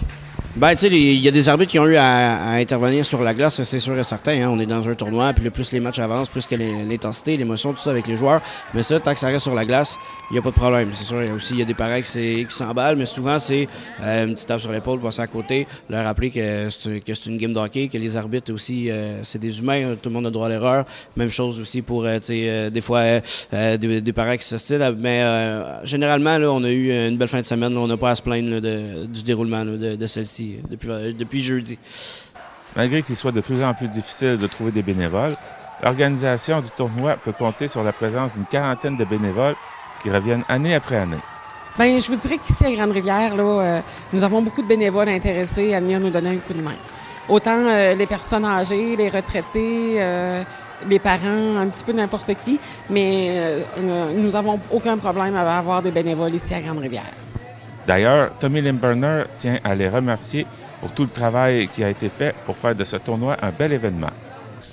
[0.57, 3.35] Ben, tu sais, il y a des arbitres qui ont eu à, intervenir sur la
[3.35, 4.31] glace, c'est sûr et certain.
[4.31, 4.49] Hein.
[4.49, 7.73] On est dans un tournoi, puis le plus les matchs avancent, plus que l'intensité, l'émotion,
[7.73, 8.41] tout ça avec les joueurs.
[8.73, 9.99] Mais ça, tant que ça reste sur la glace,
[10.31, 10.89] il n'y a pas de problème.
[10.93, 13.67] C'est sûr, il y a aussi y a des pareils qui s'emballent, mais souvent, c'est
[14.01, 17.37] euh, une petite tape sur l'épaule, voir ça à côté, leur rappeler que c'est une
[17.37, 20.47] game d'hockey, que les arbitres aussi, euh, c'est des humains, tout le monde a droit
[20.47, 20.85] à l'erreur.
[21.15, 23.03] Même chose aussi pour, euh, tu sais, des fois,
[23.51, 24.95] des, des pareils qui s'hostilent.
[24.97, 25.23] Mais
[25.83, 27.77] généralement, là, on a eu une belle fin de semaine.
[27.77, 31.77] on n'a pas à se plaindre du déroulement de celle-ci depuis, euh, depuis jeudi.
[32.75, 35.35] Malgré qu'il soit de plus en plus difficile de trouver des bénévoles,
[35.83, 39.55] l'organisation du tournoi peut compter sur la présence d'une quarantaine de bénévoles
[40.01, 41.17] qui reviennent année après année.
[41.77, 43.81] Bien, je vous dirais qu'ici à Grande-Rivière, euh,
[44.13, 46.75] nous avons beaucoup de bénévoles intéressés à venir nous donner un coup de main.
[47.29, 49.99] Autant euh, les personnes âgées, les retraités,
[50.87, 52.59] les parents, un petit peu n'importe qui,
[52.89, 53.63] mais
[54.15, 57.26] nous n'avons aucun problème à avoir des bénévoles ici à Grande-Rivière.
[57.87, 60.45] D'ailleurs, Tommy Limburner tient à les remercier
[60.81, 63.71] pour tout le travail qui a été fait pour faire de ce tournoi un bel
[63.71, 64.11] événement.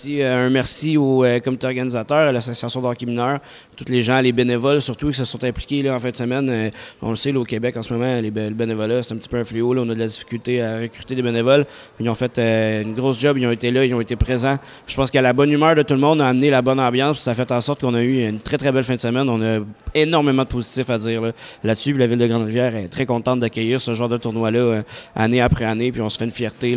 [0.06, 3.38] Euh, un merci au euh, comité organisateur, à l'association d'hockey mineur,
[3.76, 6.48] tous les gens, les bénévoles surtout qui se sont impliqués là, en fin de semaine.
[6.48, 6.70] Euh,
[7.02, 9.36] on le sait, au Québec en ce moment, les, le bénévolat, c'est un petit peu
[9.36, 9.74] un fléau.
[9.74, 11.66] Là, on a de la difficulté à recruter des bénévoles.
[12.00, 14.56] Ils ont fait une grosse job, ils ont été là, ils ont été présents.
[14.86, 17.20] Je pense que la bonne humeur de tout le monde a amené la bonne ambiance.
[17.20, 19.28] Ça a fait en sorte qu'on a eu une très très belle fin de semaine.
[19.28, 19.60] On a
[19.94, 21.22] énormément de positifs à dire
[21.62, 21.92] là-dessus.
[21.94, 24.82] la ville de Grande-Rivière est très contente d'accueillir ce genre de tournoi-là
[25.14, 25.92] année après année.
[25.92, 26.76] Puis on se fait une fierté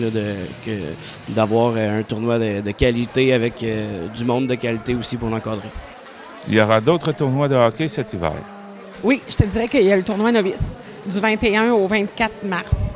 [1.30, 2.97] d'avoir un tournoi de qualité
[3.34, 5.70] avec euh, du monde de qualité aussi pour l'encadrer.
[6.48, 8.34] Il y aura d'autres tournois de hockey cet hiver.
[9.04, 10.74] Oui, je te dirais qu'il y a le tournoi novice
[11.06, 12.96] du 21 au 24 mars.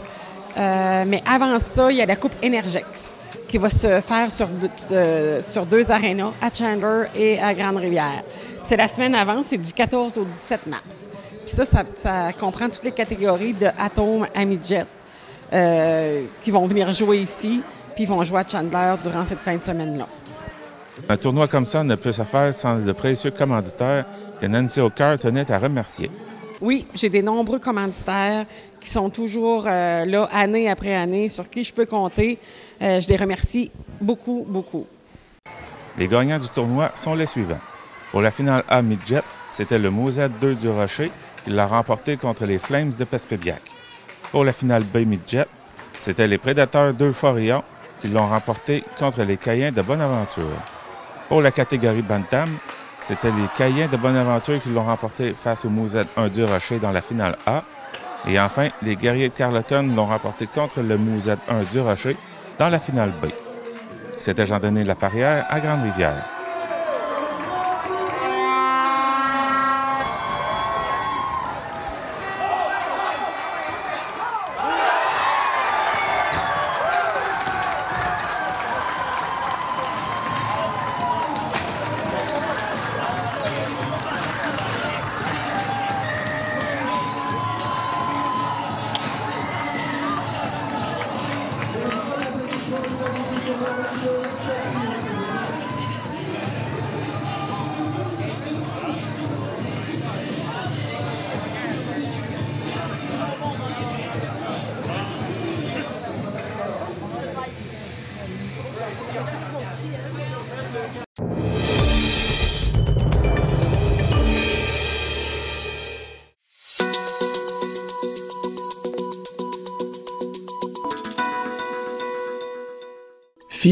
[0.58, 3.16] Euh, mais avant ça, il y a la Coupe Energex
[3.48, 4.48] qui va se faire sur,
[5.42, 8.24] sur deux arénas, à Chandler et à Grande-Rivière.
[8.64, 11.10] C'est la semaine avant, c'est du 14 au 17 mars.
[11.46, 14.86] Puis ça, ça, comprend toutes les catégories de Atom à Midget
[15.52, 17.62] euh, qui vont venir jouer ici
[18.02, 20.08] puis ils vont jouer à Chandler durant cette fin de semaine-là.
[21.08, 24.06] Un tournoi comme ça ne peut se faire sans de précieux commanditaires
[24.40, 26.10] que Nancy O'Carr tenait à remercier.
[26.62, 28.46] Oui, j'ai des nombreux commanditaires
[28.80, 32.40] qui sont toujours euh, là année après année, sur qui je peux compter.
[32.82, 33.70] Euh, je les remercie
[34.00, 34.88] beaucoup, beaucoup.
[35.98, 37.62] Les gagnants du tournoi sont les suivants.
[38.12, 39.22] Pour la finale A Midget,
[39.52, 41.12] c'était le Mosette 2 du Rocher
[41.44, 43.62] qui l'a remporté contre les Flames de Pespébiac.
[44.32, 45.46] Pour la finale B Midget,
[46.00, 47.64] c'était les Prédateurs 2 Forillon
[48.02, 50.58] qui l'ont remporté contre les Caïens de Bonaventure.
[51.30, 52.50] Pour la catégorie Bantam,
[53.06, 56.92] c'était les Caïens de Bonaventure qui l'ont remporté face au Mouzette 1 du Rocher dans
[56.92, 57.64] la finale A.
[58.28, 62.18] Et enfin, les Guerriers de Carleton l'ont remporté contre le Mouzette 1 du Rocher
[62.60, 63.28] dans la finale B.
[64.18, 66.41] C'était Jean-Denis Laparrière à Grande-Rivière.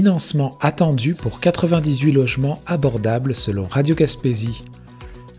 [0.09, 4.63] Financement attendu pour 98 logements abordables selon Radio Gaspésie.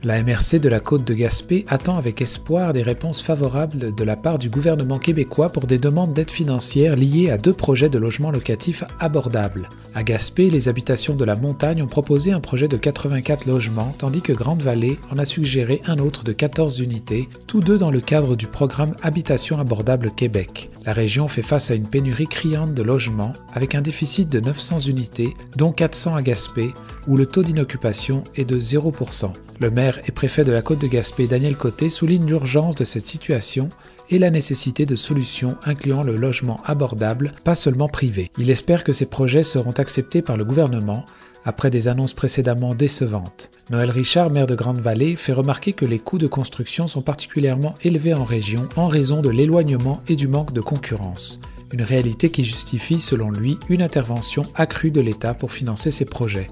[0.02, 4.16] La MRC de la côte de Gaspé attend avec espoir des réponses favorables de la
[4.16, 8.31] part du gouvernement québécois pour des demandes d'aide financière liées à deux projets de logements
[8.31, 9.68] locatifs abordables.
[9.94, 14.22] À Gaspé, les habitations de la montagne ont proposé un projet de 84 logements, tandis
[14.22, 18.36] que Grande-Vallée en a suggéré un autre de 14 unités, tous deux dans le cadre
[18.36, 20.70] du programme Habitation abordable Québec.
[20.86, 24.78] La région fait face à une pénurie criante de logements, avec un déficit de 900
[24.78, 26.72] unités, dont 400 à Gaspé,
[27.06, 29.32] où le taux d'inoccupation est de 0%.
[29.60, 33.07] Le maire et préfet de la Côte de Gaspé, Daniel Côté, souligne l'urgence de cette
[33.07, 33.69] situation
[34.11, 38.31] et la nécessité de solutions incluant le logement abordable, pas seulement privé.
[38.39, 41.05] Il espère que ces projets seront acceptés par le gouvernement
[41.45, 43.51] après des annonces précédemment décevantes.
[43.71, 48.15] Noël Richard, maire de Grande-Vallée, fait remarquer que les coûts de construction sont particulièrement élevés
[48.15, 51.41] en région en raison de l'éloignement et du manque de concurrence.
[51.73, 56.49] Une réalité qui justifie, selon lui, une intervention accrue de l'État pour financer ces projets.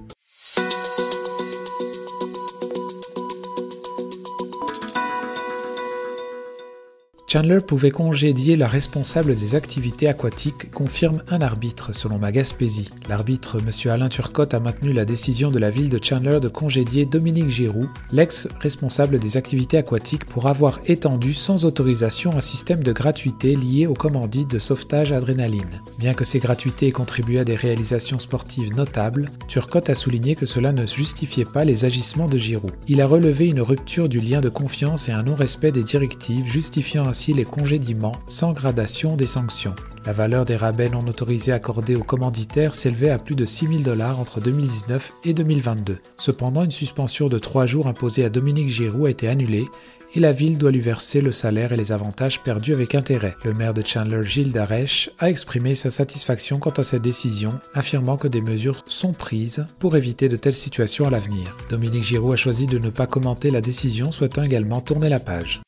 [7.31, 12.89] Chandler pouvait congédier la responsable des activités aquatiques, confirme un arbitre, selon ma Gaspésie.
[13.07, 13.93] L'arbitre, M.
[13.93, 17.91] Alain Turcotte, a maintenu la décision de la ville de Chandler de congédier Dominique Giroux,
[18.13, 23.93] l'ex-responsable des activités aquatiques, pour avoir étendu sans autorisation un système de gratuité lié au
[23.93, 25.83] commandit de sauvetage adrénaline.
[25.99, 30.47] Bien que ces gratuités aient contribué à des réalisations sportives notables, Turcotte a souligné que
[30.47, 32.71] cela ne justifiait pas les agissements de Giroux.
[32.87, 37.05] Il a relevé une rupture du lien de confiance et un non-respect des directives, justifiant
[37.27, 39.75] les congédiements sans gradation des sanctions.
[40.07, 43.79] La valeur des rabais non autorisés accordés aux commanditaires s'élevait à plus de 6 000
[43.81, 45.99] dollars entre 2019 et 2022.
[46.17, 49.67] Cependant, une suspension de 3 jours imposée à Dominique Giroux a été annulée
[50.15, 53.37] et la ville doit lui verser le salaire et les avantages perdus avec intérêt.
[53.45, 58.17] Le maire de Chandler, Gilles Darèche, a exprimé sa satisfaction quant à cette décision, affirmant
[58.17, 61.55] que des mesures sont prises pour éviter de telles situations à l'avenir.
[61.69, 65.61] Dominique Giroux a choisi de ne pas commenter la décision, souhaitant également tourner la page.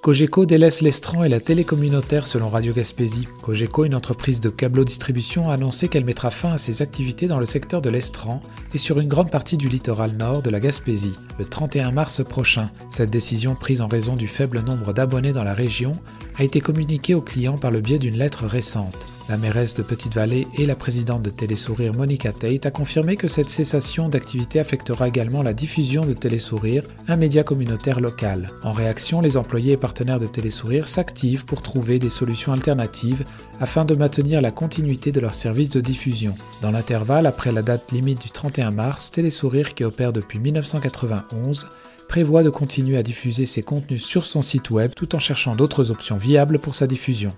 [0.00, 3.26] Cogeco délaisse l'estran et la télé communautaire selon Radio Gaspésie.
[3.42, 7.46] Cogeco, une entreprise de câbleau-distribution, a annoncé qu'elle mettra fin à ses activités dans le
[7.46, 8.40] secteur de l'estran
[8.72, 12.66] et sur une grande partie du littoral nord de la Gaspésie, le 31 mars prochain.
[12.88, 15.90] Cette décision, prise en raison du faible nombre d'abonnés dans la région,
[16.38, 19.17] a été communiquée aux clients par le biais d'une lettre récente.
[19.28, 23.50] La mairesse de Petite-Vallée et la présidente de Télésourire Monica Tate a confirmé que cette
[23.50, 28.46] cessation d'activité affectera également la diffusion de Télésourire, un média communautaire local.
[28.62, 33.22] En réaction, les employés et partenaires de Télésourire s'activent pour trouver des solutions alternatives
[33.60, 36.34] afin de maintenir la continuité de leur service de diffusion.
[36.62, 41.68] Dans l'intervalle, après la date limite du 31 mars, Télésourire, qui opère depuis 1991,
[42.08, 45.90] prévoit de continuer à diffuser ses contenus sur son site web tout en cherchant d'autres
[45.90, 47.30] options viables pour sa diffusion.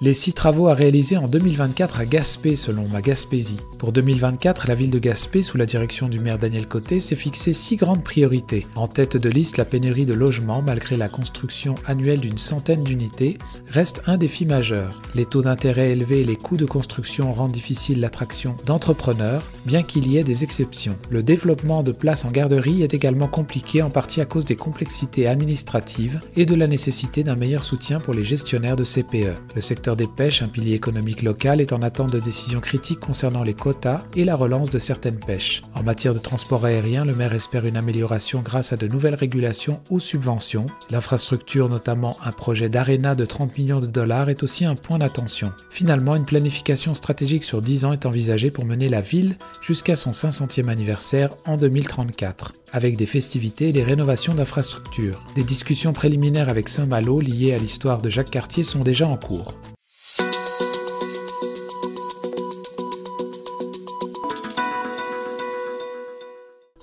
[0.00, 3.56] Les six travaux à réaliser en 2024 à Gaspé selon ma Gaspésie.
[3.78, 7.52] Pour 2024, la ville de Gaspé, sous la direction du maire Daniel Côté, s'est fixé
[7.52, 8.68] six grandes priorités.
[8.76, 13.38] En tête de liste, la pénurie de logements, malgré la construction annuelle d'une centaine d'unités,
[13.72, 15.02] reste un défi majeur.
[15.16, 20.06] Les taux d'intérêt élevés et les coûts de construction rendent difficile l'attraction d'entrepreneurs, bien qu'il
[20.06, 20.96] y ait des exceptions.
[21.10, 25.26] Le développement de places en garderie est également compliqué en partie à cause des complexités
[25.26, 29.34] administratives et de la nécessité d'un meilleur soutien pour les gestionnaires de CPE.
[29.56, 33.42] Le secteur des pêches, un pilier économique local, est en attente de décisions critiques concernant
[33.42, 35.62] les quotas et la relance de certaines pêches.
[35.74, 39.80] En matière de transport aérien, le maire espère une amélioration grâce à de nouvelles régulations
[39.90, 40.66] ou subventions.
[40.90, 45.52] L'infrastructure, notamment un projet d'aréna de 30 millions de dollars, est aussi un point d'attention.
[45.70, 50.10] Finalement, une planification stratégique sur 10 ans est envisagée pour mener la ville jusqu'à son
[50.10, 55.22] 500e anniversaire en 2034 avec des festivités et des rénovations d'infrastructures.
[55.34, 59.54] Des discussions préliminaires avec Saint-Malo liées à l'histoire de Jacques Cartier sont déjà en cours.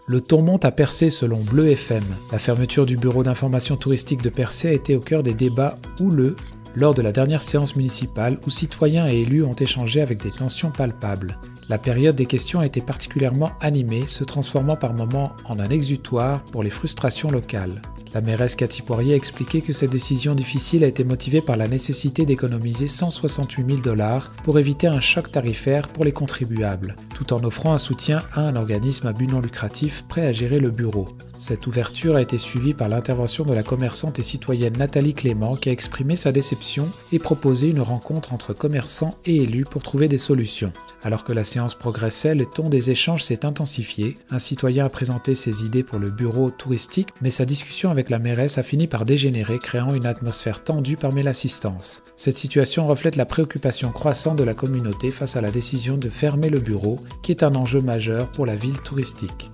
[0.08, 2.04] Le ton monte à Percé selon Bleu FM.
[2.32, 6.36] La fermeture du bureau d'information touristique de Percé a été au cœur des débats houleux
[6.76, 10.70] lors de la dernière séance municipale où citoyens et élus ont échangé avec des tensions
[10.70, 11.40] palpables.
[11.70, 16.44] La période des questions a été particulièrement animée, se transformant par moments en un exutoire
[16.52, 17.82] pour les frustrations locales.
[18.14, 21.68] La mairesse Cathy Poirier a expliqué que cette décision difficile a été motivée par la
[21.68, 27.44] nécessité d'économiser 168 000 dollars pour éviter un choc tarifaire pour les contribuables, tout en
[27.44, 31.08] offrant un soutien à un organisme à but non lucratif prêt à gérer le bureau.
[31.38, 35.70] Cette ouverture a été suivie par l'intervention de la commerçante et citoyenne Nathalie Clément qui
[35.70, 40.18] a exprimé sa déception et proposé une rencontre entre commerçants et élus pour trouver des
[40.18, 40.72] solutions.
[41.04, 44.18] Alors que la séance progressait, le ton des échanges s'est intensifié.
[44.30, 48.20] Un citoyen a présenté ses idées pour le bureau touristique, mais sa discussion avec la
[48.20, 52.04] mairesse a fini par dégénérer, créant une atmosphère tendue parmi l'assistance.
[52.18, 56.50] Cette situation reflète la préoccupation croissante de la communauté face à la décision de fermer
[56.50, 59.50] le bureau, qui est un enjeu majeur pour la ville touristique.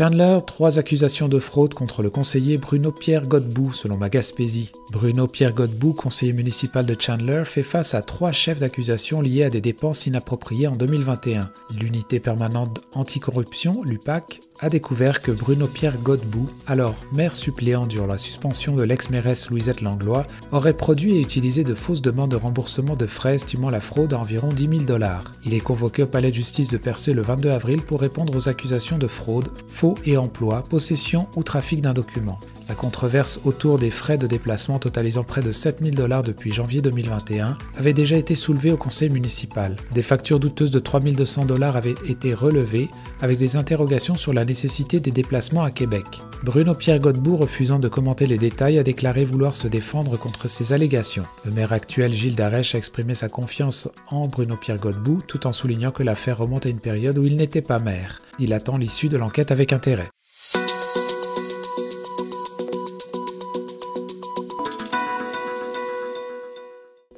[0.00, 4.72] Chandler, trois accusations de fraude contre le conseiller Bruno Pierre Godbout, selon ma Gaspésie.
[4.92, 9.50] Bruno Pierre Godbout, conseiller municipal de Chandler, fait face à trois chefs d'accusation liés à
[9.50, 11.50] des dépenses inappropriées en 2021.
[11.78, 18.18] L'unité permanente anticorruption, l'UPAC, a découvert que Bruno Pierre Godbout, alors maire suppléant durant la
[18.18, 23.06] suspension de l'ex-mairesse Louisette Langlois, aurait produit et utilisé de fausses demandes de remboursement de
[23.06, 25.24] frais estimant la fraude à environ 10 000 dollars.
[25.44, 28.48] Il est convoqué au palais de justice de Percé le 22 avril pour répondre aux
[28.48, 32.38] accusations de fraude, faux et emploi, possession ou trafic d'un document.
[32.70, 37.58] La controverse autour des frais de déplacement totalisant près de 7000 dollars depuis janvier 2021
[37.76, 39.74] avait déjà été soulevée au conseil municipal.
[39.92, 42.88] Des factures douteuses de 3200 dollars avaient été relevées
[43.22, 46.22] avec des interrogations sur la nécessité des déplacements à Québec.
[46.44, 50.72] Bruno Pierre Godbout, refusant de commenter les détails, a déclaré vouloir se défendre contre ces
[50.72, 51.24] allégations.
[51.44, 55.52] Le maire actuel Gilles Darèche a exprimé sa confiance en Bruno Pierre Godbout tout en
[55.52, 58.22] soulignant que l'affaire remonte à une période où il n'était pas maire.
[58.38, 60.08] Il attend l'issue de l'enquête avec intérêt.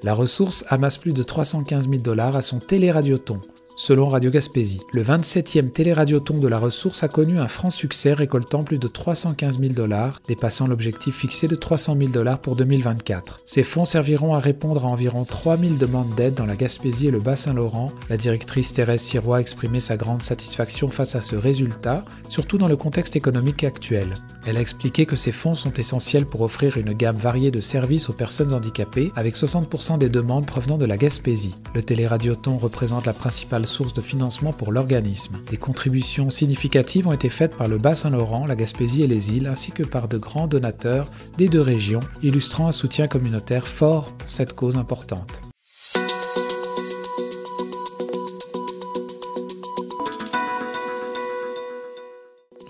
[0.05, 3.41] La ressource amasse plus de 315 000 dollars à son téléradioton,
[3.77, 4.81] selon Radio Gaspésie.
[4.93, 9.61] Le 27e téléradioton de la ressource a connu un franc succès récoltant plus de 315
[9.61, 13.43] 000 dollars, dépassant l'objectif fixé de 300 000 dollars pour 2024.
[13.45, 17.13] Ces fonds serviront à répondre à environ 3 000 demandes d'aide dans la Gaspésie et
[17.13, 17.93] le Bas-Saint-Laurent.
[18.11, 22.69] La directrice Thérèse Sirois a exprimé sa grande satisfaction face à ce résultat, surtout dans
[22.69, 24.15] le contexte économique actuel.
[24.45, 28.09] Elle a expliqué que ces fonds sont essentiels pour offrir une gamme variée de services
[28.09, 31.55] aux personnes handicapées, avec 60% des demandes provenant de la Gaspésie.
[31.75, 35.37] Le téléradioton représente la principale source de financement pour l'organisme.
[35.51, 39.71] Des contributions significatives ont été faites par le Bas-Saint-Laurent, la Gaspésie et les îles, ainsi
[39.71, 44.55] que par de grands donateurs des deux régions, illustrant un soutien communautaire fort pour cette
[44.55, 45.52] cause importante.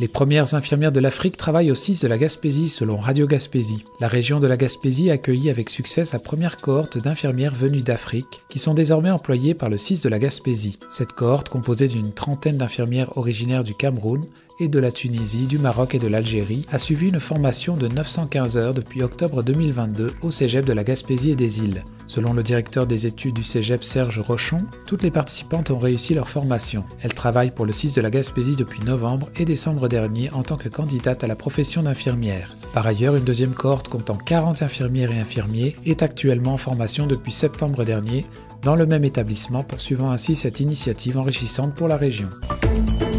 [0.02, 3.84] Les premières infirmières de l'Afrique travaillent au CIS de la Gaspésie selon Radio Gaspésie.
[4.00, 8.42] La région de la Gaspésie a accueilli avec succès sa première cohorte d'infirmières venues d'Afrique
[8.48, 10.80] qui sont désormais employées par le CIS de la Gaspésie.
[10.90, 14.24] Cette cohorte, composée d'une trentaine d'infirmières originaires du Cameroun,
[14.68, 18.74] de la Tunisie, du Maroc et de l'Algérie, a suivi une formation de 915 heures
[18.74, 21.84] depuis octobre 2022 au Cégep de la Gaspésie et des îles.
[22.06, 26.28] Selon le directeur des études du Cégep Serge Rochon, toutes les participantes ont réussi leur
[26.28, 26.84] formation.
[27.02, 30.56] Elles travaillent pour le 6 de la Gaspésie depuis novembre et décembre dernier en tant
[30.56, 32.54] que candidate à la profession d'infirmière.
[32.74, 37.32] Par ailleurs, une deuxième cohorte comptant 40 infirmières et infirmiers est actuellement en formation depuis
[37.32, 38.24] septembre dernier
[38.62, 42.28] dans le même établissement, poursuivant ainsi cette initiative enrichissante pour la région.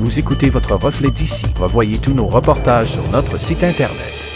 [0.03, 1.45] Vous écoutez votre reflet d'ici.
[1.57, 4.32] Revoyez tous nos reportages sur notre site Internet.